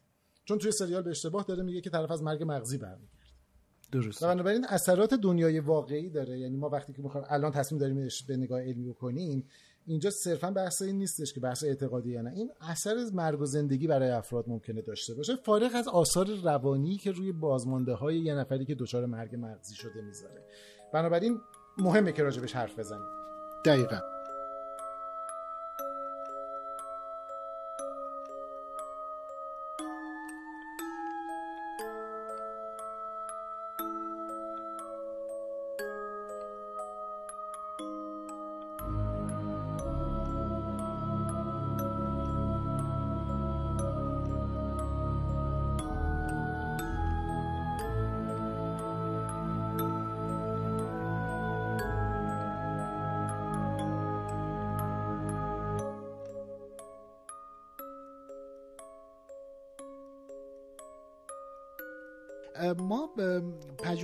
[0.49, 3.27] چون توی سریال به اشتباه داره میگه که طرف از مرگ مغزی برمیگرده.
[3.91, 6.39] درست و بنابراین اثرات دنیای واقعی داره.
[6.39, 9.47] یعنی ما وقتی که می‌خوایم الان تصمیم داریم به نگاه علمی بکنیم
[9.85, 12.31] اینجا صرفا بحث این نیستش که بحث اعتقادی یا نه.
[12.31, 15.35] این اثر از مرگ و زندگی برای افراد ممکنه داشته باشه.
[15.35, 20.01] فارغ از آثار روانی که روی بازمانده های یه نفری که دچار مرگ مغزی شده
[20.01, 20.43] می‌ذاره.
[20.93, 21.39] بنابراین
[21.77, 23.07] مهمه که راجبش حرف بزنیم.
[23.65, 24.18] دقیقا.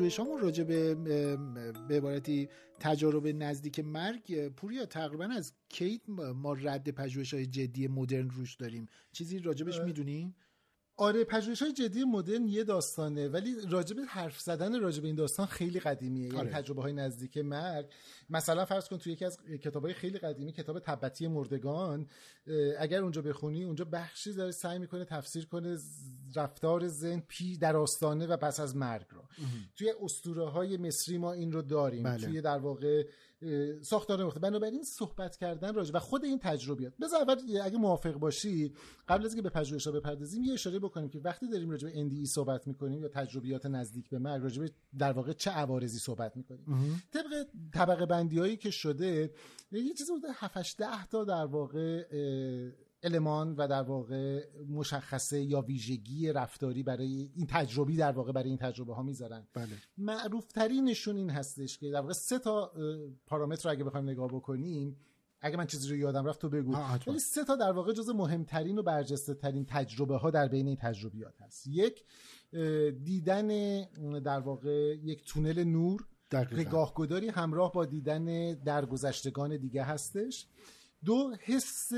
[0.05, 0.95] پژوهشامون راجع به
[1.87, 2.49] به عبارتی
[2.79, 6.01] تجارب نزدیک مرگ پوریا تقریبا از کی
[6.35, 10.35] ما رد پژوهش های جدی مدرن روش داریم؟ چیزی راجبش می‌دونیم
[10.97, 15.79] آره پژوهش های جدی مدرن یه داستانه ولی راجب حرف زدن راجب این داستان خیلی
[15.79, 16.25] قدیمیه.
[16.25, 16.49] یعنی آره.
[16.49, 17.85] تجربه های نزدیک مرگ.
[18.29, 22.07] مثلا فرض کن توی یکی از کتاب های خیلی قدیمی کتاب تبتی مردگان
[22.79, 25.77] اگر اونجا بخونی اونجا بخشی داره سعی می‌کنه تفسیر کنه
[26.35, 29.21] رفتار زن پی در آستانه و پس از مرگ رو.
[29.75, 32.03] توی اسطوره های مصری ما این رو داریم.
[32.03, 32.27] بله.
[32.27, 33.05] توی در واقع
[33.81, 36.93] ساختار مختلف بنابراین صحبت کردن راجع و خود این تجربیات.
[37.01, 38.73] بذار اول اگه موافق باشی
[39.07, 42.27] قبل از اینکه به پژوهش‌ها بپردازیم یه اشاره بکنیم که وقتی داریم راجع به NDE
[42.27, 46.65] صحبت می‌کنیم یا تجربیات نزدیک به مرگ راجع به در واقع چه عوارضی صحبت می‌کنیم.
[47.11, 49.33] طبق طبقه بندیایی که شده
[49.71, 52.05] یه چیزی بوده 7 10 تا در واقع
[53.05, 58.57] المان و در واقع مشخصه یا ویژگی رفتاری برای این تجربی در واقع برای این
[58.57, 59.47] تجربه ها می‌ذارن.
[59.53, 59.67] بله.
[59.97, 62.71] معروف ترینشون این هستش که در واقع سه تا
[63.27, 64.97] پارامتر اگه بخوایم نگاه بکنیم
[65.41, 66.75] اگه من چیزی رو یادم رفت تو بگو.
[67.07, 70.77] ولی سه تا در واقع جز مهمترین و برجسته ترین تجربه ها در بین این
[70.77, 71.67] تجربیات هست.
[71.67, 72.03] یک
[73.03, 73.47] دیدن
[74.19, 76.07] در واقع یک تونل نور.
[76.51, 80.47] نگاهگداری همراه با دیدن درگذشتگان دیگه هستش.
[81.05, 81.89] دو حس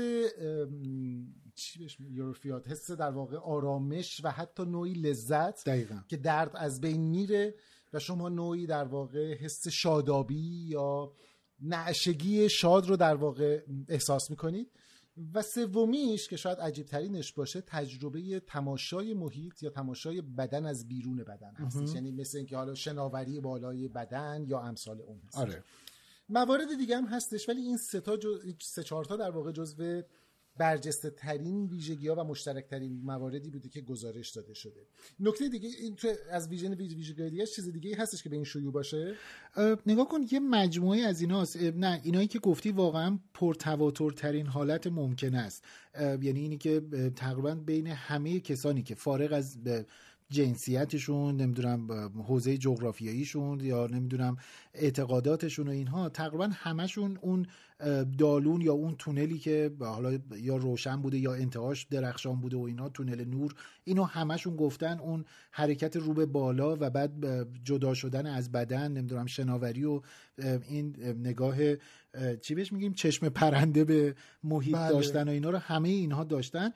[1.54, 6.00] چی بهش یوروفیات حس در واقع آرامش و حتی نوعی لذت دقیقا.
[6.08, 7.54] که درد از بین میره
[7.92, 11.12] و شما نوعی در واقع حس شادابی یا
[11.60, 14.70] نعشگی شاد رو در واقع احساس می‌کنید.
[15.34, 21.16] و سومیش که شاید عجیب ترینش باشه تجربه تماشای محیط یا تماشای بدن از بیرون
[21.16, 21.94] بدن هستش.
[21.94, 25.38] یعنی مثل اینکه حالا شناوری بالای بدن یا امثال اون هست.
[25.38, 25.64] آره.
[26.28, 28.38] موارد دیگه هم هستش ولی این سه تا جو...
[28.60, 30.02] سه چهار تا در واقع جزو
[30.58, 34.86] برجسته ترین ویژگی ها و مشترک ترین مواردی بوده که گزارش داده شده.
[35.20, 38.72] نکته دیگه این تو از ویژن ویژگی دیگه چیز دیگه هستش که به این شیوع
[38.72, 39.14] باشه؟
[39.86, 41.56] نگاه کن یه مجموعه از ایناست.
[41.56, 45.64] نه اینایی که گفتی واقعا پرتواتر ترین حالت ممکن است.
[46.00, 46.82] یعنی اینی که
[47.16, 49.58] تقریبا بین همه کسانی که فارغ از
[50.30, 54.36] جنسیتشون نمی‌دونم حوزه جغرافیاییشون یا نمی‌دونم
[54.74, 57.46] اعتقاداتشون و اینها تقریبا همشون اون
[58.18, 62.88] دالون یا اون تونلی که حالا یا روشن بوده یا انتهاش درخشان بوده و اینا
[62.88, 63.54] تونل نور
[63.84, 67.12] اینو همشون گفتن اون حرکت رو به بالا و بعد
[67.64, 70.00] جدا شدن از بدن نمی‌دونم شناوری و
[70.68, 71.56] این نگاه
[72.40, 74.88] چی بهش میگیم؟ چشم پرنده به محیط بله.
[74.88, 76.72] داشتن و اینا رو همه اینها داشتن.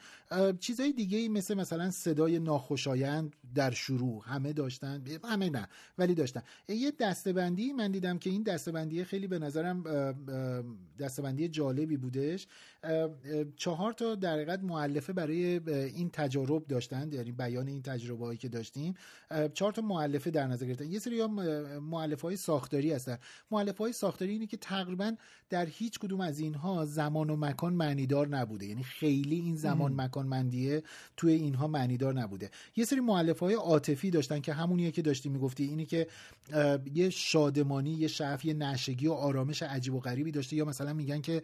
[0.61, 5.05] چیزای دیگه ای مثل مثلا صدای ناخوشایند در شروع همه داشتن.
[5.25, 5.69] همه نه
[5.99, 6.43] ولی داشتن.
[6.69, 9.83] یه دستبندی من دیدم که این دستبندی خیلی به نظرم
[10.99, 12.47] دستبندی جالبی بودش.
[13.57, 18.49] چهار تا در حقیقت معلفه برای این تجارب داشتن یعنی بیان این تجربه هایی که
[18.49, 18.95] داشتیم.
[19.55, 20.91] چهار تا معلفه در نظر گرفتن.
[20.91, 21.27] یه سری
[21.81, 23.19] معلفه های ساختاری هستن.
[23.51, 25.13] معلفه های ساختاری اینه که تقریبا
[25.51, 28.67] در هیچ کدوم از اینها زمان و مکان معنیدار نبوده.
[28.67, 30.83] یعنی خیلی این زمان مکان مندیه
[31.17, 32.51] توی اینها معنیدار نبوده.
[32.77, 35.65] یه سری معلفه های عاطفی داشتن که همونیه که داشتی می‌گفتی.
[35.65, 36.07] اینی که
[36.95, 40.57] یه شادمانی یه شعف یه نشگی و آرامش عجیب و غریبی داشته.
[40.57, 41.43] یا مثلا میگن که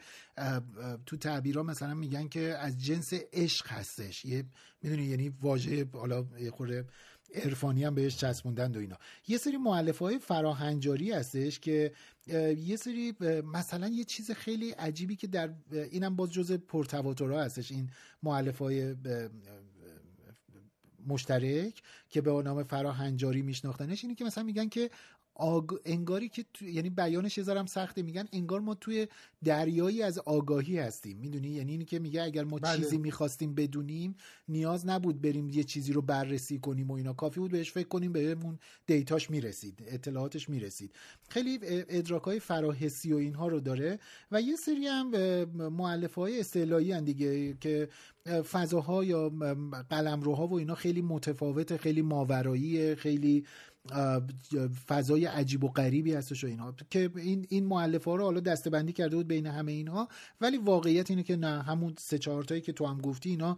[1.07, 4.25] تو تعبیرها مثلا میگن که از جنس عشق هستش.
[4.25, 4.45] یه
[4.83, 6.85] می‌دونی یعنی واژه حالا یه خورده
[7.35, 8.97] عرفانی هم بهش چسبوندن و اینا.
[9.29, 11.93] یه سری معلفه های فراهنجاری هستش که
[12.57, 13.15] یه سری
[13.53, 17.73] مثلا یه چیز خیلی عجیبی که در اینم باز جز پرتواترها هستش.
[17.73, 17.91] این
[18.23, 18.95] معلفه های
[21.07, 24.91] مشترک که به نام فراهنجاری میشناختنش اینه که مثلا میگن که
[25.39, 25.75] آگ...
[25.85, 26.65] انگاری که تو...
[26.65, 28.03] یعنی بیانش یه سخته.
[28.03, 29.09] میگن انگار ما توی
[29.45, 31.17] دریایی از آگاهی هستیم.
[31.17, 32.77] می‌دونی؟ یعنی اینی که میگه اگر ما بله.
[32.77, 34.15] چیزی می‌خواستیم بدونیم
[34.49, 37.13] نیاز نبود بریم یه چیزی رو بررسی کنیم و اینا.
[37.13, 40.93] کافی بود بهش فکر کنیم بهمون دیتاش می‌رسید اطلاعاتش می‌رسید.
[41.29, 43.99] خیلی ادراک های فراحسی و اینها رو داره
[44.33, 45.11] و یه سری هم
[45.69, 47.89] معلف های اصطلاحی دیگه که
[48.51, 49.29] فضاها یا
[49.91, 53.45] قلمروها و اینا خیلی متفاوته خیلی ماورایی خیلی
[54.87, 58.93] فضای عجیب و غریبی هستش و اینها که این این مؤلفه ها رو حالا دستبندی
[58.93, 60.09] کرده بود بین همه اینها
[60.41, 63.57] ولی واقعیت اینه که نه همون سه چهار تایی که تو هم گفتی اینا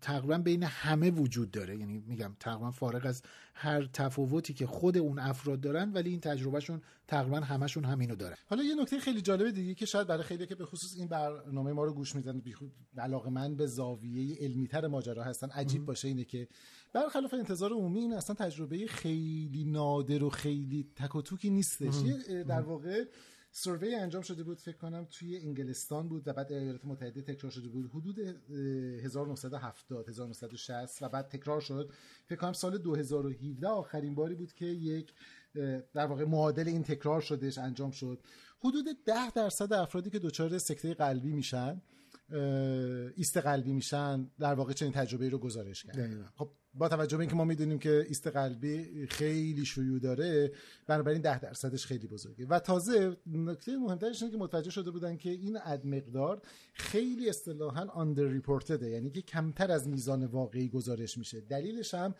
[0.00, 1.76] تقریبا بین همه وجود داره.
[1.76, 3.22] یعنی میگم تقریبا فارغ از
[3.54, 8.62] هر تفاوتی که خود اون افراد دارن ولی این تجربهشون تقریبا همشون همینو دارن حالا
[8.62, 11.84] یه نکته خیلی جالب دیگه که شاید برای خیلی که به خصوص این برنامه ما
[11.84, 12.42] رو گوش میدن
[12.98, 16.48] علاقه من به زاویه علمیتر ماجرا هستن عجیب باشه اینه که
[16.92, 21.94] برخلاف انتظار عمومی این اصلا تجربه خیلی نادر و خیلی تک و توکی نیستش.
[22.48, 23.04] در واقع
[23.54, 27.68] سروی انجام شده بود فکر کنم توی انگلستان بود و بعد ایالات متحده تکرار شده
[27.68, 27.90] بود.
[27.94, 28.18] حدود
[29.04, 31.92] 1970 1960 و بعد تکرار شد.
[32.26, 35.14] فکر کنم سال 2017 آخرین باری بود که یک
[35.92, 38.20] در واقع معادل این تکرار شدهش انجام شد.
[38.58, 41.82] حدود 10 درصد افرادی که دچار سکته قلبی میشن
[43.16, 46.26] ایست قلبی میشن در واقع چنین تجربه رو گزارش کردن.
[46.34, 50.52] خب با توجه به اینکه ما می‌دونیم که ایست قلبی خیلی شیوع داره
[50.86, 52.46] بنابراین ده درصدش خیلی بزرگه.
[52.46, 56.42] و تازه نکته مهمترش اینه که متوجه شده بودن که این اد مقدار
[56.72, 61.40] خیلی اصطلاحا آندر ریپورتده یعنی که کمتر از میزان واقعی گزارش میشه.
[61.40, 62.14] دلیلش هم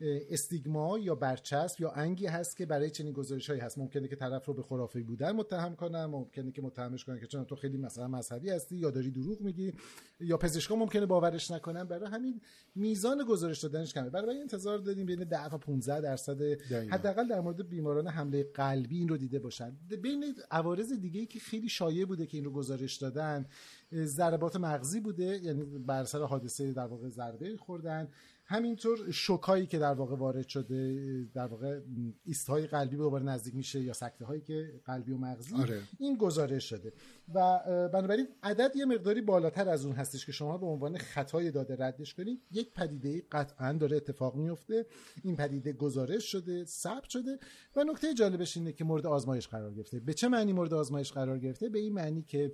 [0.00, 3.78] استیگما یا برچسب یا انگی هست که برای چنین گزارش هایی هست.
[3.78, 7.44] ممکنه که طرف رو به خرافی بودن متهم کنن ممکنه که متهمش کنن که چون
[7.44, 9.72] تو خیلی مثلا مذهبی هستی یا داری دروغ میگی
[10.20, 11.84] یا پزشکا ممکنه باورش نکنن.
[11.84, 12.40] برای همین
[12.74, 14.10] میزان گزارش دادنش کمه.
[14.10, 16.42] برای انتظار دادیم بین 10 تا 15 درصد
[16.72, 19.76] حداقل در مورد بیماران حمله قلبی این رو دیده باشن.
[20.02, 23.46] بین عوارض دیگه ای که خیلی شایع بوده که این رو گزارش دادن
[23.92, 28.08] ضربات مغزی بوده یعنی بر سر حادثه در واقع ضربه خوردن.
[28.50, 31.80] همینطور شوکایی که در واقع وارد شده در واقع
[32.24, 35.82] ایستهای قلبی به دوباره نزدیک میشه یا سکته هایی که قلبی و مغزی آره.
[35.98, 36.92] این گزارش شده.
[37.34, 37.60] و
[37.92, 42.14] بنابراین عدد یه مقداری بالاتر از اون هستش که شما به عنوان خطای داده ردش
[42.14, 42.42] کنید.
[42.50, 44.86] یک پدیده قطعا داره اتفاق میفته
[45.22, 47.38] این پدیده گزارش شده ثبت شده
[47.76, 50.00] و نکته جالبش اینه که مورد آزمایش قرار گرفته.
[50.00, 52.52] به چه معنی مورد آزمایش قرار گرفته؟ به این معنی که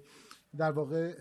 [0.56, 1.14] در واقع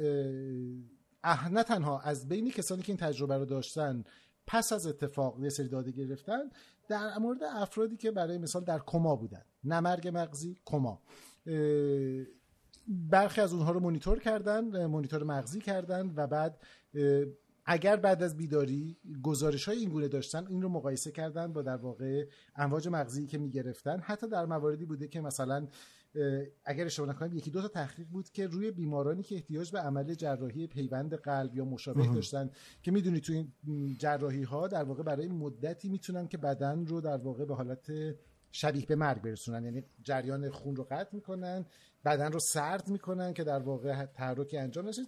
[1.52, 4.04] نه تنها از بین کسانی که این تجربه رو داشتن
[4.48, 6.40] پس از اتفاق یه سری داده گرفتن
[6.88, 9.42] در مورد افرادی که برای مثال در کما بودن.
[9.64, 11.02] نمرگ مغزی کما.
[12.88, 16.60] برخی از اونها رو مونیتور کردن مونیتور مغزی کردن و بعد
[17.66, 21.76] اگر بعد از بیداری گزارش های این گونه داشتن این رو مقایسه کردن با در
[21.76, 24.00] واقع امواج مغزی که می‌گرفتن.
[24.00, 25.68] حتی در مواردی بوده که مثلا
[26.66, 30.14] اگر اشتباه نکنم یکی دو تا تحقیق بود که روی بیمارانی که احتیاج به عمل
[30.14, 32.50] جراحی پیوند قلب یا مشابه داشتن
[32.82, 37.18] که می‌دونی تو این جراحی ها در واقع برای مدتی می‌تونن که بدن رو در
[37.18, 37.92] واقع به حالت
[38.52, 39.64] شبیه به مرگ برسونن.
[39.64, 41.66] یعنی جریان خون رو قطع می‌کنن
[42.06, 45.02] بدن رو سرد می‌کنن که در واقع تحرکی انجام نشه.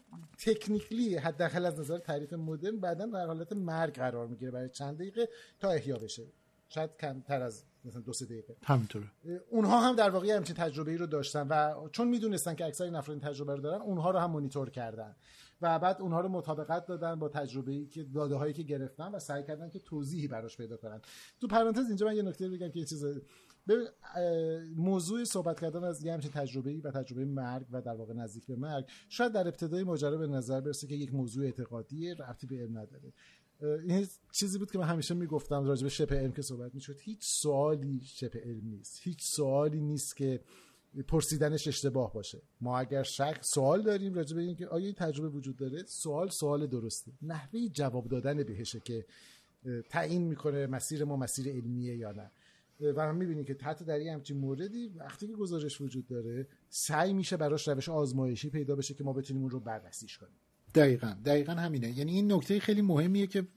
[0.45, 5.30] تکنیکلی حداقل از نظر تعریف مدرن بدن در حالت مرگ قرار می‌گیره برای چند دقیقه
[5.60, 6.24] تا احیا بشه.
[6.70, 8.56] شاید کمتر از مثلا دو سه دقیقه.
[8.64, 9.06] همینطوره.
[9.50, 12.96] اونها هم در واقع همچین تجربه ای رو داشتن و چون می‌دونستن که اکثر این
[12.96, 15.16] افراد این تجربه رو دارن اونها رو هم مونیتور کردن
[15.62, 19.20] و بعد اونها رو مطابقت دادن با تجربه ای که داده هایی که گرفتن و
[19.20, 21.02] سعی کردن که توضیحی براش پیدا کنن.
[21.42, 23.06] تو پرانتز اینجا من یه نکته بگم که یه چیز
[24.76, 28.48] موضوع صحبت کردن از یه همچین تجربه ای و تجربه مرگ و در واقع نزدیک
[28.48, 32.56] به مرگ شاید در ابتدای ماجرا به نظر برسه که یک موضوع اعتقادی ربطی به
[32.56, 33.14] علم نداره.
[33.62, 36.99] این چیزی بود که من همیشه می‌گفتم راجع به شبه علم که صحبت می‌شد.
[36.99, 38.99] هیچ سوالی شبه علم نیست.
[39.01, 40.39] هیچ سوالی نیست که
[41.08, 42.41] پرسیدنش اشتباه باشه.
[42.62, 46.68] ما اگر شک سوال داریم راجع به اینکه آیا این تجربه وجود داره؟ سوال سوال
[46.68, 47.12] درسته.
[47.22, 49.06] نحوه جواب دادن بهشه که
[49.89, 52.32] تعیین می‌کنه مسیر ما مسیر علمیه یا نه.
[52.80, 57.14] و هم می‌بینیم که حتی در یه همچین موردی وقتی که گزارش وجود داره سعی
[57.14, 60.38] میشه براش روش آزمایشی پیدا بشه که ما بتونیم اون رو بررسیش کنیم.
[60.76, 61.97] دقیقا دقیقا همینه.
[61.97, 63.47] یعنی این نکته خیلی مهمیه که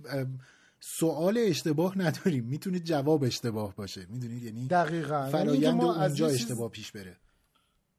[0.80, 2.44] سوال اشتباه نداریم.
[2.44, 4.06] می‌تونه جواب اشتباه باشه.
[4.10, 5.18] می‌دونید؟ یعنی دقیقا.
[5.18, 7.16] یعنی فرایند ما اونجا اشتباه پیش بره.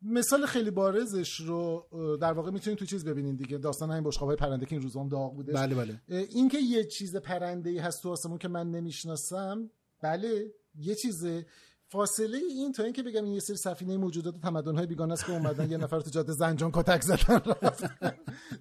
[0.02, 1.88] مثال خیلی بارزش رو
[2.22, 3.58] در واقع می‌تونید تو چیز ببینید دیگه.
[3.58, 5.54] داستان همین بشقابای پرنده که این روزام داغ بوده.
[5.54, 6.02] بله بله.
[6.08, 9.70] اینکه یه چیز پرنده ای هست تو آسمون که من نمی‌شناسم
[10.02, 11.46] بله یه چیزه.
[11.92, 15.32] فاصله این تا اینکه بگم این یه سری سفینه موجودات تمدن های بیگانه است که
[15.32, 17.42] اومدن یه نفر تو جاده زنجان کتک زدن.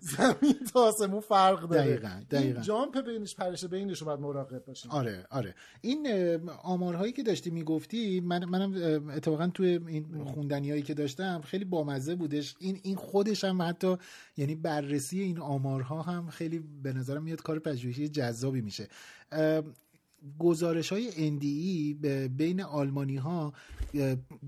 [0.01, 1.83] زمین تا آسمون فرق داره.
[1.83, 2.61] دقیقاً دقیقاً.
[2.61, 4.91] جامپ بینش پرش بینش رو باید مراقب باشیم.
[4.91, 5.55] آره آره.
[5.81, 6.07] این
[6.62, 12.57] آمارهایی که داشتی می‌گفتی من منم اتفاقا توی این خوندنیایی که داشتم خیلی بامزه بودش.
[12.59, 13.97] این این خودش هم حتی
[14.37, 18.89] یعنی بررسی این آمارها هم خیلی به نظرم میاد کار پژوهشی جذابی میشه.
[20.39, 21.95] گزارش های NDE
[22.29, 23.53] بین آلمانی ها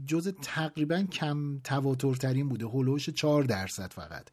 [0.06, 4.28] جز تقریبا کم تواترترین بوده هلوش 4 درصد فقط.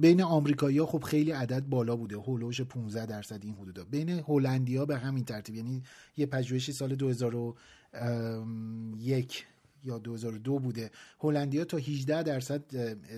[0.00, 3.84] بین آمریکایی ها خب خیلی عدد بالا بوده هلوش 15 درصد این حدودا.
[3.84, 5.82] بین هلندیا به همین ترتیب یعنی
[6.16, 9.46] یه پژوهشی سال 2001
[9.86, 10.90] یا 2002 بوده.
[11.20, 12.62] هلندیا تا 18 درصد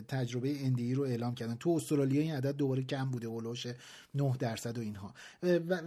[0.08, 1.54] تجربه اندی رو اعلام کردن.
[1.54, 3.66] تو استرالیا این عدد دوباره کم بوده اولوش
[4.14, 5.14] 9 درصد و اینها.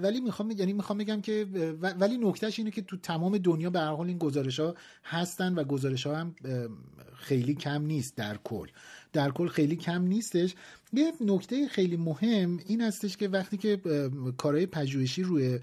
[0.02, 1.48] ولی می‌خوام یعنی می‌خوام بگم که
[1.82, 5.64] ولی نکتهش اینه که تو تمام دنیا به هر حال این گزارش ها هستن و
[5.64, 6.36] گزارش ها هم
[7.16, 8.68] خیلی کم نیست در کل.
[9.14, 10.56] در کل خیلی کم نیستش.
[10.94, 13.82] یه نکته خیلی مهم این هستش که وقتی که
[14.38, 15.60] کارهای پژوهشی روی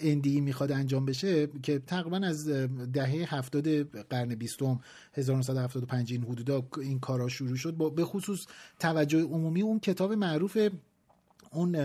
[0.00, 2.48] اندی می‌خواد انجام بشه که تقریبا از
[2.92, 4.80] دهه هفتاد قرن بیستم
[5.14, 7.94] 1975 این حدودا این کارا شروع شد.
[7.94, 8.46] به خصوص
[8.78, 10.58] توجه عمومی اون کتاب معروف
[11.52, 11.76] اون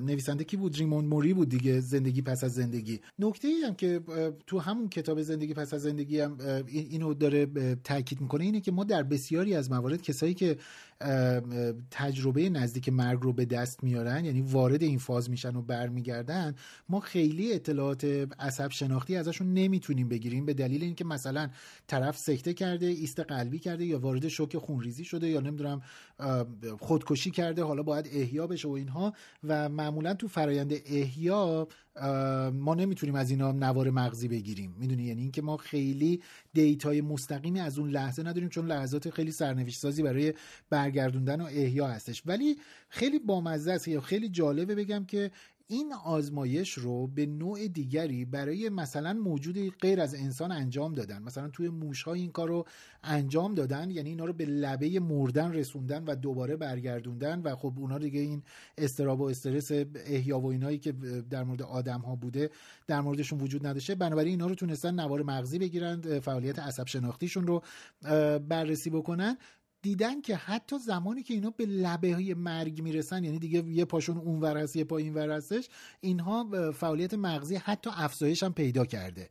[0.00, 3.00] نویسنده کی بود؟ ریمون موری بود دیگه زندگی پس از زندگی.
[3.18, 4.00] نکته ای هم که
[4.46, 7.46] تو همون کتاب زندگی پس از زندگی هم اینو داره
[7.84, 10.56] تاکید می‌کنه اینه که ما در بسیاری از موارد کسایی که
[11.90, 16.54] تجربه نزدیک مرگ رو به دست میارن یعنی وارد این فاز میشن و برمیگردن
[16.88, 18.04] ما خیلی اطلاعات
[18.38, 21.48] عصب شناختی ازشون نمی‌تونیم بگیریم به دلیل اینکه مثلا
[21.86, 25.82] طرف سکته کرده ایست قلبی کرده یا وارد شوک خونریزی شده یا نمی‌دونم
[26.80, 29.03] خودکشی کرده حالا باید احیا بشه و اینها.
[29.44, 31.68] و معمولا تو فرایند احیا
[32.52, 34.74] ما نمی‌تونیم از اینا نوار مغزی بگیریم.
[34.78, 39.80] می‌دونی؟ یعنی اینکه ما خیلی دیتای مستقیمی از اون لحظه نداریم چون لحظات خیلی سرنوشت
[39.80, 40.34] سازی برای
[40.70, 42.22] برگردوندن و احیا هستش.
[42.26, 42.56] ولی
[42.88, 45.30] خیلی بامزه است یا خیلی جالبه بگم که
[45.66, 51.22] این آزمایش رو به نوع دیگری برای مثلا موجود غیر از انسان انجام دادن.
[51.22, 52.64] مثلا توی موش این کار رو
[53.02, 57.98] انجام دادن یعنی اینا رو به لبه مردن رسوندن و دوباره برگردوندن و خب اونا
[57.98, 58.42] دیگه این
[58.78, 60.92] استراب و استرس احیا و اینایی که
[61.30, 62.50] در مورد آدم ها بوده
[62.86, 63.94] در موردشون وجود نداشته.
[63.94, 67.62] بنابراین اینا رو تونستن نوار مغزی بگیرن فعالیت عصب شناختیشون رو
[68.38, 69.36] بررسی بکنن.
[69.84, 74.16] دیدن که حتی زمانی که اینا به لبه های مرگ می‌رسن یعنی دیگه یه پاشون
[74.16, 75.68] اونور هست یه پا اینور هستش
[76.00, 79.28] اینها فعالیت مغزی حتی افزایش هم پیدا کرده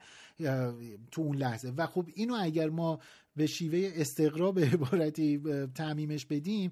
[1.11, 1.71] تو اون لحظه.
[1.77, 2.99] و خب اینو اگر ما
[3.35, 5.41] به شیوه استقرا به عبارتی
[5.75, 6.71] تعمیمش بدیم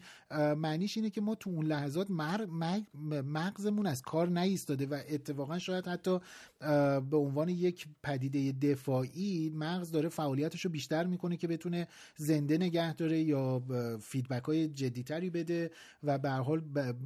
[0.58, 2.08] معنیش اینه که ما تو اون لحظات
[3.24, 6.20] مغزمون از کار نیستاده و اتفاقا شاید حتی
[7.10, 12.94] به عنوان یک پدیده دفاعی مغز داره فعالیتش رو بیشتر می‌کنه که بتونه زنده نگه
[12.94, 13.62] داره یا
[14.02, 15.72] فیدبک های جدیتری بده
[16.04, 16.60] و به حال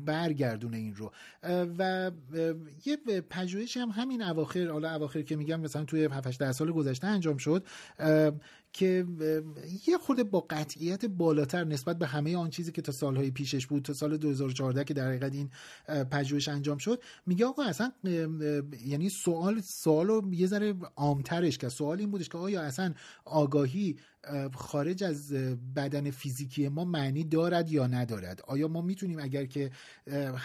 [0.05, 1.11] برگردونه این رو.
[1.77, 2.11] و
[2.85, 2.97] یه
[3.29, 7.37] پژوهشی هم همین اواخر حالا اواخر که میگم مثلا توی 7 10 سال گذشته انجام
[7.37, 7.65] شد
[8.73, 9.05] که
[9.87, 13.83] یه خورده با قطعیت بالاتر نسبت به همه آن چیزی که تا سالهای پیشش بود
[13.83, 15.49] تا سال 2014 که در این
[16.11, 17.91] پژوهش انجام شد میگه آقا اصلا
[18.85, 22.93] یعنی سوال سوال رو یه ذره عامترش که سوال این بودش که آیا اصلا
[23.25, 23.95] آگاهی
[24.53, 25.33] خارج از
[25.75, 29.71] بدن فیزیکی ما معنی دارد یا ندارد؟ آیا ما می‌تونیم اگر که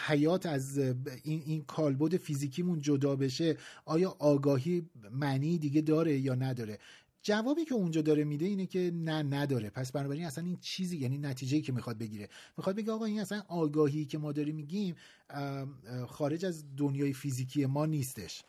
[0.07, 6.79] حیات از این, این کالبد فیزیکیمون جدا بشه آیا آگاهی معنی دیگه داره یا نداره؟
[7.23, 9.71] جوابی که اونجا داره میده اینه که نه نداره.
[9.71, 12.29] پس بنابراین اصلا این چیزی یعنی نتیجه که می‌خواد بگیره.
[12.59, 14.95] می‌خواد بگه آقا این اصلا آگاهی که ما داریم میگیم
[16.09, 18.43] خارج از دنیای فیزیکی ما نیستش.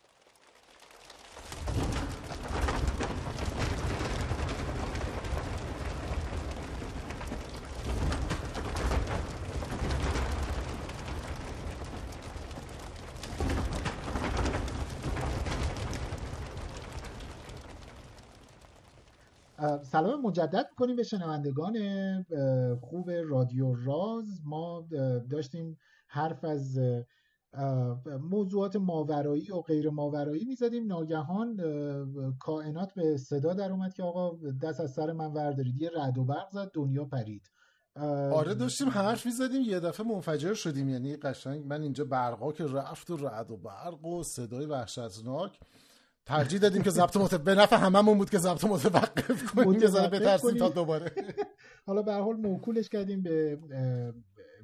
[19.82, 21.76] سلام مجدد کنیم به شنوندگان
[22.80, 24.40] خوب رادیو راز.
[24.44, 24.86] ما
[25.30, 26.80] داشتیم حرف از
[28.30, 30.86] موضوعات ماورایی و غیر ماورایی می‌زدیم.
[30.86, 31.56] ناگهان
[32.40, 35.82] کائنات به صدا در اومد که آقا دست از سر من وردارید.
[35.82, 37.50] یه رد و برق زد دنیا پرید.
[38.32, 40.88] آره داشتیم حرف می‌زدیم یه دفعه منفجر شدیم.
[40.88, 45.60] یعنی قشنگ من اینجا برقا که رفت و رد و برق و صدای وحشتناک
[46.26, 50.08] ترجیح دادیم که ضبط مت به نفع هممون بود که ضبط متوقف کنیم که ذره
[50.08, 51.12] بترسیم تا دوباره.
[51.86, 53.58] حالا به حال موکولش کردیم به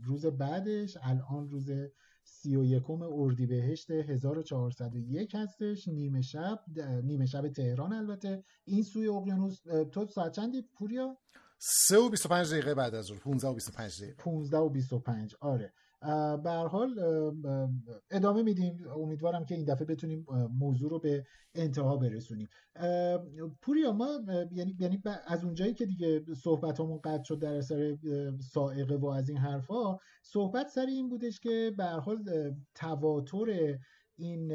[0.04, 0.96] روز بعدش.
[1.02, 1.70] الان روز
[2.42, 5.88] سی و یکم اردیبهشت 1401 هستش.
[5.88, 6.60] نیمه شب
[7.04, 8.44] نیمه شب تهران البته.
[8.64, 9.60] این سوی اقیانوس
[9.92, 11.16] تو ساعت چندی پوریا؟
[11.58, 13.18] 3 و 25 دقیقه بعد از ظهر.
[13.18, 14.22] 15 و 25 دقیقه.
[14.22, 15.72] 15 و 25 آره.
[16.44, 17.00] به حال
[18.10, 18.76] ادامه میدیم.
[18.96, 20.26] امیدوارم که این دفعه بتونیم
[20.58, 21.24] موضوع رو به
[21.54, 22.48] انتها برسونیم.
[23.62, 24.08] پوریا ما
[24.52, 27.96] یعنی یعنی از اونجایی که دیگه صحبتمون قطع شد در اثر
[28.52, 32.24] سائقه و از این حرفا صحبت سر این بودش که به حال
[32.74, 33.78] تواتر
[34.16, 34.48] این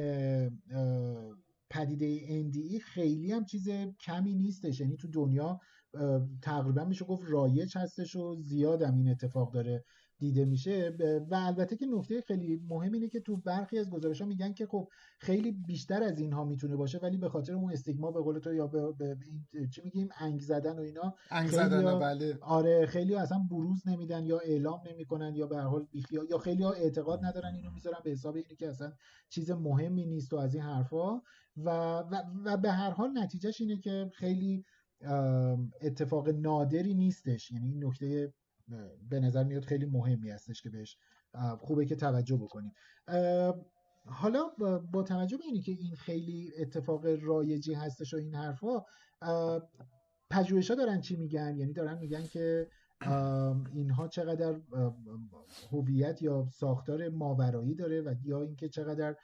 [1.69, 3.69] پدیده NDE خیلی هم چیز
[3.99, 4.79] کمی نیستش.
[4.79, 5.59] یعنی تو دنیا
[6.41, 9.83] تقریبا میشه گفت رایج هستش و زیاد هم این اتفاق داره
[10.17, 10.97] دیده میشه.
[11.31, 14.65] و البته که نکته خیلی مهم اینه که تو برخی از گزارش ها میگن که
[14.65, 14.87] خب
[15.19, 18.67] خیلی بیشتر از اینها می‌تونه باشه ولی به خاطر اون استیگما به قول تو یا
[18.67, 19.17] به,
[19.75, 22.37] چی میگیم؟ انگ زدن و اینا انگ زدن بله.
[22.41, 25.87] آره خیلی اصلا بروز نمیدن یا اعلام نمی‌کنن یا به هر حال
[26.29, 28.93] یا خیلی ها اعتقاد ندارن اینو می‌ذارن به حساب اینه که اصلا
[29.29, 31.21] چیز مهمی نیست و از این حرفا.
[31.57, 31.69] و,
[32.11, 34.65] و, و به هر حال نتیجهش اینه که خیلی
[35.81, 37.51] اتفاق نادری نیستش.
[37.51, 38.33] یعنی این نکته
[39.09, 40.97] به نظر میاد خیلی مهمی هستش که بهش
[41.59, 42.71] خوبه که توجه بکنیم.
[44.05, 44.49] حالا
[44.91, 48.83] با توجه به اینی که این خیلی اتفاق رایجی هستش و این حرفا
[50.29, 52.67] پژوهش ها دارن چی میگن؟ یعنی دارن میگن که
[53.73, 54.59] اینها چقدر
[55.71, 59.15] هویت یا ساختار ماورایی داره و یا اینکه چقدر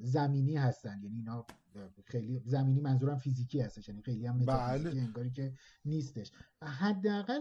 [0.00, 1.02] زمینی هستن.
[1.02, 1.46] یعنی اینا
[2.04, 4.90] خیلی زمینی منظورم فیزیکی هستش یعنی خیلی هم بله.
[4.90, 5.52] انگاری که
[5.84, 6.32] نیستش.
[6.62, 7.40] حداقل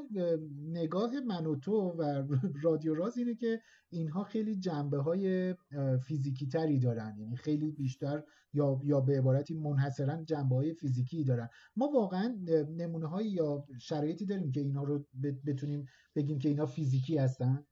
[0.60, 2.24] نگاه من و تو و
[2.64, 5.56] رادیو راز اینه که اینها خیلی جنبه های
[6.08, 7.18] فیزیکی تری دارن.
[7.20, 8.24] یعنی خیلی بیشتر
[8.54, 11.50] یا یا به عبارتی منحصرا جنبه های فیزیکی دارن.
[11.76, 12.36] ما واقعا
[12.78, 15.06] نمونه های یا شرایطی داریم که اینها رو
[15.46, 17.66] بتونیم بگیم که اینا فیزیکی هستن؟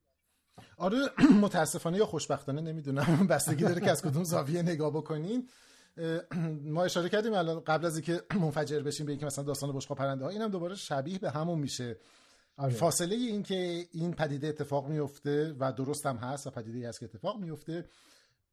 [0.78, 0.98] آره
[1.44, 3.28] متاسفانه یا خوشبختانه نمی‌دونم.
[3.30, 5.50] بستگی داره که از کدوم زاویه نگاه بکنین.
[6.76, 10.24] ما اشاره کردیم الان قبل از اینکه منفجر بشیم به اینکه مثلا داستان بشقا پرنده
[10.24, 11.98] ها اینم دوباره شبیه به همون میشه
[12.58, 12.74] آره.
[12.74, 17.06] فاصله این که این پدیده اتفاق میفته و درست هم هست و پدیده هست که
[17.06, 17.86] اتفاق میفته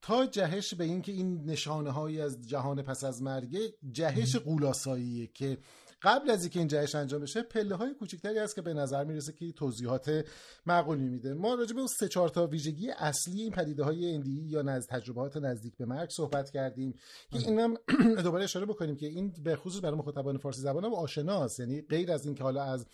[0.03, 3.59] تا جهش به اینکه این نشانه هایی از جهان پس از مرگ
[3.93, 5.59] جهش قولاساییه که
[6.05, 9.33] قبل از اینکه این جهش انجام بشه پله های کوچکتری هست که به نظر می‌رسه
[9.33, 10.25] که توضیحات
[10.67, 11.35] معقولی میده.
[11.35, 14.89] ما راجع به اون سه چهار تا ویژگی اصلی این پدیده های اندی یا نزد
[14.89, 16.95] تجربات نزدیک به مرگ صحبت کردیم
[17.31, 17.75] که اینم
[18.25, 21.61] دوباره اشاره بکنیم که این به خصوص برای مخاطبان فارسی زبان هم آشناست.
[21.61, 22.87] یعنی غیر از اینکه حالا از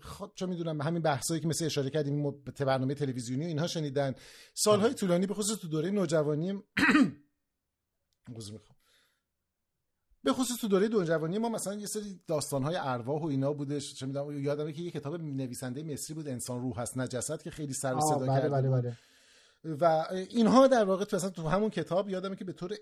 [0.00, 4.14] خب چه می‌دونم همین بحثایی که مثل اشاره کردیم برنامه تلویزیونی و اینها شنیدن.
[4.54, 6.62] سالهای طولانی به خصوص تو دوره نوجوانی
[10.26, 14.06] به خصوص تو دوره نوجوانی ما مثلا یه سری داستانهای ارواح و اینا بودش چه
[14.06, 17.94] می‌دونم یادمه که یه کتاب نویسنده مصری بود انسان روح هست نجسد که خیلی سر
[17.94, 18.96] و صدا بله کرده بله بله.
[19.80, 22.74] و اینها در واقع مثلا تو همون کتاب یادمه که به طور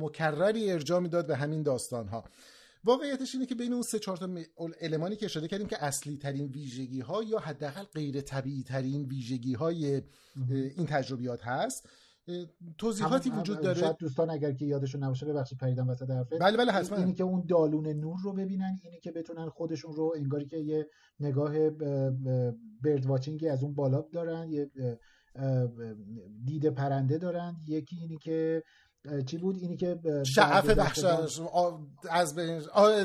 [0.00, 2.24] مکرری ارجاع می‌داد به همین داستانها.
[2.84, 4.28] واقعیتش اینه که بین اون سه چهار تا
[4.80, 9.54] المانی که اشاره کردیم که اصلی ترین ویژگی ها یا حداقل غیر طبیعی ترین ویژگی
[9.54, 10.02] های
[10.50, 11.88] این تجربیات هست
[12.78, 16.72] توضیحاتی وجود داره؟ شاید دوستان اگر که یادشون نباشه ببخشید پریدم وسط حرفه بله بله
[16.72, 16.98] حتما.
[16.98, 20.86] اینی که اون دالون نور رو ببینن اینی که بتونن خودشون رو انگاری که یه
[21.20, 21.70] نگاه
[22.82, 24.70] برد واچینگی از اون بالا دارن یه
[26.44, 27.56] دید پرنده دارن.
[27.66, 28.62] یکی اینی که
[29.26, 31.04] چی بود؟ اینی که شعف بخش
[32.10, 32.38] از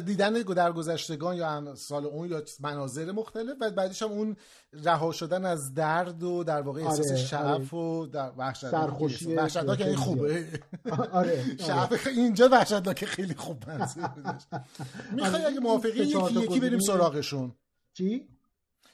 [0.05, 4.35] دیدن در گذشتگان یا سال اون یا مناظر مختلف و بعدش هم اون
[4.73, 7.83] رها شدن از درد و در واقع احساس آره، شعف آره.
[7.83, 10.47] و در وحشت سرخوشی وحشتناک یعنی خوبه.
[11.11, 13.63] آره شعف اینجا وحشتناک خیلی خوب
[15.15, 17.55] می‌خوای اگه موافقی یکی یکی بریم سراغشون.
[17.93, 18.32] چی؟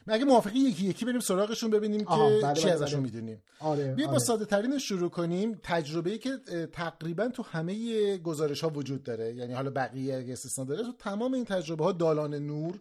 [0.06, 3.12] اگه موافقی یکی یکی بریم سراغشون ببینیم که بله چی بله ازشون بله.
[3.12, 4.20] می‌دونیم آره، بیا با آره.
[4.20, 6.30] ساده ترین شروع کنیم تجربه ای که
[6.72, 11.34] تقریبا تو همه گزارش ها وجود داره یعنی حالا بقیه اگه استثنا داره تو تمام
[11.34, 12.80] این تجربه ها دالان نور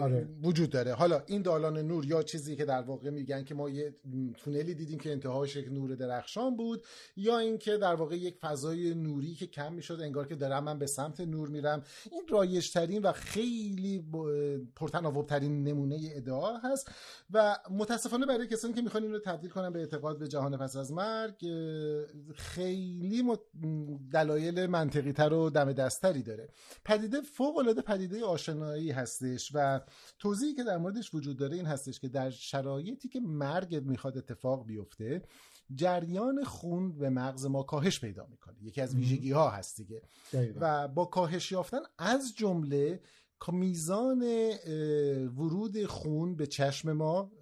[0.00, 0.28] آره.
[0.42, 3.94] وجود داره حالا این دالان نور یا چیزی که در واقع میگن که ما یه
[4.44, 6.84] تونلی دیدیم که انتهاش یک نور درخشان بود
[7.16, 10.86] یا اینکه در واقع یک فضای نوری که کم می‌شد انگار که دارم من به
[10.86, 11.82] سمت نور میرم
[12.12, 14.04] این رایج ترین و خیلی
[14.76, 16.90] پرتناوب ترین نمونه ادعا هست.
[17.30, 20.76] و متاسفانه برای کسانی که می‌خوان این رو تبدیل کنن به اعتقاد به جهان پس
[20.76, 21.46] از مرگ
[22.34, 23.24] خیلی
[24.12, 26.48] دلایل منطقی تر و دم دستری داره.
[26.84, 29.80] پدیده فوق العاده پدیده آشنایی هستش و
[30.18, 34.66] توضیحی که در موردش وجود داره این هستش که در شرایطی که مرگ می‌خواد اتفاق
[34.66, 35.22] بیفته
[35.74, 38.56] جریان خون به مغز ما کاهش پیدا می‌کنه.
[38.62, 40.02] یکی از ویژگی ها هست دیگه.
[40.60, 43.00] و با کاهش یافتن از جمله
[43.48, 44.22] میزان
[45.36, 47.32] ورود خون به چشم ما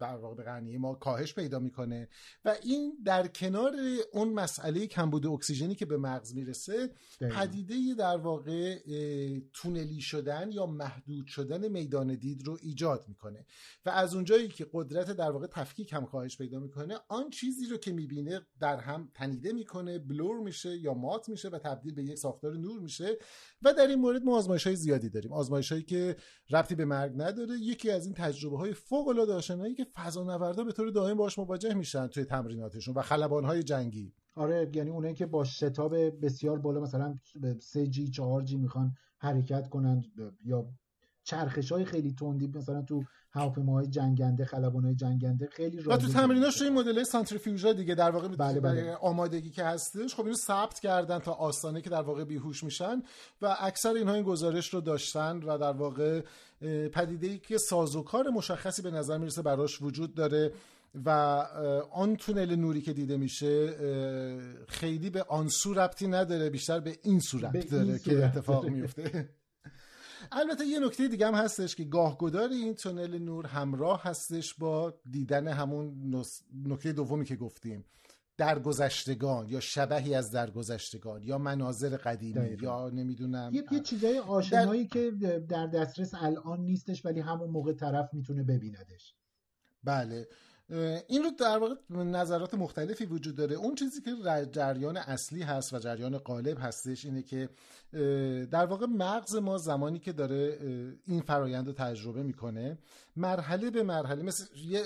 [0.00, 2.08] در واقع به ما کاهش پیدا می‌کنه
[2.44, 3.72] و این در کنار
[4.12, 6.90] اون مسئله کمبود اکسیژنی که به مغز می‌رسه
[7.20, 8.78] پدیده در واقع
[9.52, 13.46] تونلی شدن یا محدود شدن میدان دید رو ایجاد می‌کنه
[13.86, 17.76] و از اونجایی که قدرت در واقع تفکیک هم کاهش پیدا می‌کنه آن چیزی رو
[17.76, 22.18] که می‌بینه در هم تنیده می‌کنه بلور میشه یا مات میشه و تبدیل به یک
[22.18, 23.18] ساختار نور میشه
[23.62, 25.33] و در این مورد ما آزمایش های زیادی داریم.
[25.34, 26.16] آزمایش هایی که
[26.50, 30.72] ربطی به مرگ نداره یکی از این تجربه های فوق العاده آشنایی که فضانوردا به
[30.72, 34.14] طور دائم باش مواجه میشن توی تمریناتشون و خلبان های جنگی.
[34.34, 37.18] آره یعنی اونایی که با شتاب بسیار بالا مثلا
[37.60, 40.02] 3 جی 4 جی می‌خوان حرکت کنن
[40.44, 40.68] یا
[41.24, 43.04] چرخش های خیلی تندی مثلا تو
[43.34, 48.60] هواپیماهای جنگنده های جنگنده خیلی و تو تمریناش این مدل سانتریفیوژا دیگه در واقع بله
[48.60, 48.94] بله.
[48.94, 53.02] آمادگی که هستش خب اینو ثبت کردن تا آستانه که در واقع بیهوش میشن
[53.42, 56.22] و اکثر اینها این گزارش رو داشتن و در واقع
[56.92, 60.52] پدیده ای که سازوکار مشخصی به نظر می‌رسه براش وجود داره
[61.04, 61.10] و
[61.92, 63.74] آن تونل نوری که دیده میشه
[64.68, 69.28] خیلی به آن سو ربطی نداره بیشتر به این صورت داره که اتفاق میفته
[70.32, 75.48] البته یه نکته دیگه هم هستش که گاهگدار این تونل نور همراه هستش با دیدن
[75.48, 76.14] همون
[76.64, 77.84] نکته دومی که گفتیم.
[78.36, 83.50] درگذشتگان یا شبهی از درگذشتگان یا مناظر قدیمی یا نمی‌دونم.
[83.54, 85.10] یه, یه چیزای آشنایی که
[85.48, 89.14] در دسترس الان نیستش ولی همون موقع طرف می‌تونه ببیندش.
[89.84, 90.28] بله.
[91.08, 93.56] این رو در واقع نظرات مختلفی وجود داره.
[93.56, 94.10] اون چیزی که
[94.52, 97.48] جریان اصلی هست و جریان غالب هستش اینه که
[98.46, 100.58] در واقع مغز ما زمانی که داره
[101.06, 102.78] این فرایند رو تجربه می‌کنه
[103.16, 104.82] مرحله به مرحله مثل یه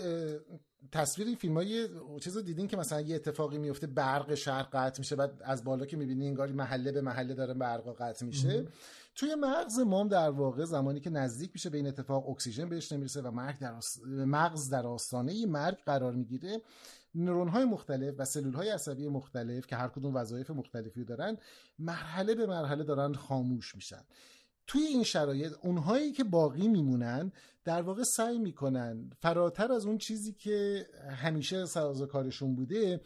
[0.93, 1.89] تصویر این فیلم های
[2.20, 5.87] چیز رو دیدین که مثلا یه اتفاقی میفته برق شهر قطع میشه بعد از بالا
[5.87, 8.66] که می‌بینی انگاری محله به محله داره برق قطع میشه.
[9.19, 13.23] توی مغز مام در واقع زمانی که نزدیک میشه به این اتفاق اکسیژن بهش نمی‌رسه
[13.23, 13.75] و مرگ در
[14.07, 16.62] مغز در آستانه مرگ قرار می‌گیره
[17.14, 21.36] نورون های مختلف و سلول های عصبی مختلف که هر کدوم وظایف مختلفی دارن
[21.78, 24.03] مرحله به مرحله دارن خاموش میشن.
[24.66, 27.32] توی این شرایط اونهایی که باقی میمونن
[27.65, 31.65] در واقع سعی می‌کنن فراتر از اون چیزی که همیشه
[32.11, 33.01] کارشون بوده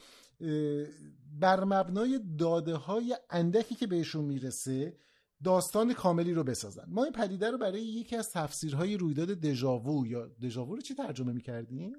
[1.40, 4.96] بر مبنای داده های اندکی که بهشون می‌رسه
[5.44, 6.84] داستان کاملی رو بسازن.
[6.88, 11.32] ما این پدیده رو برای یکی از تفسیرهای رویداد دژاوو یا دژاوو رو چی ترجمه
[11.32, 11.92] می‌کردیم؟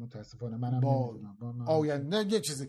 [0.00, 1.16] متاسفانه منم با
[1.66, 2.68] آینده نه یه چیزی.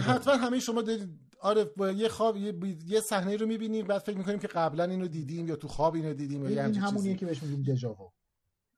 [0.00, 1.08] حتما همه شما دید
[1.40, 2.54] آره یه خواب یه,
[2.86, 6.14] یه صحنه رو می‌بینیم بعد فکر می‌کنیم که قبلا اینو دیدیم یا تو خواب اینو
[6.14, 8.08] دیدیم این, این همونیه که بهش میگیم دژاوو.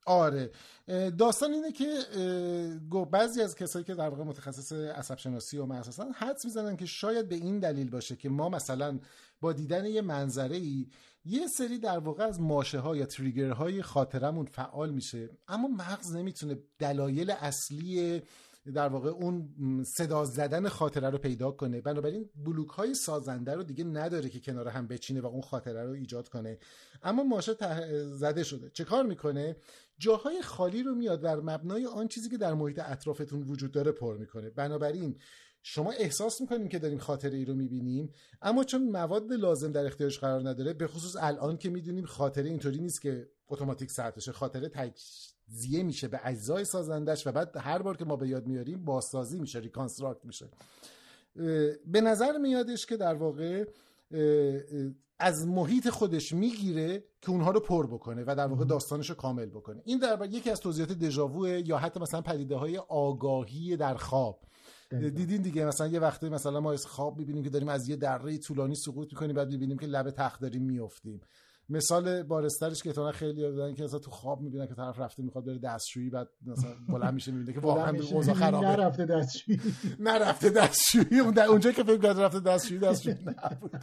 [0.06, 0.50] آره.
[1.18, 1.86] داستان اینه که
[3.10, 7.28] بعضی از کسایی که در واقع متخصص عصب شناسی و اساسا حدس می‌زنن که شاید
[7.28, 8.98] به این دلیل باشه که ما مثلا
[9.40, 10.86] با دیدن یه منظره ای
[11.24, 16.16] یه سری در واقع از ماشه ها یا تریگر های خاطرمون فعال میشه اما مغز
[16.16, 18.22] نمی‌تونه دلایل اصلی
[18.74, 19.54] در واقع اون
[19.84, 21.80] صدا زدن خاطره رو پیدا کنه.
[21.80, 25.92] بنابراین بلوک های سازنده رو دیگه نداره که کنار هم بچینه و اون خاطره رو
[25.92, 26.58] ایجاد کنه.
[27.02, 27.56] اما ماشه
[28.04, 28.70] زده شده.
[28.70, 29.56] چه کار می‌کنه؟
[30.02, 34.16] جاهای خالی رو میاد در مبنای آن چیزی که در محیط اطرافتون وجود داره پر
[34.16, 34.50] می‌کنه.
[34.50, 35.18] بنابراین
[35.62, 38.12] شما احساس می‌کنیم که داریم خاطره ای رو می‌بینیم
[38.42, 42.78] اما چون مواد لازم در اختیارش قرار نداره به خصوص الان که می‌دونیم خاطره اینطوری
[42.78, 48.04] نیست که اتوماتیک بشه خاطره تجزیه میشه به اجزای سازندش و بعد هر بار که
[48.04, 50.48] ما به یاد میاریم بازسازی میشه ریکانستراکت میشه.
[51.86, 53.64] به نظر میادش که در واقع
[55.18, 59.46] از محیط خودش می‌گیره که اونها رو پر بکنه و در واقع داستانش رو کامل
[59.46, 59.82] بکنه.
[59.84, 64.40] این در یکی از توضیحات دژاوو یا حتی مثلا پدیده های آگاهی در خواب.
[64.90, 68.38] دیدین دیگه؟ مثلا یه وقتی مثلا ما از خواب می‌بینیم که داریم از یه دره
[68.38, 71.20] طولانی سقوط می‌کنیم بعد می‌بینیم که لب تخت داریم میافتیم.
[71.72, 75.44] مثال بارسترش که تو خیلی دادن که مثلا تو خواب می‌بینن که طرف رفته می‌خواد
[75.44, 78.66] بره دستشویی بعد مثلا بلند میشه می‌بینه که واقعا اوضاع خرابه.
[78.66, 79.60] نرفته دستشویی.
[80.00, 81.20] نرفته دستشویی.
[81.20, 83.78] اون اونجا که فکر کرد رفته دستشویی دستشویی نبوده.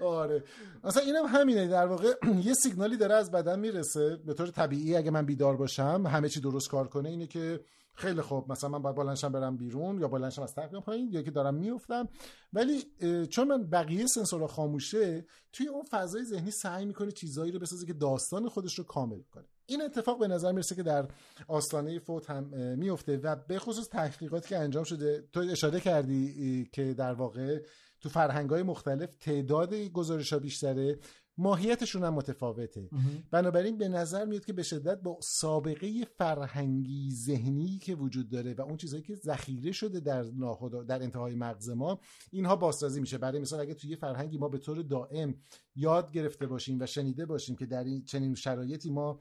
[0.00, 0.44] آره.
[0.84, 1.68] مثلا اینم همینه.
[1.68, 2.14] در واقع
[2.44, 4.16] یه سیگنالی داره از بدن می‌رسه.
[4.26, 7.60] به طور طبیعی اگه من بیدار باشم همه چی درست کار کنه اینه که
[8.00, 8.52] خیلی خوب.
[8.52, 12.08] مثلا من باید بلندشم برم بیرون یا بلندشم از تخت پایین یا که دارم میفتم
[12.52, 12.84] ولی
[13.26, 17.92] چون من بقیه سنسورها خاموشه توی اون فضای ذهنی سعی می‌کنه چیزایی رو بسازه که
[17.92, 19.44] داستان خودش رو کامل کنه.
[19.66, 21.08] این اتفاق به نظر می‌رسه که در
[21.48, 22.44] آستانه فوت هم
[22.78, 27.62] میفته و به خصوص تحقیقاتی که انجام شده تو اشاره کردی که در واقع
[28.00, 30.98] تو فرهنگ های مختلف تعداد گزارش ها بیشتره.
[31.40, 32.90] ماهیتشون هم متفاوته.
[33.30, 38.62] بنابراین به نظر میاد که به شدت با سابقه فرهنگی ذهنی که وجود داره و
[38.62, 42.00] اون چیزهایی که ذخیره شده در ناخدا در انتهای مغز ما
[42.30, 43.18] اینها بازسازی میشه.
[43.18, 45.34] برای مثال اگه توی فرهنگی ما به طور دائم
[45.76, 49.20] یاد گرفته باشیم و شنیده باشیم که در این چنین شرایطی ما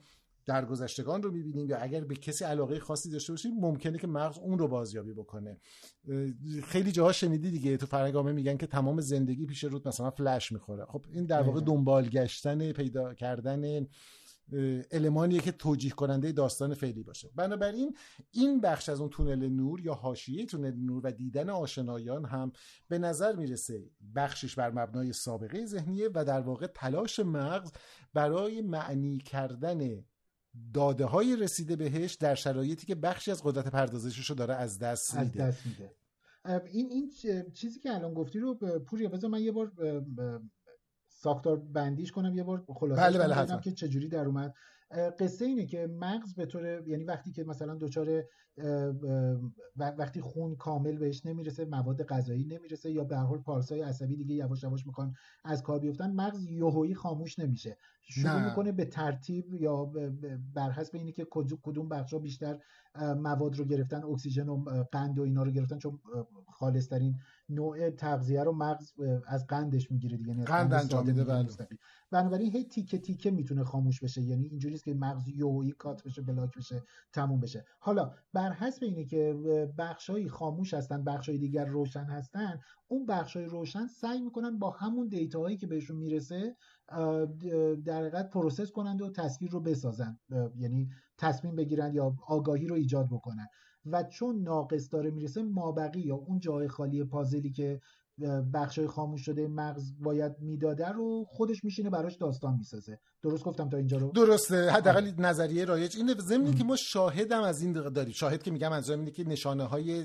[0.50, 4.38] در گذشتگان رو می‌بینیم یا اگر به کسی علاقه خاصی داشته باشیم ممکنه که مغز
[4.38, 5.58] اون رو بازیابی بکنه.
[6.64, 10.86] خیلی جاها شنیدی دیگه تو فرنگامه میگن که تمام زندگی پیش رود مثلا فلش می‌خوره.
[10.86, 13.88] خب این در واقع دنبال گشتن پیدا کردن
[14.92, 17.30] المانیه که توجیه کننده داستان فعلی باشه.
[17.36, 17.98] بنابراین
[18.32, 22.52] این بخش از اون تونل نور یا حاشیه تونل نور و دیدن آشنایان هم
[22.88, 27.72] به نظر می‌رسه بخشش بر مبنای سابقه ذهنیه و در واقع تلاش مغز
[28.14, 30.06] برای معنی کردن
[30.74, 35.18] داده های رسیده بهش در شرایطی که بخشی از قدرت پردازشش رو داره از دست
[35.18, 35.96] میده, از دست میده.
[36.66, 37.12] این این
[37.52, 39.72] چیزی که الان گفتی رو پوریا بذار من یه بار
[41.08, 44.54] ساختار بندیش کنم یه بار خلاصه بله بله که چجوری در اومد.
[44.92, 48.24] قصه اینه که مغز به طور یعنی وقتی که مثلا دچار
[49.76, 54.36] وقتی خون کامل بهش نمی‌رسه مواد غذایی نمی‌رسه یا به هر حال پارسای عصبی دیگه
[54.36, 55.14] یواش یواش می‌خوان
[55.46, 57.78] از کار بیفتن مغز یهویی خاموش نمیشه.
[58.02, 59.92] شروع می‌کنه به ترتیب یا
[60.54, 61.28] بر حسب اینی که
[61.62, 62.60] کدوم بخشا بیشتر
[62.96, 66.00] مواد رو گرفتن اکسیژن و قند و اینا رو گرفتن چون
[66.54, 67.20] خالصترین
[67.50, 68.94] نوع تغذیه رو مغز
[69.28, 71.48] از قندش می‌گیره دیگه یعنی قند انجام میده بله.
[72.12, 76.58] بنابراین هی تیکه تیکه می‌تونه خاموش بشه یعنی اینجوری که مغز یهویی cut بشه block
[76.58, 77.66] بشه تموم بشه.
[77.80, 79.34] حالا بر حسب اینه که
[79.78, 85.36] بخشایی خاموش هستن بخشای دیگر روشن هستن اون بخشای روشن سعی می‌کنن با همون data
[85.36, 86.56] هایی که بهشون می‌رسه
[87.86, 90.20] در حقیقت process کنند و تصویر رو بسازن
[90.56, 93.48] یعنی تصمیم بگیرن یا آگاهی رو ایجاد بکنن.
[93.86, 97.82] و چون ناقص داره می‌رسه مابقی یا اون جای خالی پازلی که
[98.54, 103.00] بخشای خاموش شده مغز باید می‌داده رو خودش میشینه براش داستان می‌سازه.
[103.24, 104.72] درست گفتم تا اینجا رو؟ درسته.
[104.72, 105.98] حداقل نظریه رایج.
[105.98, 108.14] اینه ضمن که ما شاهدم از این داریم.
[108.14, 110.04] شاهد که میگم از اینه که نشانه های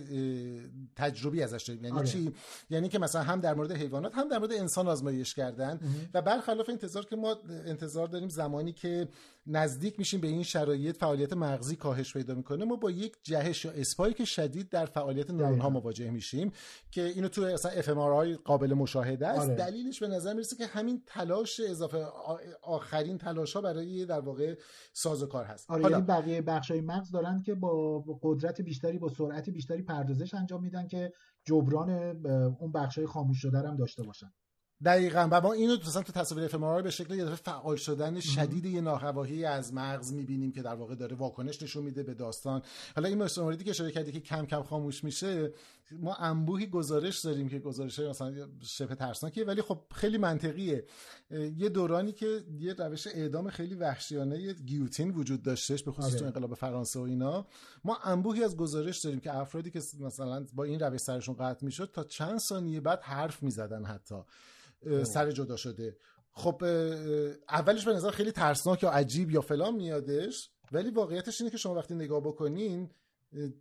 [0.96, 1.84] تجربی ازش داریم.
[1.84, 2.06] یعنی آره.
[2.06, 2.32] چی؟
[2.70, 5.80] یعنی که مثلا هم در مورد حیوانات هم در مورد انسان آزمایش کردن.
[6.14, 7.36] و برخلاف انتظار که ما
[7.66, 9.08] انتظار داریم زمانی که
[9.46, 13.70] نزدیک میشیم به این شرایط فعالیت مغزی کاهش پیدا می‌کنه ما با یک جهش یا
[13.70, 16.52] اسپایک شدید در فعالیت نورون ها مواجه میشیم
[16.90, 17.88] که اینو تو اصلا اف
[18.44, 19.40] قابل مشاهده است.
[19.40, 19.54] آره.
[19.54, 22.06] دلیلش به نظر می‌رسه که همین تلاش اضافه
[23.04, 24.54] آخرین تلاش ها برای در واقع
[24.92, 25.70] سازوکار هست.
[25.70, 29.82] آره حالا یعنی بقیه بخش های مغز دارن که با قدرت بیشتری با سرعت بیشتری
[29.82, 31.12] پردازش انجام میدن که
[31.44, 31.90] جبران
[32.60, 34.32] اون بخش های خاموش شده هم داشته باشن.
[34.84, 35.28] دقیقا.
[35.30, 39.44] و ما اینو مثلا تو تصاویر افمرای به شکل یه فعال شدن شدید یه ناخواهی
[39.44, 42.62] از مغز می‌بینیم که در واقع داره واکنش نشون میده به داستان.
[42.96, 45.52] حالا این موردی که اشاره کردی که کم کم خاموش میشه
[45.92, 50.84] ما انبوهی گزارش داریم که گزارش مثلا شبه ترسناکیه ولی خب خیلی منطقیه.
[51.56, 56.26] یه دورانی که یه روش اعدام خیلی وحشیانه گیوتین وجود داشتش به خصوص تو آره.
[56.26, 57.46] انقلاب فرانسه و اینا.
[57.84, 61.90] ما انبوهی از گزارش داریم که افرادی که مثلا با این روش سرشون قطع می‌شد
[61.94, 64.14] تا چند ثانیه بعد حرف می‌زدن حتی
[65.02, 65.96] سر جدا شده.
[66.30, 66.64] خب
[67.48, 71.74] اولش به نظر خیلی ترسناک یا عجیب یا فلان میادش ولی واقعیتش اینه که شما
[71.74, 72.90] وقتی نگاه بکنین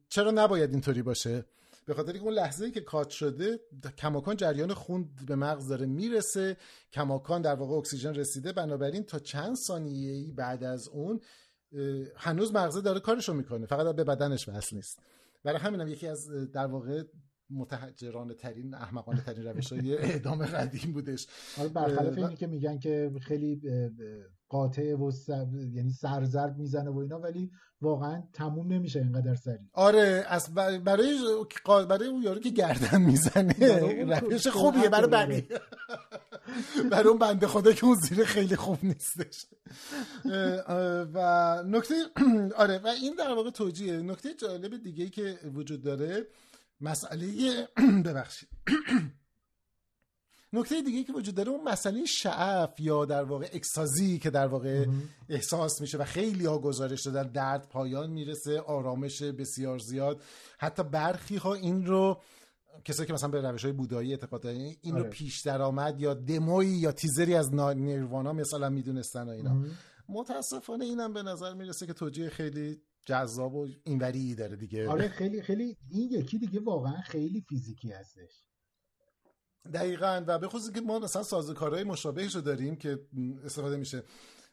[0.10, 1.46] چرا نباید اینطوری باشه؟
[1.86, 3.60] به خاطر که اون لحظه ای که کات شده
[3.98, 6.58] کماکان جریان خون به مغز داره می‌رسه.
[6.92, 8.52] کماکان در واقع اکسیژن رسیده.
[8.52, 11.22] بنابراین تا چند ثانیه بعد از اون
[12.16, 13.66] هنوز مغزه داره کارشو می‌کنه.
[13.66, 15.00] فقط به بدنش وصل نیست.
[15.44, 17.04] برای همینم یکی از در واقع
[17.50, 21.28] متحجرانه ترین احمقانه ترین روش های اعدام قدیم بودش.
[21.58, 23.62] حالا برخلاف اینی که میگن که خیلی
[24.50, 25.48] قاطع و سر...
[25.74, 27.52] یعنی سرزرد می‌زنه و اینا ولی
[27.82, 29.60] واقعا تموم نمیشه اینقدر سریع.
[29.74, 33.56] آره از برای برای اون یارو که گردن می‌زنه
[34.20, 35.48] روش خوبیه برای بقیه.
[36.92, 39.46] برای اون بنده خدا که اون زیر خیلی خوب نیستش.
[41.14, 41.96] و نکته
[42.64, 46.28] آره و این در واقع توجیه نکته جالب دیگه ای که وجود داره
[46.82, 47.68] مسئله
[48.06, 48.50] ببخشید.
[50.54, 54.86] نکته دیگه که وجود داره اون مسئله شعف یا در واقع اکسازی که در واقع
[55.30, 60.22] احساس میشه و خیلی ها گزارش دادن درد پایان می‌رسه آرامش بسیار زیاد.
[60.60, 62.22] حتی برخی ها این رو
[62.86, 65.10] کسایی که مثلا به روش های بودایی اعتقاد دارن این رو آره.
[65.10, 69.66] پیش درآمد یا دموی یا تیزری از نیروانا مثلا می‌دونستن و اینا.
[70.10, 74.90] متاسفانه اینم به نظر می‌رسه که توجیه خیلی جذاب و اینوری داره دیگه.
[74.90, 78.48] آره خیلی خیلی این یکی دیگه واقعا خیلی فیزیکی هستش.
[79.74, 80.24] دقیقا.
[80.28, 83.00] و به خصوص که ما مثلا سازوکارهای مشابهش رو داریم که
[83.46, 84.04] استفاده میشه.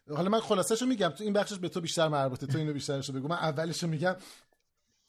[0.08, 3.08] حالا من خلاصش رو میگم تو این بخشش به تو بیشتر مربوطه تو اینو بیشترش
[3.08, 3.28] رو بگو.
[3.28, 4.16] من اولش رو میگم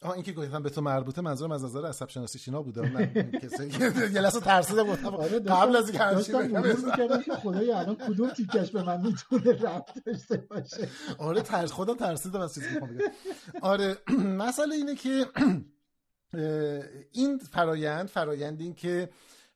[0.02, 3.30] آه این که گفتم به تو مربوطه منظورم از نظر عصب شناسی شینا بوده من
[3.42, 3.66] کسی
[4.12, 7.22] یه لحظه ترسیده بودم آره، قبل از اینکه بگم.
[7.22, 10.88] که خدای الان کدوم تیکش به من می‌تونه رفت داشته باشه؟
[11.18, 12.66] آره ترس خودم ترسیدم از چیزی
[13.62, 13.96] آره
[14.44, 15.26] مسئله اینه که
[17.12, 19.08] این فرایند فرایند این که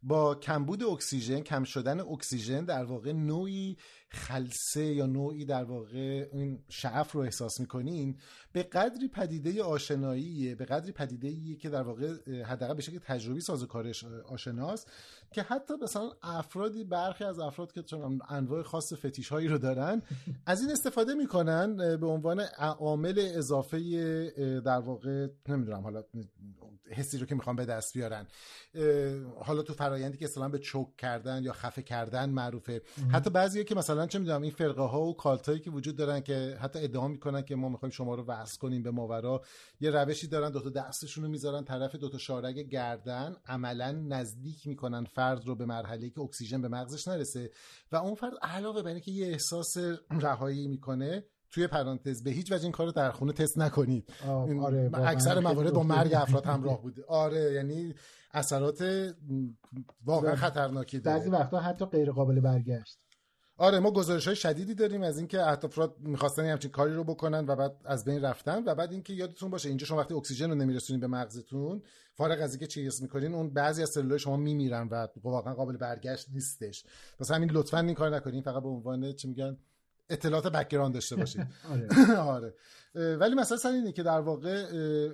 [0.02, 3.76] با کمبود اکسیژن کم شدن اکسیژن در واقع نوعی
[4.08, 8.18] خلصه یا نوعی در واقع این شعف رو احساس می‌کنین
[8.52, 14.04] به قدری پدیده آشناییه به قدری پدیده که در واقع حداقل به شکل تجربی سازوکارش
[14.04, 14.90] آشناست
[15.32, 20.02] که حتی مثلا افرادی برخی از افراد که چون انواع خاص فتیش هایی رو دارن
[20.46, 22.40] از این استفاده می‌کنن به عنوان
[22.78, 26.02] عامل اضافه در واقع نمی‌دونم حالا
[26.90, 28.26] حسی رو که می‌خوان به دست بیارن.
[29.40, 32.82] حالا تو فرایندی که اصلا به چوک کردن یا خفه کردن معروفه.
[33.12, 36.58] حتی بعضیه که مثلا چه می‌دونم این فرقه ها و کالتایی که وجود دارن که
[36.60, 39.42] حتی ادعا می‌کنن که ما می‌خوایم شما رو وصل کنیم به ماورا
[39.80, 44.66] یه روشی دارن دو تا دستشون رو می‌ذارن طرف دو تا شارگ گردن عملا نزدیک
[44.66, 47.50] می‌کنن فرد رو به مرحله که اکسیژن به مغزش نرسه
[47.92, 49.76] و اون فرد علاوه بر اینکه یه احساس
[50.10, 54.12] رهایی می‌کنه توی پرانتز به هیچ وجه این کارو در خونه تست نکنید.
[54.26, 57.04] آره اکثر موارد با مرگ افراد همراه بوده.
[57.08, 57.94] آره یعنی
[58.32, 59.12] اثرات
[60.04, 61.18] واقعا خطرناکی داره.
[61.18, 62.98] بعضی وقتا حتی غیر قابل برگشت.
[63.58, 67.56] آره ما گزارش های شدیدی داریم از اینکه افراد می‌خواستن همچین کاری رو بکنن و
[67.56, 71.00] بعد از بین رفتن و بعد اینکه یادتون باشه اینجا شما وقتی اکسیژن رو نمیرسونین
[71.00, 71.82] به مغزتون
[72.14, 76.26] فارغ از اینکه چی می‌کنین اون بعضی از سلولای شما میمیرن و واقعا قابل برگشت
[76.32, 76.84] نیستش.
[77.18, 79.58] پس همین لطفا این کار نکنین فقط به عنوان چی میگن؟
[80.10, 81.46] اطلاعات background داشته باشید.
[81.72, 82.54] آره, آره.
[82.94, 84.66] ولی مثلا سر اینه که در واقع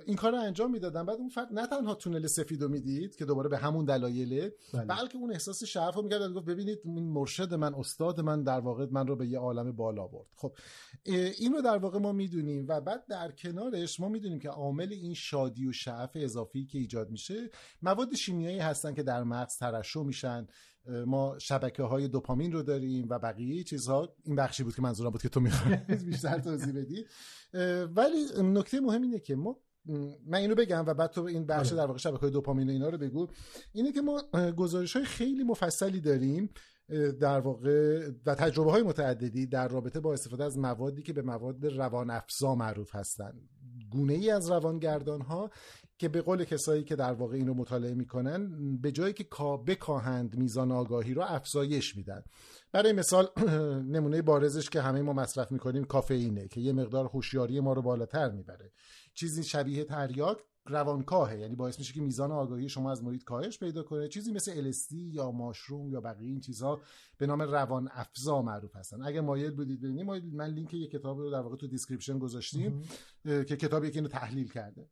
[0.05, 1.05] این کار رو انجام می‌دادن.
[1.05, 4.85] بعد اون فرد نه تنها تونل سفید رو می‌دید که دوباره به همون دلایله بله.
[4.85, 8.87] بلکه اون احساس شعف رو می‌کرد گفت ببینید این مرشد من استاد من در واقع
[8.91, 10.27] من رو به یه عالم بالا برد.
[10.35, 10.55] خب
[11.37, 15.13] این رو در واقع ما می‌دونیم و بعد در کنارش ما می‌دونیم که عامل این
[15.13, 17.49] شادی و شعف اضافی که ایجاد میشه
[17.81, 20.47] مواد شیمیایی هستن که در مغز ترشح میشن.
[20.85, 24.15] ما شبکه های دوپامین رو داریم و بقیه چیزها.
[24.23, 27.05] این بخشی بود که منظورم بود که تو می‌خوای بیشتر توضیح بدی.
[27.95, 29.57] ولی نکته مهم اینه که ما
[30.25, 31.77] من اینو بگم و بعد تو این بخش آره.
[31.77, 33.27] در واقع شبکه های دوپامین و اینا رو بگو.
[33.73, 36.49] اینه که ما گزارش های خیلی مفصلی داریم
[37.19, 41.65] در واقع و تجربه های متعددی در رابطه با استفاده از موادی که به مواد
[41.65, 43.49] روان افزا معروف هستند.
[43.91, 45.49] گونه ای از روانگردان ها
[46.03, 49.25] که به قول کسایی که در واقع این رو مطالعه می‌کنن به جای اینکه
[49.67, 52.23] بکاهند میزان آگاهی رو افزایش میدن.
[52.71, 53.27] برای مثال
[53.95, 58.31] نمونه بارزش که همه ما مصرف می‌کنیم کافئینه که یه مقدار هوشیاری ما رو بالاتر
[58.31, 58.71] می‌بره.
[59.13, 63.83] چیزی شبیه تریاک روانکاهه یعنی باعث میشه که میزان آگاهی شما از محیط کاهش پیدا
[63.83, 64.07] کنه.
[64.07, 66.81] چیزی مثل LSD یا mushroom یا بقیه این چیزها
[67.17, 69.03] به نام روان افزا معروف هستن.
[69.03, 72.83] اگه مایل بودید ببینید من لینک یه کتاب رو در واقع تو description گذاشتیم
[73.23, 74.89] که کتابی که اینو تحلیل کرده.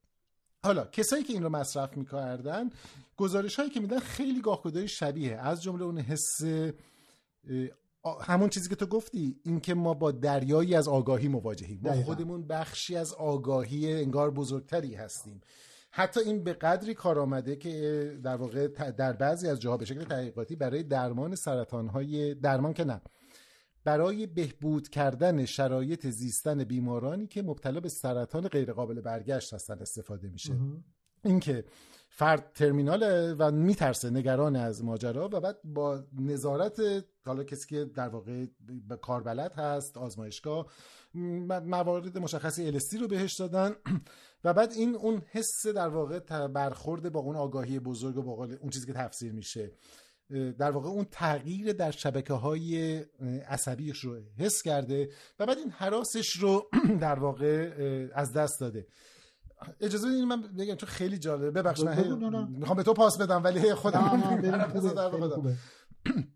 [0.64, 2.70] حالا کسایی که این رو مصرف می‌کردن
[3.18, 5.38] گزارش هایی که میدن خیلی گاهگداری شبیه.
[5.38, 6.42] از جمله اون حس
[8.22, 11.80] همون چیزی که تو گفتی اینکه ما با دریایی از آگاهی مواجهیم.
[11.84, 15.42] ما خودمون بخشی از آگاهی انگار بزرگتری هستیم.
[15.92, 20.04] حتی این به قدری کار آمده که در واقع در بعضی از جاها به شکل
[20.04, 23.02] تحقیقاتی برای درمان سرطان های درمان که نه
[23.84, 30.54] برای بهبود کردن شرایط زیستن بیمارانی که مبتلا به سرطان غیرقابل برگشت هستن استفاده میشه.
[31.24, 31.66] اینکه
[32.10, 36.82] فرد ترمینال و میترسه نگران از ماجرا و بعد با نظارت
[37.26, 38.46] حالا کسی که در واقع
[38.88, 40.68] به کاربلد هست آزمایشگاه
[41.64, 43.76] موارد مشخصی الستی رو بهش دادن.
[44.44, 48.70] و بعد این اون حس در واقع برخورد با اون آگاهی بزرگ و با اون
[48.70, 49.72] چیزی که تفسیر میشه.
[50.58, 53.00] در واقع اون تغییر در شبکه های
[53.48, 55.10] عصبیش رو حس کرده
[55.40, 56.70] و بعد این حراسش رو
[57.02, 57.70] در واقع
[58.14, 58.88] از دست داده.
[59.82, 61.52] اجازه بدید من بگم چون خیلی جالبه.
[61.52, 64.42] ببخش من می‌خوام به تو پاس بدم ولی خودم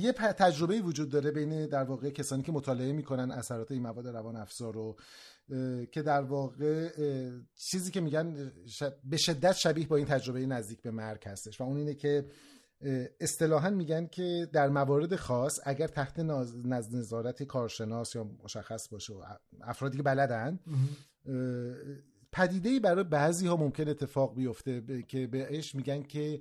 [0.00, 4.36] یه تجربه وجود داره بین در واقع کسانی که مطالعه می‌کنن اثرات این مواد روان
[4.36, 4.96] افزار رو
[5.92, 6.88] که در واقع
[7.54, 8.52] چیزی که میگن
[9.04, 11.60] به شدت شبیه با این تجربه نزدیک به مرگ هستش.
[11.60, 12.26] و اون اینه که
[13.20, 16.18] اصطلاحا میگن که در موارد خاص اگر تحت
[16.92, 19.22] نظارت کارشناس یا مشخص باشه و
[19.62, 20.60] افرادی که بلدن
[22.32, 26.40] پدیده برای بعضی ها ممکن اتفاق بیفته که بهش میگن که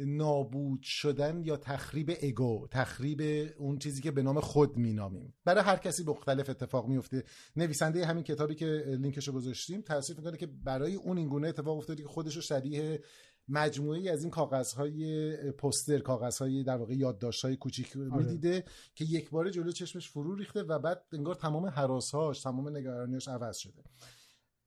[0.00, 5.34] نابود شدن یا تخریب اگو تخریب اون چیزی که به نام خود مینامیم.
[5.44, 7.24] برای هر کسی مختلف اتفاق میفته.
[7.56, 12.02] نویسنده همین کتابی که لینکشو گذاشتیم توصیف می‌کنه که برای اون این گونه اتفاق افتاده
[12.02, 13.00] که خودش رو شبیه
[13.48, 18.16] مجموعه از این کاغذهای پوستر کاغذهای در واقع یادداشت‌های کوچیک آره.
[18.16, 18.64] می‌دیده
[18.94, 23.56] که یک بار جلو چشمش فرو ریخته و بعد انگار تمام حراسهاش تمام نگرانیش عوض
[23.56, 23.82] شده.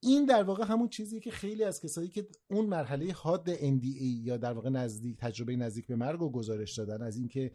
[0.03, 4.37] این در واقع همون چیزی که خیلی از کسایی که اون مرحله حاد NDA یا
[4.37, 7.51] در واقع نزدیک تجربه نزدیک به مرگ رو گزارش دادن از اینکه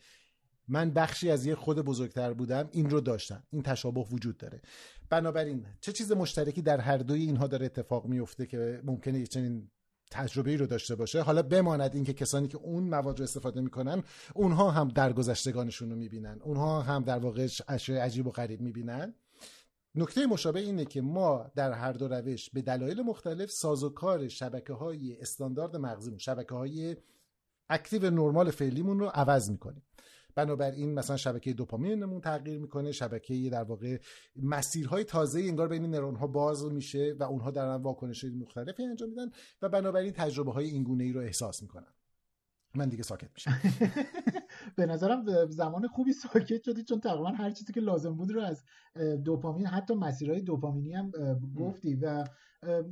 [0.69, 3.43] من بخشی از یه خود بزرگتر بودم این رو داشتن.
[3.51, 4.63] این تشابه وجود داره.
[5.11, 9.71] بنابراین چه چیز مشترکی در هر دوی اینها داره اتفاق میفته که ممکنه چنین
[10.11, 14.03] تجربه رو داشته باشه حالا بماند اینکه کسانی که اون مواد رو استفاده می‌کنن
[14.35, 16.41] اونها هم درگذشتگانشون رو می‌بینن.
[16.43, 19.15] اونها هم در واقع اشیاء عجیب و غریب می‌بینن.
[19.95, 25.21] نکته مشابه اینه که ما در هر دو روش به دلایل مختلف سازوکار شبکه های
[25.21, 26.97] استاندارد مغزیمون شبکه های
[27.71, 29.83] اکتیو نرمال فعلیمون رو عوض می‌کنیم.
[30.37, 33.99] بنابراین مثلا شبکه دوپامینمون تغییر می‌کنه شبکه در واقع
[34.43, 39.31] مسیرهای تازه انگار بین نرون ها باز میشه و اونها در واکنش مختلفی انجام میدن
[39.63, 41.93] و بنابراین تجربه های اینگونه ای رو احساس می‌کنن.
[42.75, 43.61] من دیگه ساکت میشم.
[44.77, 48.65] به نظرم زمان خوبی ساکت شدی چون تقریبا هر چیزی که لازم بود رو از
[49.25, 51.11] دوپامین حتی مسیرهای دوپامینی هم
[51.57, 52.25] گفتی و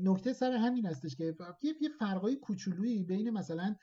[0.01, 3.77] نکته سر همین هستش که یه فرقای کوچولویی بین مثلا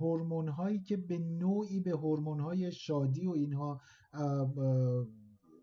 [0.00, 3.80] هورمون هایی که به نوعی به هورمون های شادی و اینها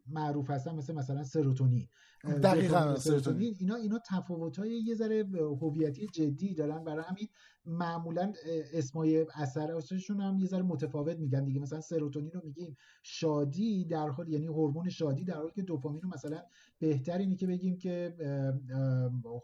[0.07, 1.87] معروف هستن مثل مثلا سروتونین.
[2.23, 3.55] دقیقاً سروتونین.
[3.59, 5.25] اینا اینا تفاوت های یه ذره
[5.61, 6.83] هویتی جدی دارن.
[6.83, 7.27] برای همین
[7.65, 8.33] معمولا
[8.73, 11.59] اسمای اثراتشون هم یه ذره متفاوت میگن دیگه.
[11.59, 16.09] مثلا سروتونین رو میگیم شادی در حال یعنی هورمون شادی در حالی که دوپامین رو
[16.09, 16.41] مثلا
[16.79, 18.15] بهتر اینه که بگیم که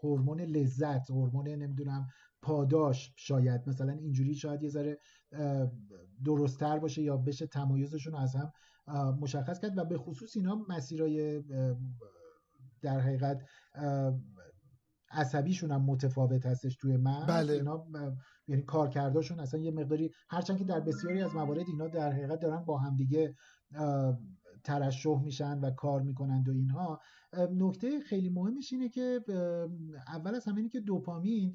[0.02, 2.06] هورمون لذت هورمون نمی‌دونم
[2.42, 4.98] پاداش شاید مثلا اینجوری شاید یه ذره
[6.24, 8.52] درستتر باشه یا بشه تمایزشون از هم
[9.20, 11.42] مشخص کرد و به خصوص اینا مسیرای
[12.82, 13.42] در حقیقت
[15.10, 17.52] عصبیشون هم متفاوت هستش توی مغز بله.
[17.52, 17.86] اینا
[18.48, 22.64] یعنی کارکرداشون اصلا یه مقداری هرچند که در بسیاری از موارد اینا در حقیقت دارن
[22.64, 23.34] با همدیگه
[24.64, 27.00] ترشح میشن و کار می‌کنند و اینها
[27.50, 29.20] نکته خیلی مهمش اینه که
[30.06, 31.54] اول از همه اینه که دوپامین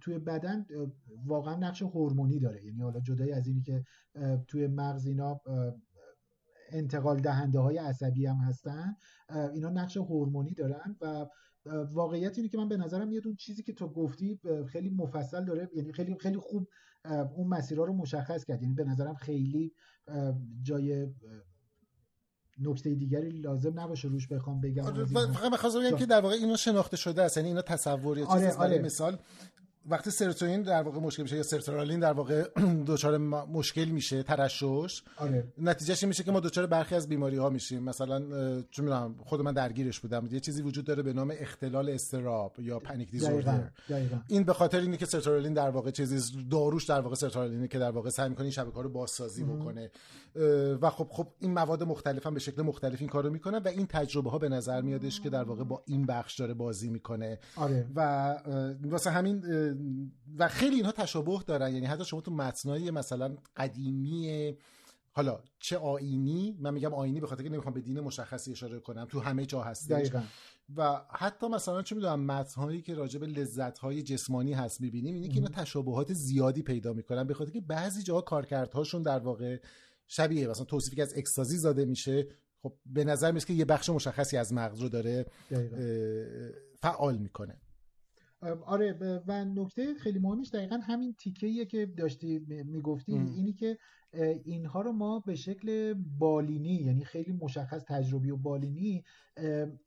[0.00, 0.66] توی بدن
[1.26, 2.64] واقعا نقش هورمونی داره.
[2.64, 3.84] یعنی حالا جدای از اینی که
[4.48, 5.40] توی مغز اینا
[6.70, 8.96] انتقال دهنده های عصبی هم هستن
[9.54, 11.26] اینا نقش هورمونی دارن و
[11.92, 15.70] واقعیت اینه که من به نظرم میاد اون چیزی که تو گفتی خیلی مفصل داره.
[15.74, 16.68] یعنی خیلی خیلی خوب
[17.36, 18.62] اون مسیرها رو مشخص کرد.
[18.62, 19.72] یعنی به نظرم خیلی
[20.62, 21.06] جای
[22.58, 24.84] نکته دیگری لازم نباشه روش بخوام بگم.
[24.84, 28.26] آره فقط بخواستم بگم که در واقع اینا شناخته شده است یعنی اینا تصور یا
[28.26, 28.78] آره، آره.
[28.78, 29.18] مثال.
[29.88, 32.48] وقتی سروتونین در واقع مشکل میشه یا سرترالین در واقع
[32.86, 35.44] دچار مشکل میشه ترشش آره.
[35.58, 37.82] نتیجهش میشه که ما دچار برخی از بیماری ها میشیم.
[37.82, 38.18] مثلا
[38.70, 40.28] چون می‌دونم خود من درگیرش بودم.
[40.30, 43.70] یه چیزی وجود داره به نام اختلال استراب یا پنیک دیزوردر
[44.28, 47.90] این به خاطر اینه که سرترالین در واقع چیزی داروش در واقع سرترالینه که در
[47.90, 49.90] واقع سعی می‌کنه این شبکه رو بازسازی بکنه.
[50.80, 53.86] و خب خب این مواد مختلف هم به شکل مختلف این کارو می‌کنن و این
[53.86, 57.38] تجربه ها به نظر میادش که در واقع با این بخش داره بازی می‌کنه.
[57.56, 57.86] آره.
[57.94, 58.34] و
[58.84, 59.42] واسه همین
[60.38, 61.74] و خیلی اینها تشابه دارن.
[61.74, 64.54] یعنی حتی شما تو متنای مثلا قدیمی
[65.12, 69.04] حالا چه آینی من میگم آینی به خاطر که نمی‌خوام به دین مشخصی اشاره کنم
[69.04, 69.92] تو همه جا هست
[70.76, 75.28] و حتی مثلا چه می‌دونم متنهایی که راجع به لذت های جسمانی هست می‌بینیم اینه
[75.28, 79.60] که اینا تشابهات زیادی پیدا می‌کنن به خاطر که بعضی جاها کارکردهاشون در واقع
[80.06, 82.26] شبیه مثلا توصیفی که از اکستازی زاده میشه.
[82.62, 85.26] خب به نظر میاد که یه بخش مشخصی از مغز رو داره
[86.80, 87.60] فعال می‌کنه.
[88.52, 93.78] آره و نکته خیلی مهمش دقیقا همین تیکه که داشتی می‌گفتی اینی که
[94.44, 99.04] اینها رو ما به شکل بالینی یعنی خیلی مشخص تجربی و بالینی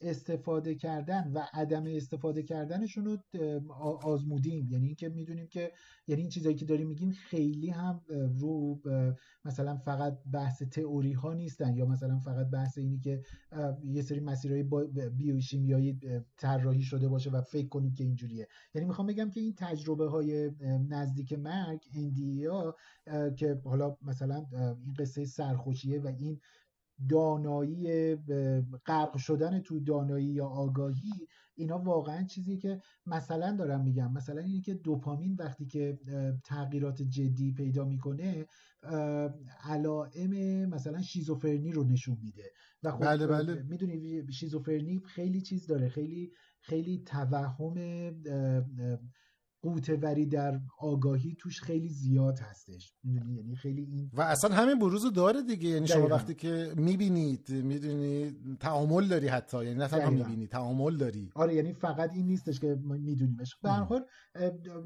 [0.01, 3.17] استفاده کردن و عدم استفاده کردنشون رو
[4.03, 4.67] آزمودیم.
[4.69, 5.71] یعنی اینکه می‌دونیم که
[6.07, 8.01] یعنی این چیزایی که داریم میگیم خیلی هم
[8.39, 8.81] رو
[9.45, 13.21] مثلا فقط بحث تئوری ها نیستن یا مثلا فقط بحث اینی که
[13.83, 14.63] یه سری مسیرهای
[15.09, 15.99] بیوشیمیایی
[16.37, 18.47] طراحی شده باشه و فکر کنیم که اینجوریه.
[18.73, 20.51] یعنی می‌خوام بگم که این تجربه های
[20.89, 21.79] نزدیک مرگ
[22.49, 22.75] ها
[23.37, 24.45] که حالا مثلا
[24.85, 26.39] این قصه سرخوشیه و این
[27.09, 28.15] دانایی
[28.85, 34.61] غرق شدن تو دانایی یا آگاهی اینا واقعا چیزی که مثلا دارم میگم مثلا اینه
[34.61, 35.99] که دوپامین وقتی که
[36.43, 38.45] تغییرات جدی پیدا می‌کنه
[39.63, 42.51] علائم مثلا شیزوفرنی رو نشون میده
[42.83, 43.63] و خب بله بله.
[43.63, 46.31] می‌دونی شیزوفرنی خیلی چیز داره خیلی
[46.61, 47.73] خیلی توهم
[49.61, 52.93] قوتوری در آگاهی توش خیلی زیاد هستش.
[53.03, 55.69] یعنی خیلی این و اصلا همین بروز داره دیگه.
[55.69, 59.65] یعنی شما وقتی که می‌بینید می‌دونی تعامل داری حتی.
[59.65, 61.29] یعنی نه تنها می‌بینی تعامل داری.
[61.35, 63.55] آره یعنی فقط این نیستش که میدونیمش.
[63.63, 64.05] به هر حال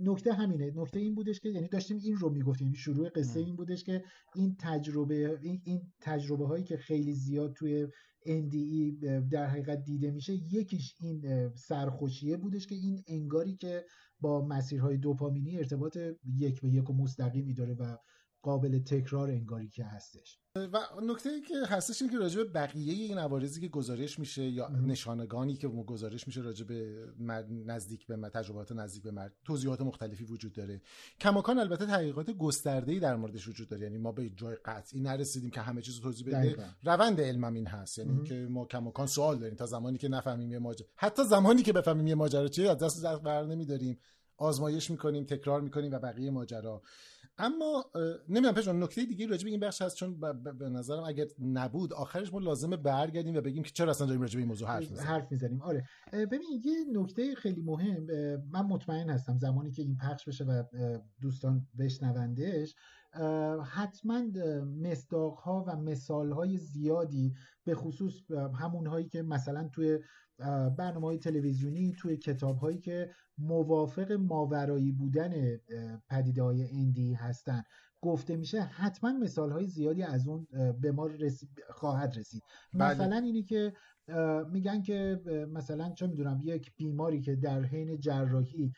[0.02, 0.72] نکته همینه.
[0.76, 2.68] نکته این بودش که یعنی داشتیم این رو می‌گفتیم.
[2.68, 4.04] یعنی شروع قصه این بودش که
[4.36, 7.88] این تجربه این, این تجربه هایی که خیلی زیاد توی
[8.26, 13.86] NDE در حقیقت دیده میشه یکیش این سرخوشیه بودش که این انگاری که
[14.22, 17.98] با مسیرهای دوپامینی ارتباط یک به یک و مستقیمی داره و
[18.44, 20.40] قابل تکرار انگاری که هستش.
[20.56, 24.44] و نکته ای که هستش این که راجع به بقیه این عوارضی که گزارش میشه
[24.44, 27.08] یا نشانگانی که گزارش میشه راجع به
[27.66, 30.82] نزدیک به تجربات نزدیک به مرد توضیحات مختلفی وجود داره.
[31.20, 33.84] کماکان البته تحقیقات گسترده در موردش وجود داره.
[33.84, 36.58] یعنی ما به جای قطعی نرسیدیم که همه چیز توضیح بده.
[36.84, 37.98] روند علم این هست.
[37.98, 39.56] یعنی که ما کماکان سوال داریم.
[39.56, 43.22] تا زمانی که نفهمیم یه ماجرا حتی زمانی که بفهمیم یه ماجرا چیه از دست
[43.22, 44.00] بر نمیداریم.
[44.38, 46.82] آزمایش می‌کنیم تکرار می‌کنیم و بقیه ماجرا.
[47.38, 47.86] اما
[48.30, 50.20] نمی‌دونم پژمان نکته دیگه راجع به این بخش هست چون
[50.60, 54.34] به نظرم اگر نبود آخرش ما لازمه برگردیم و بگیم که چرا اصلا داریم راجع
[54.34, 55.10] به این موضوع حرف می‌زنیم.
[55.10, 55.62] حرف می‌زنیم.
[55.62, 55.84] آره.
[56.14, 58.06] ببین یه نکته خیلی مهم
[58.52, 60.64] من مطمئن هستم زمانی که این پخش بشه و
[61.22, 62.76] دوستان بشنوندش
[63.66, 64.22] حتما
[64.82, 67.34] مصداق ها و مثال های زیادی
[67.66, 70.00] به خصوص همون هایی که مثلا توی
[70.78, 75.60] برنامه های تلویزیونی توی کتاب هایی که موافق ماورایی بودن
[76.10, 77.64] پدیده های اندی هستن
[78.02, 80.48] گفته میشه حتما مثال های زیادی از اون
[80.82, 81.10] به ما
[81.70, 82.94] خواهد رسید بله.
[82.94, 83.74] مثلا اینی که
[84.52, 85.22] میگن که
[85.52, 88.74] مثلا چه می‌دونم یک بیماری که در حین جراحی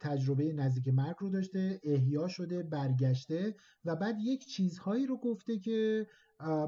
[0.00, 6.06] تجربه نزدیک مرگ رو داشته احیا شده برگشته و بعد یک چیزهایی رو گفته که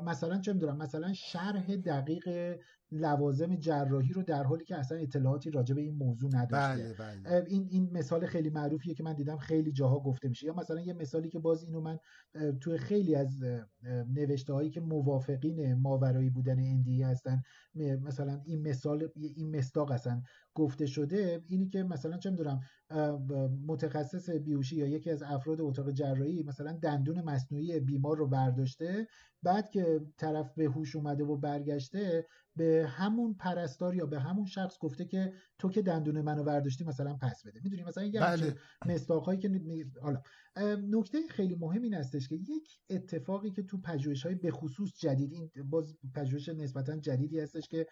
[0.05, 2.57] مثلا چه می‌دونم مثلا شرح دقیق
[2.93, 7.45] لوازم جراحی رو در حالی که اصلا اطلاعاتی راجع به این موضوع نداشته بله بله.
[7.49, 10.93] این این مثال خیلی معروفیه که من دیدم خیلی جاها گفته میشه یا مثلا یه
[10.93, 11.99] مثالی که باز اینو من
[12.61, 13.45] توی خیلی از
[14.15, 17.43] نوشته هایی که موافقین ماورایی بودن اندی هستن
[17.74, 20.23] مثلا این مثال این مستاق اصلا
[20.55, 22.61] گفته شده اینی که مثلا چه می‌دونم
[23.66, 29.07] متخصص بیوشی یا یکی از افراد اتاق جراحی مثلا دندون مصنوعی بیمار رو برداشته
[29.43, 32.26] بعد که طرف به هوش اومده و برگشته
[32.56, 37.16] به همون پرستار یا به همون شخص گفته که تو که دندون منو برداشتی مثلا
[37.22, 38.55] پس بده می‌دونی مثلا یه بله.
[38.86, 39.51] مصداقهایی که
[40.02, 40.22] حالا
[40.90, 45.32] نکته خیلی مهم این هستش که یک اتفاقی که تو پژوهش های به خصوص جدید
[45.32, 47.86] این باز پژوهش نسبتا جدیدی هستش که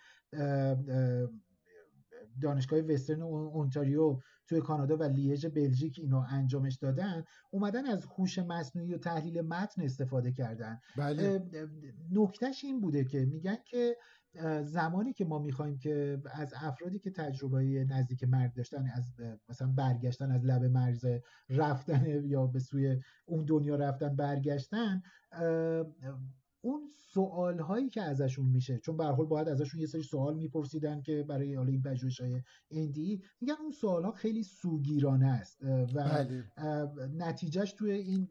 [2.42, 8.94] دانشگاه وسترن اونتاریو توی کانادا و لیژ بلژیک اینو انجامش دادن اومدن از هوش مصنوعی
[8.94, 11.42] و تحلیل متن استفاده کردن بله.
[12.12, 13.96] نکتهش این بوده که میگن که
[14.64, 19.14] زمانی که ما می‌خوایم که از افرادی که تجربه نزدیک مرگ داشتن از
[19.48, 21.06] مثلا برگشتن از لب مرز
[21.48, 25.02] رفتن یا به سوی اون دنیا رفتن برگشتن
[26.66, 31.02] اون سوال هایی که ازشون میشه چون به حال باید ازشون یه سری سوال میپرسیدن
[31.02, 35.86] که برای حالا این پژوهش های اندی میگن اون سوال ها خیلی سوگیرانه است و
[35.86, 36.44] بله.
[37.16, 38.28] نتیجهش توی این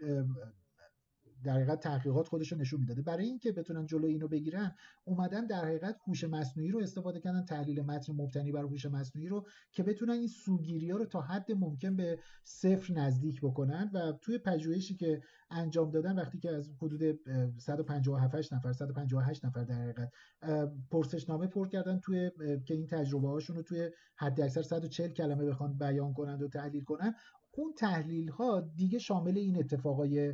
[1.46, 3.02] در حقیقت تحقیقات خودش رو نشون می‌داده.
[3.02, 7.82] برای اینکه بتونن جلو اینو بگیرن اومدن در حقیقت هوش مصنوعی رو استفاده کردن تحلیل
[7.82, 11.96] متن مبتنی بر هوش مصنوعی رو که بتونن این سوگیری ها رو تا حد ممکن
[11.96, 17.20] به صفر نزدیک بکنن و توی پژوهشی که انجام دادن وقتی که از حدود
[17.60, 20.12] 157 نفر 158 نفر در حقیقت
[20.92, 22.32] پرسشنامه پر کردن توی
[22.66, 26.84] که این تجربه هاشون رو توی حد اکثر 140 کلمه بخوان بیان کنند و تحلیل
[26.84, 27.14] کنن
[27.58, 30.34] اون تحلیل ها دیگه شامل این اتفاقای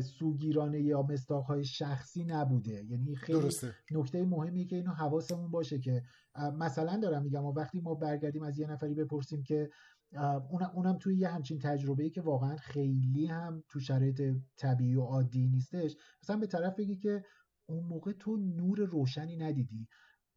[0.00, 2.84] سوگیرانه یا مستاقهای شخصی نبوده.
[2.84, 3.74] یعنی خیلی درسته.
[3.90, 6.02] نکته مهمی که اینو حواسمون باشه که
[6.58, 9.70] مثلا دارم میگم و وقتی ما برگردیم از یه نفری بپرسیم که
[10.74, 14.22] اونم توی یه همچین تجربه‌ای که واقعا خیلی هم تو شرایط
[14.56, 15.96] طبیعی و عادی نیستش.
[16.22, 17.24] مثلا به طرف بگی که
[17.66, 19.88] اون موقع تو نور روشنی ندیدی.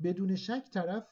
[0.03, 1.03] بدون شک طرف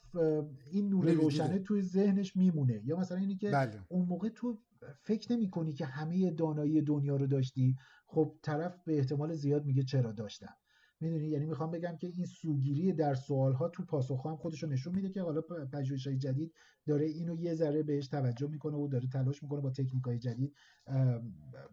[0.70, 2.80] این نور روشنه توی ذهنش میمونه.
[2.84, 3.84] یا مثلا اینی که بله.
[3.88, 4.62] اون موقع تو
[5.02, 7.76] فکر نمی کنی که همه دانایی دنیا رو داشتی؟
[8.06, 10.54] خب طرف به احتمال زیاد میگه چرا داشتم.
[11.00, 14.68] می‌دونی؟ یعنی می‌خوام بگم که این سوگیری در سوال ها تو پاسخ هم خودش رو
[14.68, 15.40] نشون میده که حالا
[15.72, 16.52] پژوهش های جدید
[16.86, 20.54] داره اینو یه ذره بهش توجه می‌کنه و داره تلاش می‌کنه با تکنیک های جدید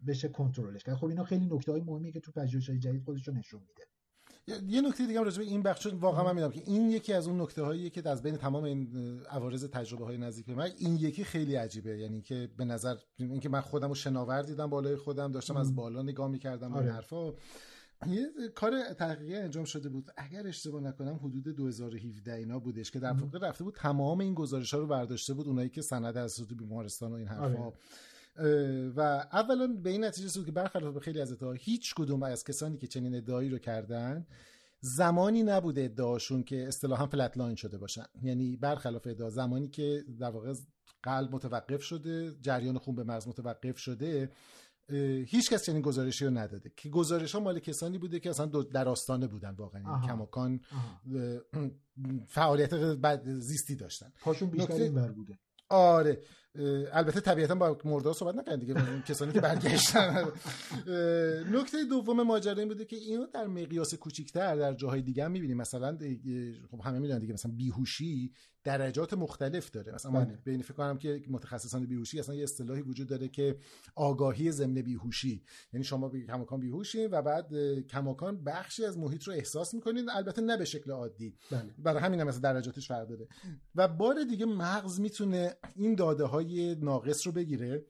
[0.06, 0.94] بشه کنترلش کرد.
[0.94, 3.82] خب اینا خیلی نکته های مهمی که تو پژوهش های جدید خودش رو نشون میده.
[4.46, 7.28] یه نکته دیگه هم راجع به این بخش واقعا من می‌دونم که این یکی از
[7.28, 10.96] اون نکته هایی که از بین تمام این عوارض تجربه های نزدیک به من این
[10.96, 11.98] یکی خیلی عجیبه.
[11.98, 16.02] یعنی که به نظر اینکه من خودم رو شناور دیدم بالای خودم داشتم از بالا
[16.02, 16.84] نگاه می‌کردم آره.
[16.84, 17.32] این حرفا.
[18.06, 20.10] یه کار تحقیقی انجام شده بود.
[20.16, 24.74] اگر اشتباه نکنم حدود 2017 اینا بودش که در واقع رفته بود تمام این گزارش
[24.74, 27.64] ها رو برداشته بود اونایی که سند از بیمارستان و این حرفا.
[27.64, 27.72] آره.
[28.96, 29.00] و
[29.32, 32.78] اولا به این نتیجه رسید که برخلاف به خیلی از ادعاها هیچ کدوم از کسانی
[32.78, 34.26] که چنین ادعایی رو کردن
[34.80, 38.04] زمانی نبوده ادعاشون که اصطلاحا flatline شده باشن.
[38.22, 40.54] یعنی برخلاف ادعا زمانی که در واقع
[41.02, 44.30] قلب متوقف شده جریان خون به مغز متوقف شده
[45.26, 46.72] هیچ کس چنین گزارشی رو نداده.
[46.76, 49.82] که گزارش ها مال کسانی بوده که اصلا در آستانه بودن واقعا.
[49.82, 50.60] یعنی کماکان
[52.28, 52.94] فعالیت
[53.38, 54.12] زیستی داشتن.
[54.20, 55.38] پاشون بیشتر این بوده.
[55.68, 56.20] آره.
[56.92, 58.74] البته طبیعتا با مردا صحبت نکنید دیگه
[59.08, 60.24] کسانی که برگشتن.
[61.54, 65.56] نکته دوم ماجرا این بوده که اینو در مقیاس کوچیکتر در جاهای دیگه هم می‌بینیم.
[65.56, 65.98] مثلا
[66.70, 68.32] خب همه می‌دونن دیگه مثلا بیهوشی
[68.64, 69.94] درجات مختلف داره.
[69.94, 73.56] مثلا من بین فکر کنم که متخصصان بیهوشی اصلا یه اصطلاحی وجود داره که
[73.94, 75.42] آگاهی ضمن بیهوشی.
[75.72, 77.54] یعنی شما کماکان بیهوشین و بعد
[77.90, 81.36] کماکان بخشی از محیط رو احساس می‌کنین البته نه به شکل عادی.
[81.50, 81.74] بله.
[81.78, 83.28] برای همین هم مثلا درجاتش فرق داره.
[83.74, 86.43] و بار دیگه مغز می‌تونه این داده های
[86.80, 87.86] ناقص رو بگیره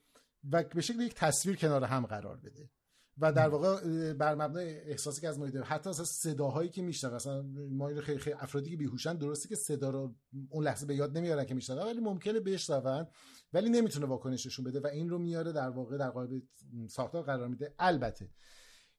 [0.50, 2.70] و به شکل یک تصویر کنار هم قرار بده.
[3.18, 7.42] و در واقع بر مبنای احساسی که از ما حتی اصلا صداهایی که میشنن مثلا
[7.70, 10.14] ما خیلی خیلی افرادی که بیهوشن درسته که صدا رو
[10.50, 13.06] اون لحظه به یاد نمیارن که میشنن ولی ممکنه بشنون
[13.52, 16.42] ولی نمی‌تونه واکنششون بده و این رو میاره در واقع در قالب
[16.88, 17.74] ساختار قرار میده.
[17.78, 18.30] البته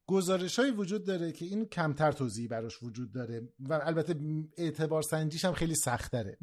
[0.08, 4.16] گزارش های وجود داره که این کمتر توضیحی براش وجود داره و البته
[4.58, 6.38] اعتبار سنجیش هم خیلی سخت داره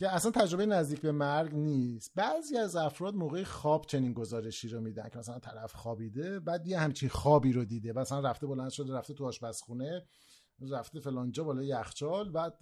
[0.00, 2.12] که اصلا تجربه نزدیک به مرگ نیست.
[2.14, 6.78] بعضی از افراد موقع خواب چنین گزارشی رو میدن که مثلا طرف خوابیده بعد یه
[6.78, 7.92] همچین خوابی رو دیده.
[7.92, 10.06] مثلا رفته بلند شده رفته تو آشپزخونه
[10.70, 12.58] رفته فلانجا بالا یخچال بعد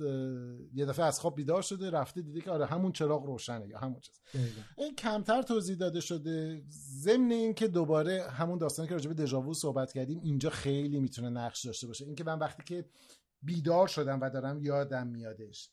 [0.74, 4.01] یه دفعه از خواب بیدار شده رفته دیده که آره همون چراغ روشنه یا همون
[4.01, 4.20] چیز.
[4.78, 6.62] این کمتر توضیح داده شده.
[7.02, 11.31] ضمن این که دوباره همون داستانی که راجع به دژاوو صحبت کردیم اینجا خیلی می‌تونه
[11.31, 12.05] نقش داشته باشه.
[12.05, 12.85] اینکه من وقتی که
[13.43, 15.70] بیدار شدم و دارم یادم میادش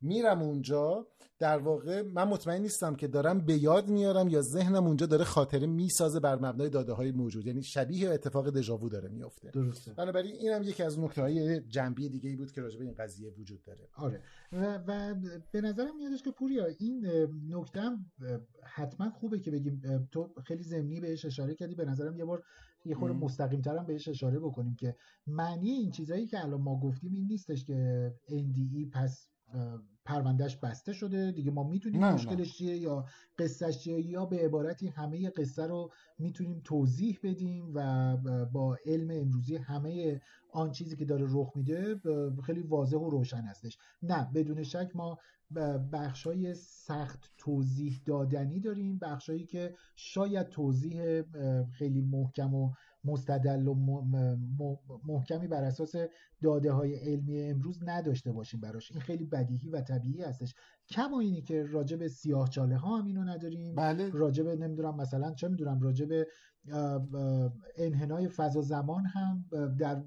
[0.00, 1.06] میرم اونجا
[1.38, 5.66] در واقع من مطمئن نیستم که دارم به یاد میارم یا ذهنم اونجا داره خاطره
[5.66, 7.46] می‌سازه بر مبنای داده های موجود.
[7.46, 9.50] یعنی شبیه اتفاق دژاوو داره میفته.
[9.50, 9.92] درسته.
[9.92, 13.30] بنابراین اینم یکی از نکته های جنبی دیگه ای بود که راجع به این قضیه
[13.30, 13.88] وجود داره.
[13.94, 14.22] آره.
[14.52, 15.14] و, و
[15.52, 17.06] به نظرم میادش که پوریا این
[17.48, 17.80] نکته
[18.62, 21.74] حتما خوبه که بگیم تو خیلی زمینی بهش اشاره کردی.
[21.74, 22.42] به نظرم یه بار
[22.84, 24.96] یه خورده مستقیم ترم بهش اشاره بکنیم که
[25.26, 29.28] معنی این چیزهایی که الان ما گفتیم این نیستش که NDE پس
[30.04, 31.32] پروندهش بسته شده.
[31.32, 33.04] دیگه ما می‌تونیم مشکلش چیه یا
[33.38, 34.06] قصهش چیه.
[34.06, 38.16] یا به عبارتی همه قصه رو می‌تونیم توضیح بدیم و
[38.52, 40.20] با علم امروزی همه
[40.52, 42.00] آن چیزی که داره رخ میده
[42.46, 43.78] خیلی واضح و روشن هستش.
[44.02, 45.18] نه بدون شک ما
[45.92, 48.98] بخشای سخت توضیح دادنی داریم.
[48.98, 51.22] بخشایی که شاید توضیح
[51.72, 52.72] خیلی محکم و
[53.04, 53.74] مستدل و
[55.06, 55.94] محکمی بر اساس
[56.42, 58.92] داده های علمی امروز نداشته باشیم براش.
[58.92, 60.54] این خیلی بدیهی و طبیعی هستش.
[60.88, 63.74] کما اینی که راجع به سیاه چاله ها هم اینو نداریم.
[63.74, 64.10] بله.
[64.10, 66.26] راجع به نمی‌دونم مثلا چه می‌دونم راجع به
[67.76, 69.44] انحنای فضا زمان هم
[69.78, 70.02] در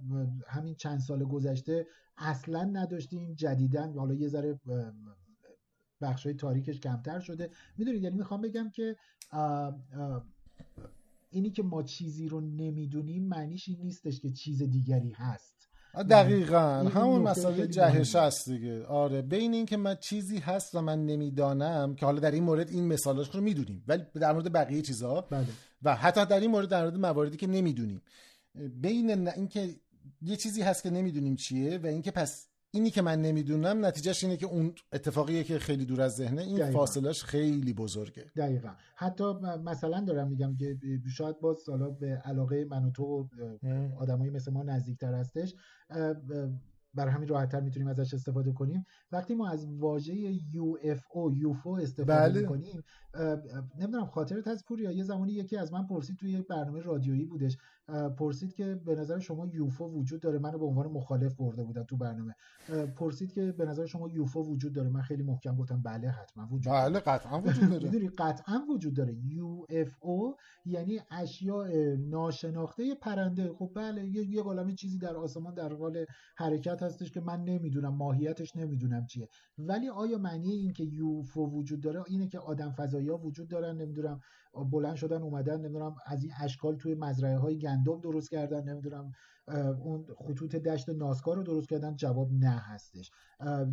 [0.47, 1.87] همین چند سال گذشته
[2.17, 3.33] اصلا نداشتیم.
[3.33, 4.59] جدیدن حالا یه ذره
[6.01, 7.49] بخش های تاریکش کمتر شده.
[7.77, 8.95] می‌دونید یعنی می‌خوام بگم که
[11.31, 15.51] اینی که ما چیزی رو نمی‌دونیم معنیش این نیستش که چیز دیگری هست.
[16.09, 16.89] دقیقا.
[16.93, 18.85] همون مسئله جهش هست دیگه.
[18.85, 22.69] آره بین این که من چیزی هست و من نمی‌دانم که حالا در این مورد
[22.69, 25.47] این مثالاش رو می‌دونیم ولی در مورد بقیه چیزها بله.
[25.83, 28.01] و حتی در این مورد در مورد مواردی که نمی‌دونیم.
[28.81, 29.75] بین اینکه
[30.21, 34.37] یه چیزی هست که نمی‌دونیم چیه و اینکه پس اینی که من نمی‌دونم نتیجهش اینه
[34.37, 36.79] که اون اتفاقیه که خیلی دور از ذهنه این دقیقا.
[36.79, 38.25] فاصلش خیلی بزرگه.
[38.35, 38.69] دقیقا.
[38.95, 39.23] حتی
[39.63, 40.77] مثلا دارم میگم که
[41.15, 43.29] شاید باز سالا به علاقه من و تو
[43.99, 45.55] آدمایی مثل ما نزدیکتر هستش.
[46.93, 48.85] برای همین راحتتر می‌تونیم ازش استفاده کنیم.
[49.11, 52.41] وقتی ما از واژه UFO UFO استفاده بله.
[52.41, 52.83] می‌کنیم
[53.79, 57.57] نمی‌دونم خاطرت هست پوریا؟ یه زمانی یکی از من پرسید توی یک برنامه رادیویی بودش.
[58.17, 61.97] پرسید که به نظر شما یوفو وجود داره؟ منو به عنوان مخالف برده بودن تو
[61.97, 62.35] برنامه.
[62.95, 66.73] پرسید که به نظر شما یوفو وجود داره؟ من خیلی محکم گفتم بله حتما وجود
[66.73, 67.83] بله قطعا وجود داره.
[67.83, 69.13] می‌دونی قطعا وجود داره.
[69.13, 70.35] یو اف او
[70.65, 73.53] یعنی اشیاء ناشناخته پرنده.
[73.53, 76.05] خب بله یه یه چیزی در آسمان در حال
[76.35, 79.29] حرکت هستش که من نمی‌دونم ماهیتش نمی‌دونم چیه.
[79.57, 83.77] ولی آیا معنی این که یوفو وجود داره اینه که آدم فضایی ها وجود دارن؟
[83.77, 84.19] نمی‌دونم.
[84.53, 89.11] بلند شدن اومدن نمی‌دونم از این اشکال توی مزرعه های گندم درست کردن نمی‌دونم
[89.83, 93.11] اون خطوط دشت ناسکا رو درست کردن جواب نه هستش.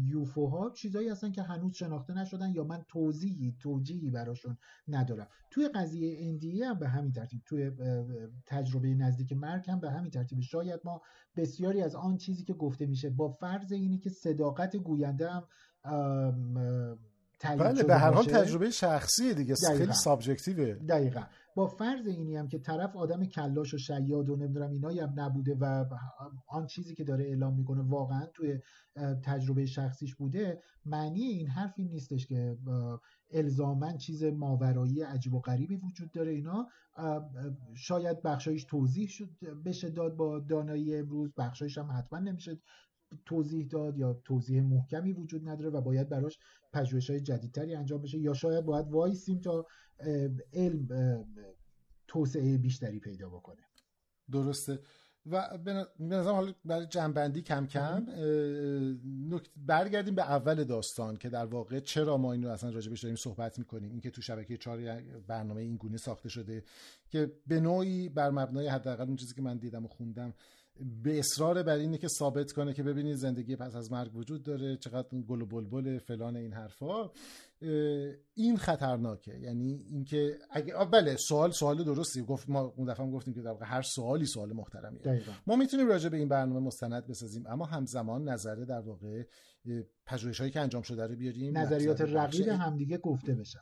[0.05, 5.29] یوفوها چیزایی هستن که هنوز شناخته نشدن یا من توضیحی توجیهی براشون ندارم.
[5.51, 7.71] توی قضیه اندیه هم به همین ترتیب توی
[8.47, 10.41] تجربه نزدیک مرگ هم به همین ترتیب.
[10.41, 11.03] شاید ما
[11.37, 15.45] بسیاری از آن چیزی که گفته میشه با فرض اینی که صداقت گوینده هم
[17.45, 20.75] بله به هر حال تجربه شخصی دیگه خیلی سابجکتیوه.
[20.75, 21.23] دقیقا.
[21.55, 25.55] با فرض اینی هم که طرف آدم کلاش و شیاد و نمی‌دونم اینایی هم نبوده
[25.55, 25.85] و
[26.49, 28.61] آن چیزی که داره اعلام می‌کنه واقعا توی
[29.25, 32.59] تجربه شخصیش بوده معنی این حرف این نیستش که
[33.31, 36.69] الزاما چیز ماورایی عجیب و غریبی وجود داره اینا.
[37.75, 39.09] شاید بخشایش توضیح
[39.65, 42.59] بشه داد با دانایی امروز بخشایش هم حتما نمیشه
[43.27, 46.39] توضیح داد یا توضیح محکمی وجود نداره و باید براش
[46.73, 49.67] پژوهش های جدیدتری انجام بشه یا شاید باید وایسیم تا
[50.53, 51.25] علم
[52.09, 53.63] توسعه بیشتری پیدا بکنه.
[54.31, 54.79] درسته.
[55.31, 58.07] و به نظرم حالا برای جنبندی کم کم
[59.57, 63.59] برگردیم به اول داستان که در واقع چرا ما این رو اصلا راجبش داریم صحبت
[63.59, 63.91] می‌کنیم.
[63.91, 66.65] اینکه تو شبکه چهار برنامه این گونه ساخته شده
[67.09, 70.35] که به نوعی بر مبنای حداقل اون چیزی که من دیدم و خوندم
[71.03, 74.77] به اصرار بر اینه که ثابت کنه که ببینید زندگی پس از مرگ وجود داره
[74.77, 77.11] چقدر گل و بلبل فلان این حرفا.
[78.35, 79.39] این خطرناکه.
[79.39, 82.23] یعنی اینکه اگه بله سوال سوال درستی.
[82.23, 85.03] گفت ما اون دفعه هم گفتیم که در هر سوالی سوال محترمیه.
[85.03, 85.33] دقیقا.
[85.47, 89.23] ما می‌تونیم راجع به این برنامه مستند بسازیم اما همزمان نظره در واقع
[90.07, 93.61] پژوهش‌هایی هایی که انجام شده رو بیاریم نظریات رقیب همدیگه گفته بشن.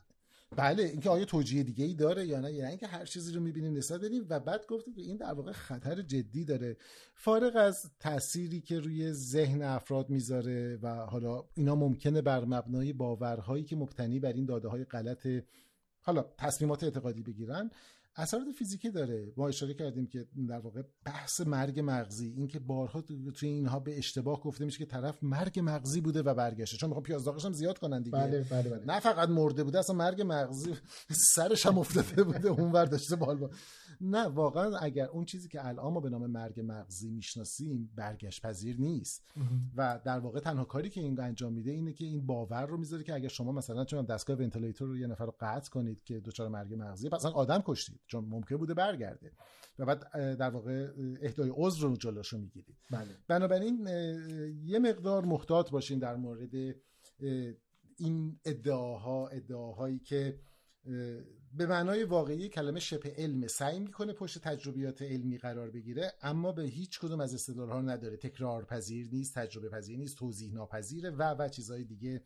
[0.50, 3.72] بله اینکه آیا توجیه دیگه ای داره یا نه؟ یعنی اینکه هر چیزی رو می‌بینیم
[3.72, 6.76] نسبت بدیم و بعد گفتیم که این در واقع خطر جدی داره.
[7.14, 13.64] فارغ از تأثیری که روی ذهن افراد می‌ذاره و حالا اینا ممکنه بر مبنای باورهایی
[13.64, 15.28] که مبتنی بر این داده های غلط
[16.02, 17.70] حالا تصمیمات اعتقادی بگیرن
[18.16, 19.32] اثرات فیزیکی داره.
[19.36, 23.00] ما اشاره کردیم که در واقع بحث مرگ مغزی اینکه بارها
[23.34, 26.76] توی اینها به اشتباه گفته میشه که طرف مرگ مغزی بوده و برگشته.
[26.76, 28.18] چون می‌خوام پیازداغش هم زیاد کنن دیگه.
[28.18, 28.84] بله بله بله.
[28.84, 30.74] نه فقط مرده بوده اصلا مرگ مغزی
[31.34, 33.48] سرش هم افتاده بوده اون ور داشته بال
[34.00, 38.80] نه واقعا اگر اون چیزی که الان ما به نام مرگ مغزی می‌شناسیم برگشت پذیر
[38.80, 39.22] نیست.
[39.76, 43.02] و در واقع تنها کاری که این انجام میده اینه که این باور رو می‌ذاره
[43.02, 46.48] که اگر شما مثلا چون دستگاه ونتیلیتور رو یه نفر رو قطع کنید که دچار
[46.48, 49.32] مرگ مغزی مثلا آدم کشتید چون ممکن بوده برگرده.
[49.78, 50.88] و بعد در واقع
[51.22, 52.76] اهدای عذر رو جلوشو می‌گیرید.
[52.90, 53.08] بله.
[53.28, 53.86] بنابراین
[54.64, 56.76] یه مقدار محتاط باشین در مورد
[57.98, 60.38] این ادعاها ادعاهایی که
[61.56, 66.62] به معنای واقعی کلمه شبه علم سعی می‌کنه پشت تجربیات علمی قرار بگیره اما به
[66.62, 68.16] هیچ کدوم از استدلالها نداره.
[68.16, 72.22] تکرار پذیر نیست تجربه پذیر نیست توضیح ناپذیره و و چیزهای دیگه.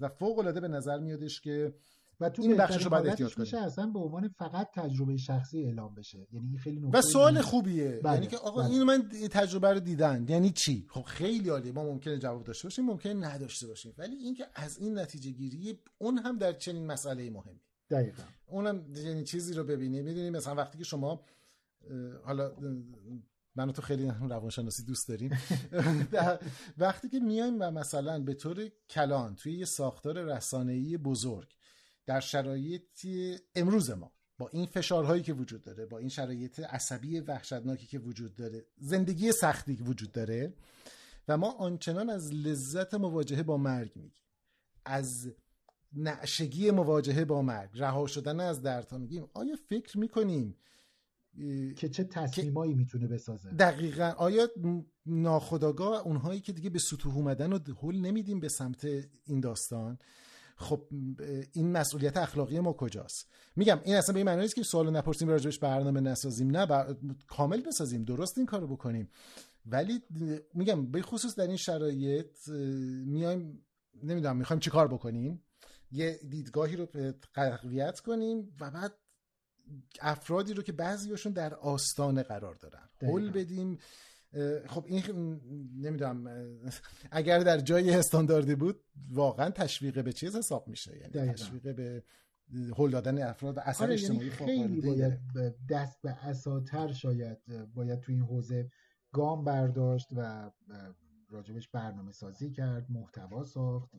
[0.00, 1.74] و فوق العاده به نظر میادش که
[2.20, 3.54] و تو این بخشش رو باید احتیاط کنیم.
[3.54, 6.26] اصلا به عنوان فقط تجربه شخصی اعلام بشه.
[6.32, 8.00] یعنی این خیلی و سوال خوبیه.
[8.04, 8.14] بله.
[8.14, 8.70] یعنی که آقا بله.
[8.70, 11.72] اینو من تجربه رو دیدن یعنی چی؟ خب خیلی عالیه.
[11.72, 13.94] ما ممکنه جواب داشته باشیم ممکنه نداشته باشیم.
[13.98, 17.60] ولی اینکه از این نتیجه گیری اون هم در چنین مسئله مهمی
[17.90, 18.22] دقیقا.
[18.46, 20.02] اونم یعنی چیزی رو ببینی.
[20.02, 21.24] می‌دونی مثلا وقتی که شما
[22.24, 22.52] حالا
[23.54, 25.38] منو تو خیلی روانشناسی دوست داریم.
[26.78, 31.54] وقتی که میایم و مثلا به طور کلان توی یه ساختار رسانه‌ای بزرگ
[32.06, 33.06] در شرایط
[33.54, 38.34] امروز ما با این فشارهایی که وجود داره با این شرایط عصبی وحشتناکی که وجود
[38.34, 40.54] داره زندگی سختی که وجود داره
[41.28, 44.24] و ما آنچنان از لذت مواجهه با مرگ میگیم
[44.84, 45.30] از
[45.92, 49.28] نعشگی مواجهه با مرگ رها شدن از دردها میگیم.
[49.34, 50.56] آیا فکر می‌کنیم
[51.76, 54.48] که چه تصمیمایی می‌تونه بسازه؟ دقیقا آیا
[55.06, 58.86] ناخداگاه اونهایی که دیگه به سطوح اومدن و حل نمیدیم به سمت
[59.24, 59.98] این داستان؟
[60.56, 60.86] خب
[61.52, 65.28] این مسئولیت اخلاقی ما کجاست؟ میگم این اصلا به این معنی نیست که سوالو نپرسیم
[65.28, 66.96] راجبش برنامه نسازیم نه
[67.26, 69.08] کامل بسازیم درست این کارو بکنیم.
[69.66, 70.02] ولی
[70.54, 72.48] میگم به خصوص در این شرایط
[73.06, 73.62] میایم
[74.02, 75.42] نمی‌دونم می‌خوایم چی کار بکنیم؟
[75.90, 76.86] یه دیدگاهی رو
[77.34, 78.92] تقویت کنیم و بعد
[80.00, 82.88] افرادی رو که بعضیشون در آستانه قرار دارن.
[83.02, 83.78] حل بدیم.
[84.66, 85.02] خب این
[85.76, 86.50] نمی‌دونم
[87.10, 90.96] اگر در جای استانداردی بود واقعا تشویق به چیز حساب میشه.
[90.96, 92.02] یعنی تشویق به
[92.78, 95.18] هل دادن افراد اثر آره یعنی اجتماعی خیلی باید
[95.70, 97.38] دست به اساتر شاید
[97.74, 98.70] باید تو این حوزه
[99.12, 100.50] گام برداشت و
[101.28, 103.90] راجبش برنامه سازی کرد محتوا ساخت.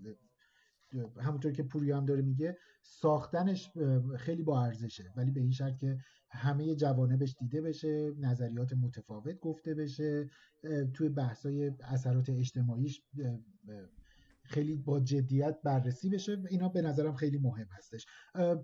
[1.17, 3.71] همونطور که پوری هم داره میگه ساختنش
[4.17, 5.13] خیلی با ارزشه.
[5.15, 5.97] ولی به این شرط که
[6.29, 10.29] همه جوانبش دیده بشه نظریات متفاوت گفته بشه
[10.93, 13.01] توی بحثای اثرات اجتماعیش
[14.49, 16.37] خیلی با جدیت بررسی بشه.
[16.49, 18.05] اینا به نظرم خیلی مهم هستش.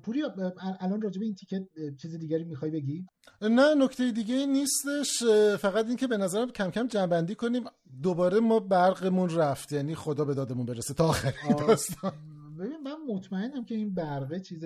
[0.03, 1.63] پوریا الان راجع به این تیکت
[2.01, 3.05] چیز دیگری می‌خوای بگی؟
[3.41, 5.23] نه نکته دیگه نیستش.
[5.59, 7.63] فقط اینکه به نظرم کم کم جنبندی کنیم.
[8.01, 9.71] دوباره ما برقمون رفت.
[9.71, 12.13] یعنی خدا به دادمون برسه تا آخر داستان.
[12.59, 14.63] ببین من مطمئنم که این برقه چیز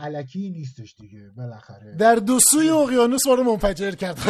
[0.00, 1.30] علکی نیستش دیگه.
[1.36, 1.96] بالاخره.
[1.96, 4.18] در دو سوی اقیانوس ما رو منفجر کرد.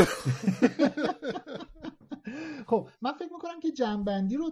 [2.66, 4.50] خب من فکر می‌کنم که جنبندی رو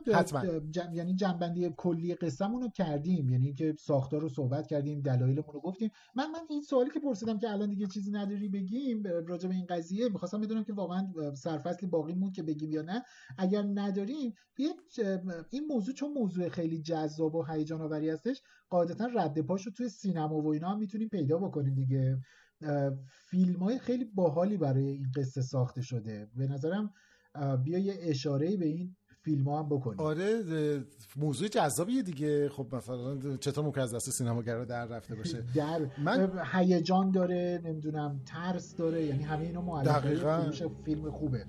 [0.70, 0.94] جم...
[0.94, 5.90] یعنی جنبندی کلی قصهمون رو کردیم یعنی که ساختار رو صحبت کردیم دلایلمون رو گفتیم.
[6.14, 9.66] من من این سوالی که پرسیدم که الان دیگه چیزی نداری بگیم راجع به این
[9.66, 13.02] قضیه می‌خواستم بدونم که واقعا سرفصلی باقی موند که بگیم یا نه.
[13.38, 14.34] اگر نداریم
[15.50, 20.40] این موضوع چون موضوع خیلی جذاب و هیجان آوری هستش قاعدتا رد پاشو توی سینما
[20.40, 22.18] و اینا هم می‌تونیم پیدا بکنیم دیگه.
[23.08, 26.28] فیلم های خیلی باحالی برای این قصه ساخته شده.
[26.36, 26.92] به نظرم
[27.64, 30.00] بیا یه اشاره به این فیلم ها هم بکنیم.
[30.00, 30.42] آره
[31.16, 32.48] موضوع جذابیه دیگه.
[32.48, 38.20] خب مثلا چطور ممکن از دست سینماگرا در رفته باشه؟ در من هیجان داره نمی‌دونم
[38.26, 41.46] ترس داره یعنی همه اینو معلقه فیلم خوبه.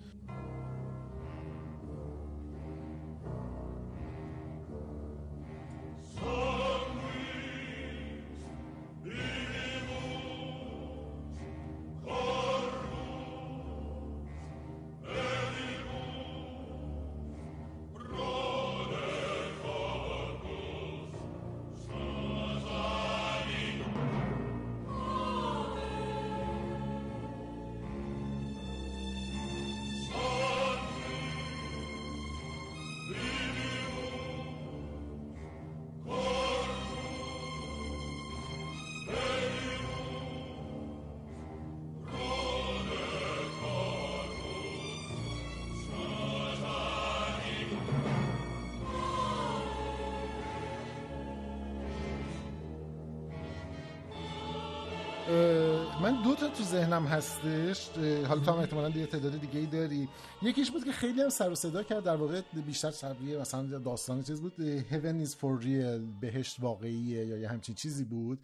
[56.15, 57.89] من دو تا تو ذهنم هستش
[58.27, 60.09] حالا تو هم احتمالاً یه تعداد دیگه ای داری.
[60.41, 64.23] یکیش بود که خیلی هم سر و صدا کرد در واقع بیشتر شبیه مثلا داستان
[64.23, 64.53] چیز بود
[64.91, 68.39] Heaven is for real بهشت واقعیه یا یه همچین چیزی بود.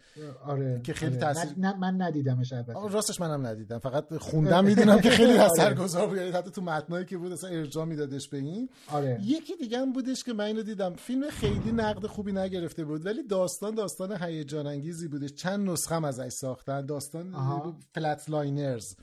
[0.46, 1.20] آره که خیلی آره.
[1.34, 2.88] تاثیر نه من ندیدمش البته.
[2.90, 3.78] راستش منم ندیدم.
[3.78, 6.16] فقط خوندم می‌دونم که خیلی اثرگذار بود.
[6.18, 8.68] یعنی حتی تو متنایی که بود اصلا ارجاع میدادش به این.
[8.88, 9.20] آره.
[9.22, 10.94] یکی دیگه هم بودش که من اینو دیدم.
[10.94, 15.32] فیلم خیلی نقد خوبی نگرفته بود ولی داستان داستان هیجان انگیزی بودش.
[15.34, 16.86] چند نسخه هم ازش ساختن.
[16.86, 17.34] داستان
[17.94, 18.96] Flatliners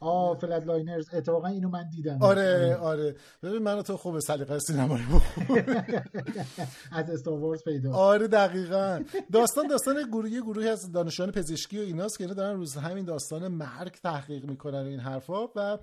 [0.00, 2.18] آ Flatliners اتفاقا اینو من دیدم.
[2.20, 3.16] آره آره.
[3.42, 5.04] ببین من تو خوب سلیقه سینمایی
[6.92, 7.92] از Star Wars پیدا.
[7.92, 9.04] آره دقیقا.
[9.32, 13.48] داستان داستان گروهی گروهی از دانشجویان پزشکی و ایناست که اینا دارن رو همین داستان
[13.48, 15.78] مرگ تحقیق می‌کنن این حرفا و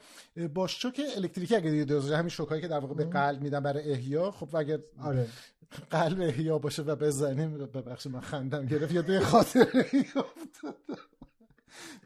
[0.54, 4.32] با شوک الکتریکی اگه دیگه همین شوکایی که در واقع به قلب میدن برای احیا
[4.32, 5.28] خب اگر آره.
[5.90, 9.68] قلب احیا باشه و بزنیم ببخشید من خندم گرفت یاد خاطر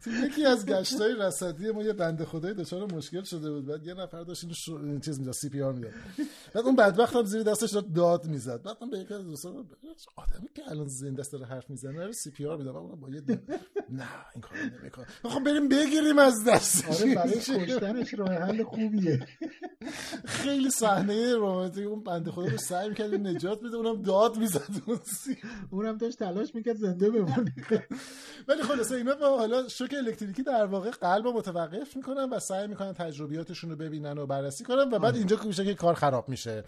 [0.04, 3.66] تو یکی از گشتای رصدی ما یه بنده خدایی دچار مشکل شده بود.
[3.66, 4.98] بعد یه نفر داشت اینو شو...
[4.98, 5.92] چیز می‌داد CPR می‌داد.
[6.54, 8.62] بعد اون بدبخت هم زیر دستش داد داد می‌زد.
[8.62, 9.66] بعد من به یکی از دوستان
[10.16, 12.76] آدمی که الان زنده است داره حرف می‌زنه رو CPR می‌داد.
[12.76, 13.22] اون با یه
[13.90, 15.06] نه این کارو نمی‌کنه.
[15.22, 17.02] خب بریم بگیریم از دستش.
[17.02, 19.26] آره برای کشتنش راه حل خوبیه.
[20.24, 21.86] خیلی صحنه رمانتیک.
[21.86, 23.76] اون بنده خدا رو سعی می‌کرد نجات بده.
[23.76, 24.68] اونم داد می‌زد.
[25.70, 27.54] اونم داشت تلاش می‌کرد زنده بمونه.
[28.48, 32.92] ولی خلاصه اینا حالا شوک الکتریکی در واقع قلب رو متوقف می‌کنن و سعی می‌کنن
[32.92, 36.64] تجربیاتشون رو ببینن و بررسی کنن و بعد اینجا میشه که کار خراب میشه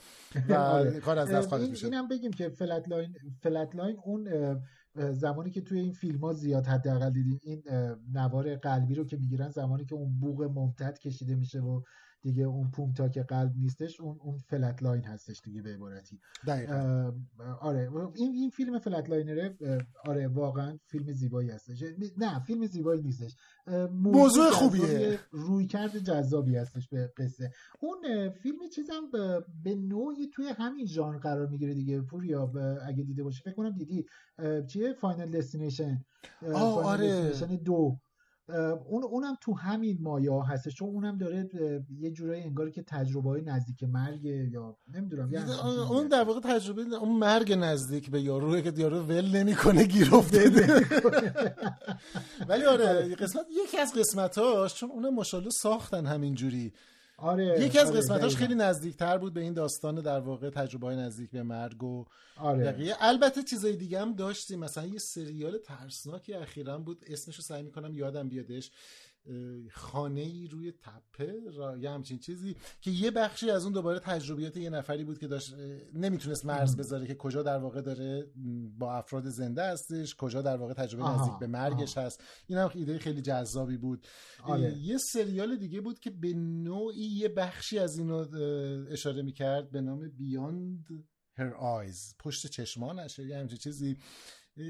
[0.48, 1.86] و کار از دست خارج میشه.
[1.86, 4.28] اینم بگیم که flatline flatline اون
[5.12, 7.62] زمانی که توی این فیلم ها زیاد حداقل دیدیم این
[8.12, 11.82] نوار قلبی رو که می‌گیرن زمانی که اون بوق ممتد کشیده میشه و
[12.22, 16.20] دیگه اون پومتا که قلب نیستش اون اون flatline هستش دیگه به عبارتی.
[16.46, 17.12] دقیقا.
[17.60, 17.90] آره.
[18.14, 19.56] این این فیلم Flatliner ه
[20.04, 21.82] آره واقعا فیلم زیبایی هستش.
[22.18, 23.36] نه فیلم زیبایی نیستش.
[23.92, 25.18] موضوع خوبیه.
[25.30, 27.50] روی کرد جذابی هستش به قصه.
[27.80, 29.10] اون فیلم چیزم
[29.64, 32.00] به نوعی توی همین ژانر قرار می‌گیره دیگه.
[32.00, 32.52] پوریا
[32.86, 34.06] اگه دیده باشی فکر کنم دیدی.
[34.66, 36.04] چیه؟ Final Destination
[36.54, 37.32] آره.
[37.64, 37.96] دو.
[38.86, 40.74] اون اونم تو همین مایا هستش.
[40.74, 41.50] چون اونم داره
[41.98, 45.30] یه جورایی انگار که تجربه های نزدیک مرگ یا نمی‌دونم
[45.90, 50.86] اون در واقع تجربه اون مرگ نزدیک به یاروه که یارو ول نمی‌کنه گیر افتاده.
[52.48, 56.72] ولی آره قسمت یکی از قسمتاش چون اونم ماشاءالله ساختن همین جوری
[57.20, 60.96] آره یکی از آره قسمتاش خیلی نزدیکتر بود به این داستان در واقع تجربه های
[60.96, 62.04] نزدیک به مرگ و
[62.36, 62.64] آره.
[62.64, 64.58] دقیقه البته چیزای دیگه هم داشتیم.
[64.58, 67.04] مثلا یه سریال ترسناکی اخیرا بود.
[67.06, 68.70] اسمش رو سعی می‌کنم یادم بیادش.
[69.72, 74.56] خانه ای روی تپه را یه همچین چیزی که یه بخشی از اون دوباره تجربیات
[74.56, 75.54] یه نفری بود که داشت
[75.94, 78.26] نمی‌تونست مرز بذاره که کجا در واقع داره
[78.78, 81.22] با افراد زنده هستش کجا در واقع تجربه آها.
[81.22, 82.06] نزدیک به مرگش آها.
[82.06, 84.06] هست این هم ایده خیلی جذابی بود
[84.42, 84.78] آره.
[84.78, 88.26] یه سریال دیگه بود که به نوعی یه بخشی از اینو
[88.90, 90.86] اشاره می‌کرد به نام بیاند
[91.38, 93.96] Her Eyes پشت چشمانش یه همچین چیزی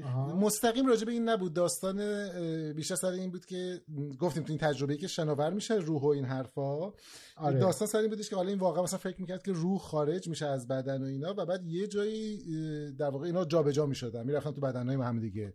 [0.03, 0.35] آها.
[0.35, 1.53] مستقیم راجع به این نبود.
[1.53, 1.97] داستان
[2.73, 3.81] بیشتر سر این بود که
[4.19, 6.93] گفتیم تو این تجربه که شناور میشه روح و این حرفا.
[7.37, 7.59] آره.
[7.59, 10.45] داستان سر این بودش که حالا این واقعا مثلا فکر می‌کرد که روح خارج میشه
[10.45, 12.37] از بدن و اینا و بعد یه جایی
[12.91, 14.25] در واقع اینا جابجا می‌شدن.
[14.25, 15.53] می‌رفتن تو بدنهای هم دیگه.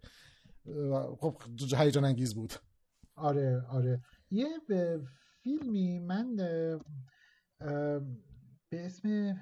[1.21, 1.43] خب
[1.77, 2.53] هیجان انگیز بود.
[3.15, 4.01] آره آره.
[4.31, 4.49] یه
[5.43, 6.37] فیلمی من
[8.71, 9.37] به اسم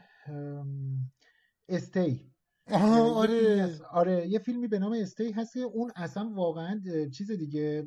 [1.68, 2.33] استی
[2.72, 3.78] آره.
[3.90, 6.80] آره یه فیلمی به نام استی هست که اون اصلا واقعا
[7.12, 7.86] چیز دیگه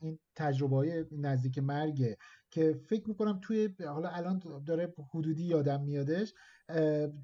[0.00, 2.16] این تجربه های نزدیک مرگه
[2.50, 6.34] که فکر می‌کنم توی حالا الان داره حدودی یادم میادش.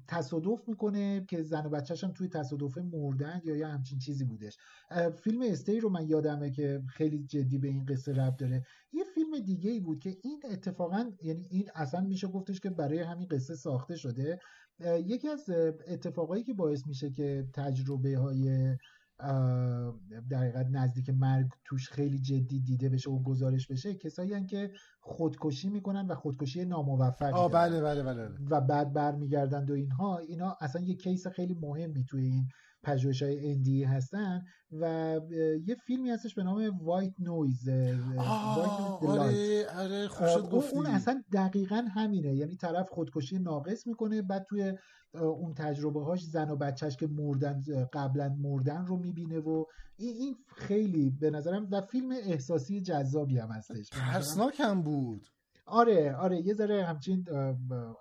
[0.07, 4.57] تصادف می‌کنه که زن و بچهش هم توی تصادف مردن یا یه همچین چیزی بودش.
[5.23, 8.63] فیلم استی رو من یادمه که خیلی جدی به این قصه ربط داره.
[8.93, 12.99] یه فیلم دیگه ای بود که این اتفاقا یعنی این اصلا میشه گفتش که برای
[12.99, 14.39] همین قصه ساخته شده.
[15.05, 15.49] یکی از
[15.87, 18.75] اتفاقایی که باعث میشه که تجربه های
[20.29, 25.69] در حقیقت نزدیک مرگ توش خیلی جدی دیده بشه و گزارش بشه کسایی که خودکشی
[25.69, 28.29] می‌کنن و خودکشی ناموفق آه بله بله بله.
[28.49, 32.47] و بعد برمیگردند و اینها اینا اصلا یه case خیلی مهمی توی این
[32.83, 35.19] پژوهش های NDE هستن و
[35.65, 40.07] یه فیلمی هستش به نام White Noise آره آره
[40.51, 40.75] گفتی.
[40.75, 44.73] اون اصلا دقیقا همینه یعنی طرف خودکشی ناقص می‌کنه بعد توی
[45.13, 49.65] اون تجربه هاش زن و بچهش که مردن قبلا مردن رو می‌بینه و
[49.97, 55.27] این خیلی به نظرم و فیلم احساسی جذابی هم هستش ترسناک هم بود.
[55.65, 57.29] آره آره یه ذره همچین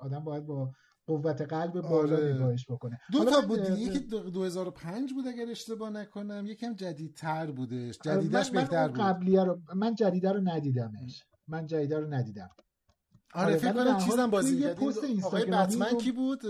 [0.00, 0.72] آدم باید با
[1.06, 2.34] قوت قلب بالا آره.
[2.34, 2.98] نگاهش بکنه.
[3.12, 7.98] دو تا بود یکی 2005 بود اگر اشتباه نکنم یکم جدیدتر بودش.
[8.04, 9.00] جدیدش من بهتر بود.
[9.00, 11.24] قبلیه رو من جدیده رو ندیدمش.
[11.48, 12.50] من جدیده رو ندیدم.
[13.34, 14.78] آره, آره فکر کنم چیزم بازی کرد.
[15.24, 16.40] آقای بتمن کی بود؟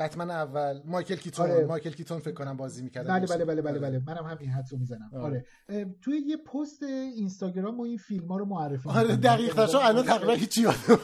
[0.00, 1.66] بتمن اول مایکل کیتون آره.
[1.66, 3.06] مایکل کیتون فکر کنم بازی می‌کرد.
[3.08, 4.02] بله بله بله بله بله.
[4.06, 5.10] منم همین حدسو می‌زنم.
[5.14, 5.44] آره.
[5.68, 5.94] آره.
[6.02, 9.66] توی یه پست اینستاگرام و این فیلم ها رو معرفی آره دقیقاً.
[9.66, 10.76] شو الان تقریبا هیچی یادم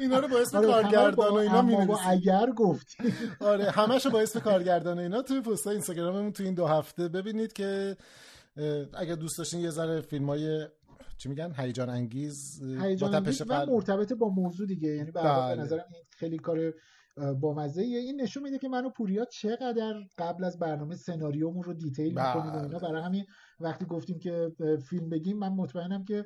[0.00, 1.76] اینا رو با اسم آره کارگردان و اینا می
[2.06, 2.96] اگر گفتی
[3.40, 5.22] آره همشو با اسم کارگردان و اینا.
[5.22, 7.96] توی پست اینستاگراممون توی این دو هفته ببینید که
[8.98, 10.26] اگر دوست داشتین یه ذره فیلم
[11.18, 14.88] چی میگن؟ هیجان انگیز هیجان انگیز و مرتبط با موضوع دیگه.
[14.88, 15.62] یعنی به بله.
[15.62, 16.74] نظرم این خیلی کار
[17.40, 22.08] بامزه این نشون میده که من و پوریا چقدر قبل از برنامه سناریومون رو دیتیل
[22.08, 22.78] می‌کنیم و اینا.
[22.78, 23.24] برای همین
[23.60, 24.52] وقتی گفتیم که
[24.90, 26.24] فیلم بگیم من مطمئنم که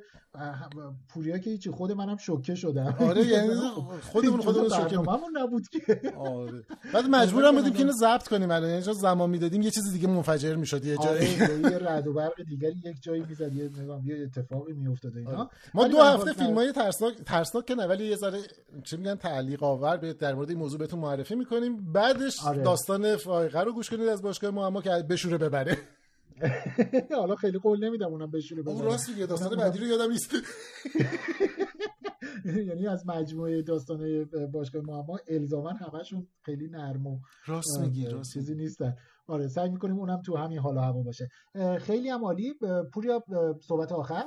[1.09, 2.95] پوریا که هیچی خود منم شوکه شدم.
[2.99, 3.49] آره یعنی
[4.11, 4.97] خودمون خودمون شوکه
[5.33, 6.13] نبود که.
[6.17, 6.63] آره.
[6.93, 8.69] بعد مجبورم بودیم که اینو ضبط کنیم الان.
[8.69, 11.41] یعنی زمان می‌دادیم یه چیز دیگه منفجر می‌شد یه جایی.
[11.41, 13.69] آره یه رد و برق دیگری یک جایی می‌زد یه
[14.05, 15.31] یه اتفاقی میافتاد اینا.
[15.31, 15.49] آره.
[15.73, 18.39] ما دو هفته فیلمای ترسناک ترسناک که ولی یه ذره
[18.83, 21.93] چی میگن تعلیق آور به در مورد این موضوع بهتون معرفی می‌کنیم.
[21.93, 22.63] بعدش آره.
[22.63, 25.77] داستان فائقه رو گوش کنید از باشگاه ما که بشوره ببره.
[27.19, 30.31] حالا خیلی قول نمیدم اونم بشوره اون راست میگه داستان بعدی رو یادم نیست.
[32.67, 38.55] یعنی از مجموعه داستان باشگاه معما الزاما همشون خیلی نرم و راست میگی راست چیزی
[38.55, 38.95] نیستن.
[39.27, 41.29] آره سعی می‌کنیم اونم تو همین حال هوا باشه.
[41.79, 42.53] خیلی هم عالی.
[42.93, 43.23] پوریا
[43.67, 44.23] صحبت آخر.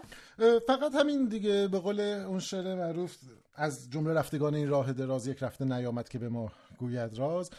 [0.66, 3.16] فقط همین دیگه به قول اون شعر معروف
[3.54, 7.50] از جمله رفتگان این راه دراز یک رفته نیامد که به ما گوید راز.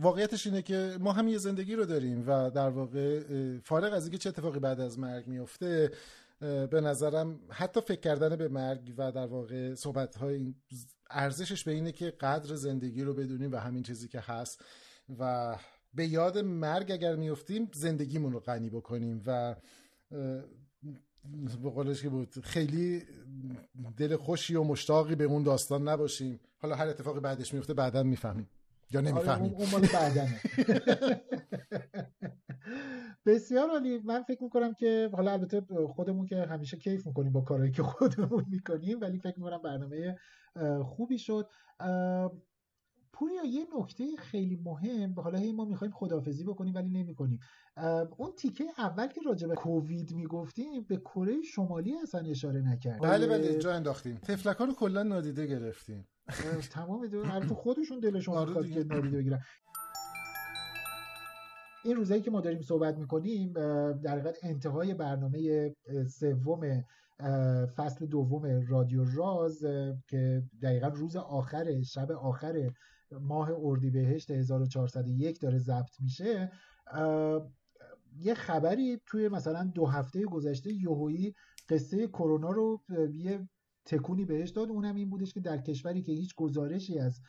[0.00, 3.20] واقعیتش اینه که ما هم یه زندگی رو داریم و در واقع
[3.58, 5.92] فارغ از اینکه چه اتفاقی بعد از مرگ میفته
[6.40, 10.54] به نظرم حتی فکر کردن به مرگ و در واقع صحبت های
[11.10, 14.64] ارزشش به اینه که قدر زندگی رو بدونیم و همین چیزی که هست
[15.18, 15.56] و
[15.94, 19.56] به یاد مرگ اگر میفتیم زندگیمون رو غنی بکنیم و
[21.62, 23.02] به قولش که بود خیلی
[23.96, 26.40] دل خوشی و مشتاقی به اون داستان نباشیم.
[26.58, 28.48] حالا هر اتفاقی بعدش میفته بعدا می‌فهمیم.
[28.90, 30.40] یا نمی‌فهمیم آره اون بعدنه.
[33.26, 33.98] بسیار عالی.
[33.98, 38.44] من فکر می‌کنم که حالا البته خودمون که همیشه کیف می‌کنیم با کارهایی که خودمون
[38.50, 40.16] می‌کنیم ولی فکر می‌کنم برنامه
[40.84, 41.48] خوبی شد.
[43.12, 47.40] پوریا یه نکته خیلی مهم حالا هی ما می‌خوایم خدافزی بکنیم ولی نمی‌کنیم.
[48.16, 53.26] اون تیکه اول که راجع به کووید می‌گفتیم به کره شمالی اصلا اشاره نکرد بله
[53.26, 54.16] بله جا انداختیم.
[54.16, 56.08] تفلکا رو کلا نادیده گرفتیم.
[56.70, 57.08] تمام
[57.48, 59.40] تو خودشون دلشون آره می‌خواد که نادیده بگیرن
[61.84, 63.52] این روزایی که ما داریم صحبت می‌کنیم
[63.92, 65.70] در حقیقت انتهای برنامه
[66.08, 66.84] سوم
[67.76, 69.64] فصل دوم رادیو راز
[70.06, 72.70] که دقیقا روز آخر شب آخر
[73.20, 76.52] ماه اردیبهشت 1401 داره ضبط میشه
[78.18, 81.34] یه خبری توی مثلا دو هفته گذشته یوهویی
[81.68, 82.80] قصه کرونا رو
[83.14, 83.48] یه
[83.84, 84.70] تکونی بهش داد.
[84.70, 87.20] اونم این بودش که در کشوری که هیچ گزارشی از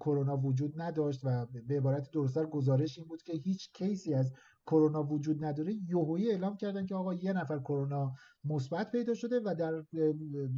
[0.00, 4.32] کرونا وجود نداشت و به عبارت درستتر گزارش این بود که هیچ کیسی از
[4.66, 8.14] کرونا وجود نداره یوهویی اعلام کردن که آقا یه نفر کرونا
[8.44, 9.84] مثبت پیدا شده و در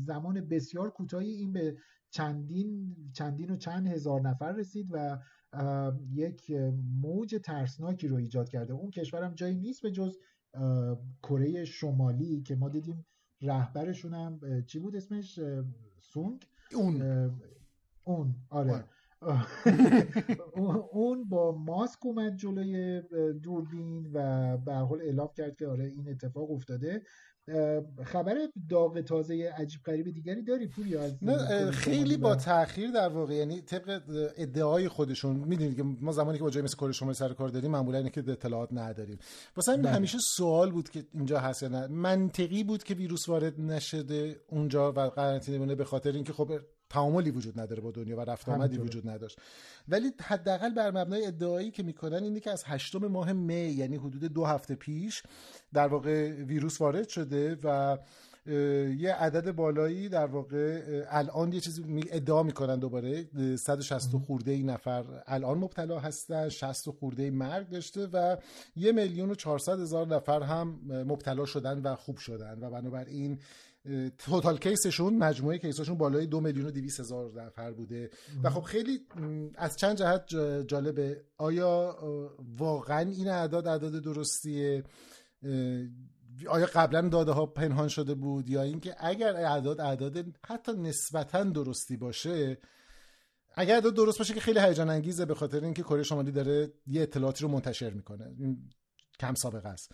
[0.06, 1.76] زمان بسیار کوتاهی این به
[2.10, 5.18] چندین چندین و چند هزار نفر رسید و
[6.12, 6.50] یک
[7.00, 8.72] موج ترسناکی رو ایجاد کرده.
[8.72, 10.16] اون کشورم جایی نیست به جز
[11.22, 13.06] کره شمالی که ما دیدیم
[13.44, 15.40] رهبرشون هم چی بود اسمش؟
[16.00, 17.02] سونگ؟ اون.
[18.04, 18.34] اون.
[18.50, 18.84] آره.
[20.92, 23.02] اون با ماسک اومد جلوی
[23.42, 27.02] دوربین و به حال اعلام کرد که آره این اتفاق افتاده.
[28.04, 28.34] خبر
[28.70, 34.02] داغ تازه عجیب غریب دیگری داری پوری نه خیلی با تاخیر در واقع یعنی طبق
[34.36, 37.70] ادعای خودشون می‌دونید که ما زمانی که با جای مثل کره شما سر کار داریم
[37.70, 39.18] معمولا اینه که اطلاعات نداریم.
[39.56, 39.94] واسه همین بله.
[39.94, 41.86] همیشه سوال بود که اینجا هست یا نه.
[41.86, 46.52] منطقی بود که ویروس وارد نشده اونجا و قرنطینه مونه به خاطر اینکه خب
[46.94, 49.38] تعاملی وجود نداره با دنیا و رفت آمدی وجود نداشت.
[49.88, 54.24] ولی حداقل بر مبنای ادعایی که می‌کنن اینه که از هشتم ماه می یعنی حدود
[54.24, 55.22] دو هفته پیش
[55.72, 57.98] در واقع ویروس وارد شده و
[58.98, 63.26] یه عدد بالایی در واقع الان یه چیزی ادعا می‌کنن دوباره
[63.56, 68.36] 160 خورده ای نفر الان مبتلا هستن 60 خورده ای مرگ داشته و
[68.76, 73.38] یه میلیون و 400 هزار نفر هم مبتلا شدن و خوب شدن و بنابراین
[74.18, 78.10] توتال کیسشون مجموعه کیسشون بالای دو میلیون و دیویس هزار نفر بوده.
[78.42, 79.00] و خب خیلی
[79.54, 80.34] از چند جهت
[80.66, 81.24] جالبه.
[81.38, 81.98] آیا
[82.58, 84.84] واقعا این اعداد اعداد درستیه؟
[86.48, 91.96] آیا قبلا داده ها پنهان شده بود؟ یا اینکه اگر اعداد اعداد حتی نسبتا درستی
[91.96, 92.58] باشه
[93.56, 97.02] اگر اعداد درست باشه که خیلی هیجان انگیزه به خاطر اینکه کره شمالی داره یه
[97.02, 98.36] اطلاعاتی رو منتشر می‌کنه.
[99.20, 99.92] کم سابقه است.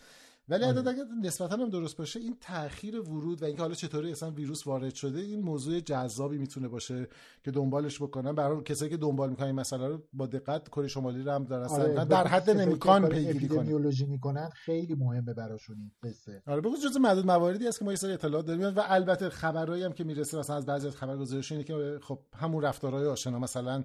[0.49, 0.89] ولی اگر آره.
[0.89, 4.93] اگر نسبتا هم درست باشه این تاخیر ورود و اینکه حالا چطوری اصلا ویروس وارد
[4.93, 7.07] شده این موضوع جذابی می‌تونه باشه
[7.43, 8.35] که دنبالش بکنن.
[8.35, 11.65] برای کسایی که دنبال می‌کنن این مسئله رو با دقت کره شمالی رو هم دارن
[11.65, 14.07] آره در حد نمیکان پیگیری کنن.
[14.07, 16.43] می‌کنن خیلی مهمه براشون این قصه.
[16.47, 18.63] آره بگو جز معدود مواردی هست که ما یه سری اطلاعات داریم.
[18.63, 22.63] و البته خبرایی هم که می‌رسه مثلا از بعضی از خبرگزاریش اینه که خب همون
[22.63, 23.83] رفتارهای آشنا مثلا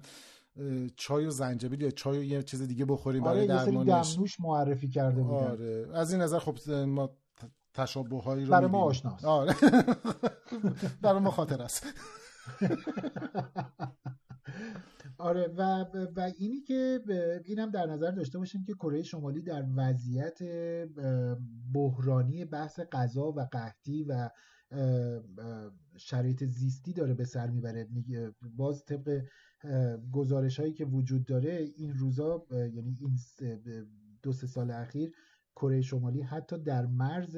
[0.95, 4.89] چای و زنجبیل یا چای و یه چیز دیگه بخوریم آره برای درمانش دمنوش معرفی
[4.89, 5.47] کرده بودن.
[5.47, 7.09] آره از این نظر خب ما
[7.73, 9.25] تشابه هایی رو برای ما آشناست.
[9.25, 9.55] آره.
[11.01, 11.85] برای ما خاطر است.
[15.17, 15.85] آره و
[16.15, 17.01] و اینی که
[17.45, 20.39] اینم در نظر داشته باشیم که کره شمالی در وضعیت
[21.73, 24.29] بحرانی بحث غذا و قحطی و
[25.97, 27.87] شرایط زیستی داره به سر می‌بره.
[28.55, 29.21] باز طبق
[30.11, 33.17] گزارش هایی که وجود داره این روزا یعنی این
[34.21, 35.11] دو سه سال اخیر
[35.55, 37.37] کره شمالی حتی در مرز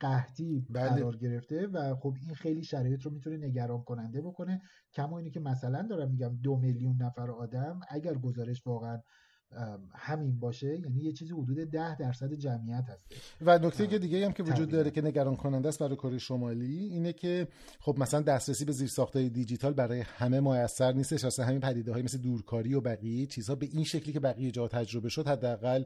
[0.00, 0.88] قحطی بله.
[0.88, 4.62] قرار گرفته و خب این خیلی شرایط رو می‌تونه نگران کننده بکنه
[4.92, 8.98] کما اینی که مثلا دارم میگم دو میلیون نفر آدم اگر گزارش واقعا
[9.94, 13.06] همین باشه یعنی یه چیزی حدود ده درصد جمعیت هست.
[13.40, 16.78] و نکته که دیگه هم که وجود داره که نگران کننده است برای کره شمالی
[16.78, 17.48] اینه که
[17.80, 22.18] خب مثلا دسترسی به زیرساختهای دیجیتال برای همه میسر نیستش اصلا همین پدیده های مثل
[22.18, 25.84] دورکاری و بقیه چیزها به این شکلی که بقیه جا تجربه شد حداقل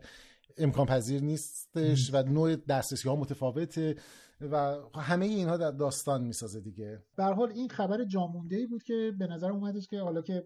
[0.58, 3.96] امکان پذیر نیستش و نوع دسترسی ها متفاوته.
[4.40, 7.02] و همه اینها در داستان می‌سازه دیگه.
[7.16, 10.44] به حال این خبر جامونده ای بود که به نظر اومدش که حالا که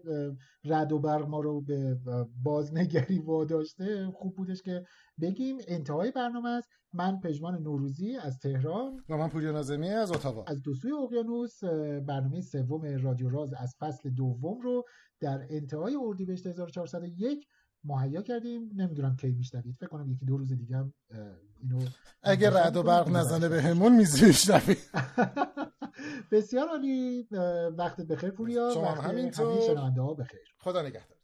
[0.63, 1.97] رد و برق ما رو به
[2.43, 4.83] بازنگری واداشته خوب بودش که
[5.21, 6.69] بگیم انتهای برنامه است.
[6.93, 9.03] من پژمان نوروزی از تهران.
[9.09, 10.43] و من پوریا نازمی از اتاوا.
[10.47, 11.63] از دو سوی اقیانوس
[12.07, 14.83] برنامه سوم رادیو راز از فصل دوم رو
[15.19, 17.47] در انتهای اردیبهشت 1401
[17.83, 18.69] مهیا کردیم.
[18.75, 19.75] نمی‌دونم کی میشنوید.
[19.75, 20.93] فکر کنم یکی دو روز دیگه هم
[21.61, 21.85] اینو
[22.23, 24.77] اگه رعد و برق نزنه به همون میشنوید
[26.31, 27.27] بسیار عالی.
[27.77, 28.71] وقتت بخیر پوریا.
[28.73, 29.61] شما همینطور.
[29.61, 30.39] شنونده ها بخیر.
[30.59, 31.17] خدا نگهدار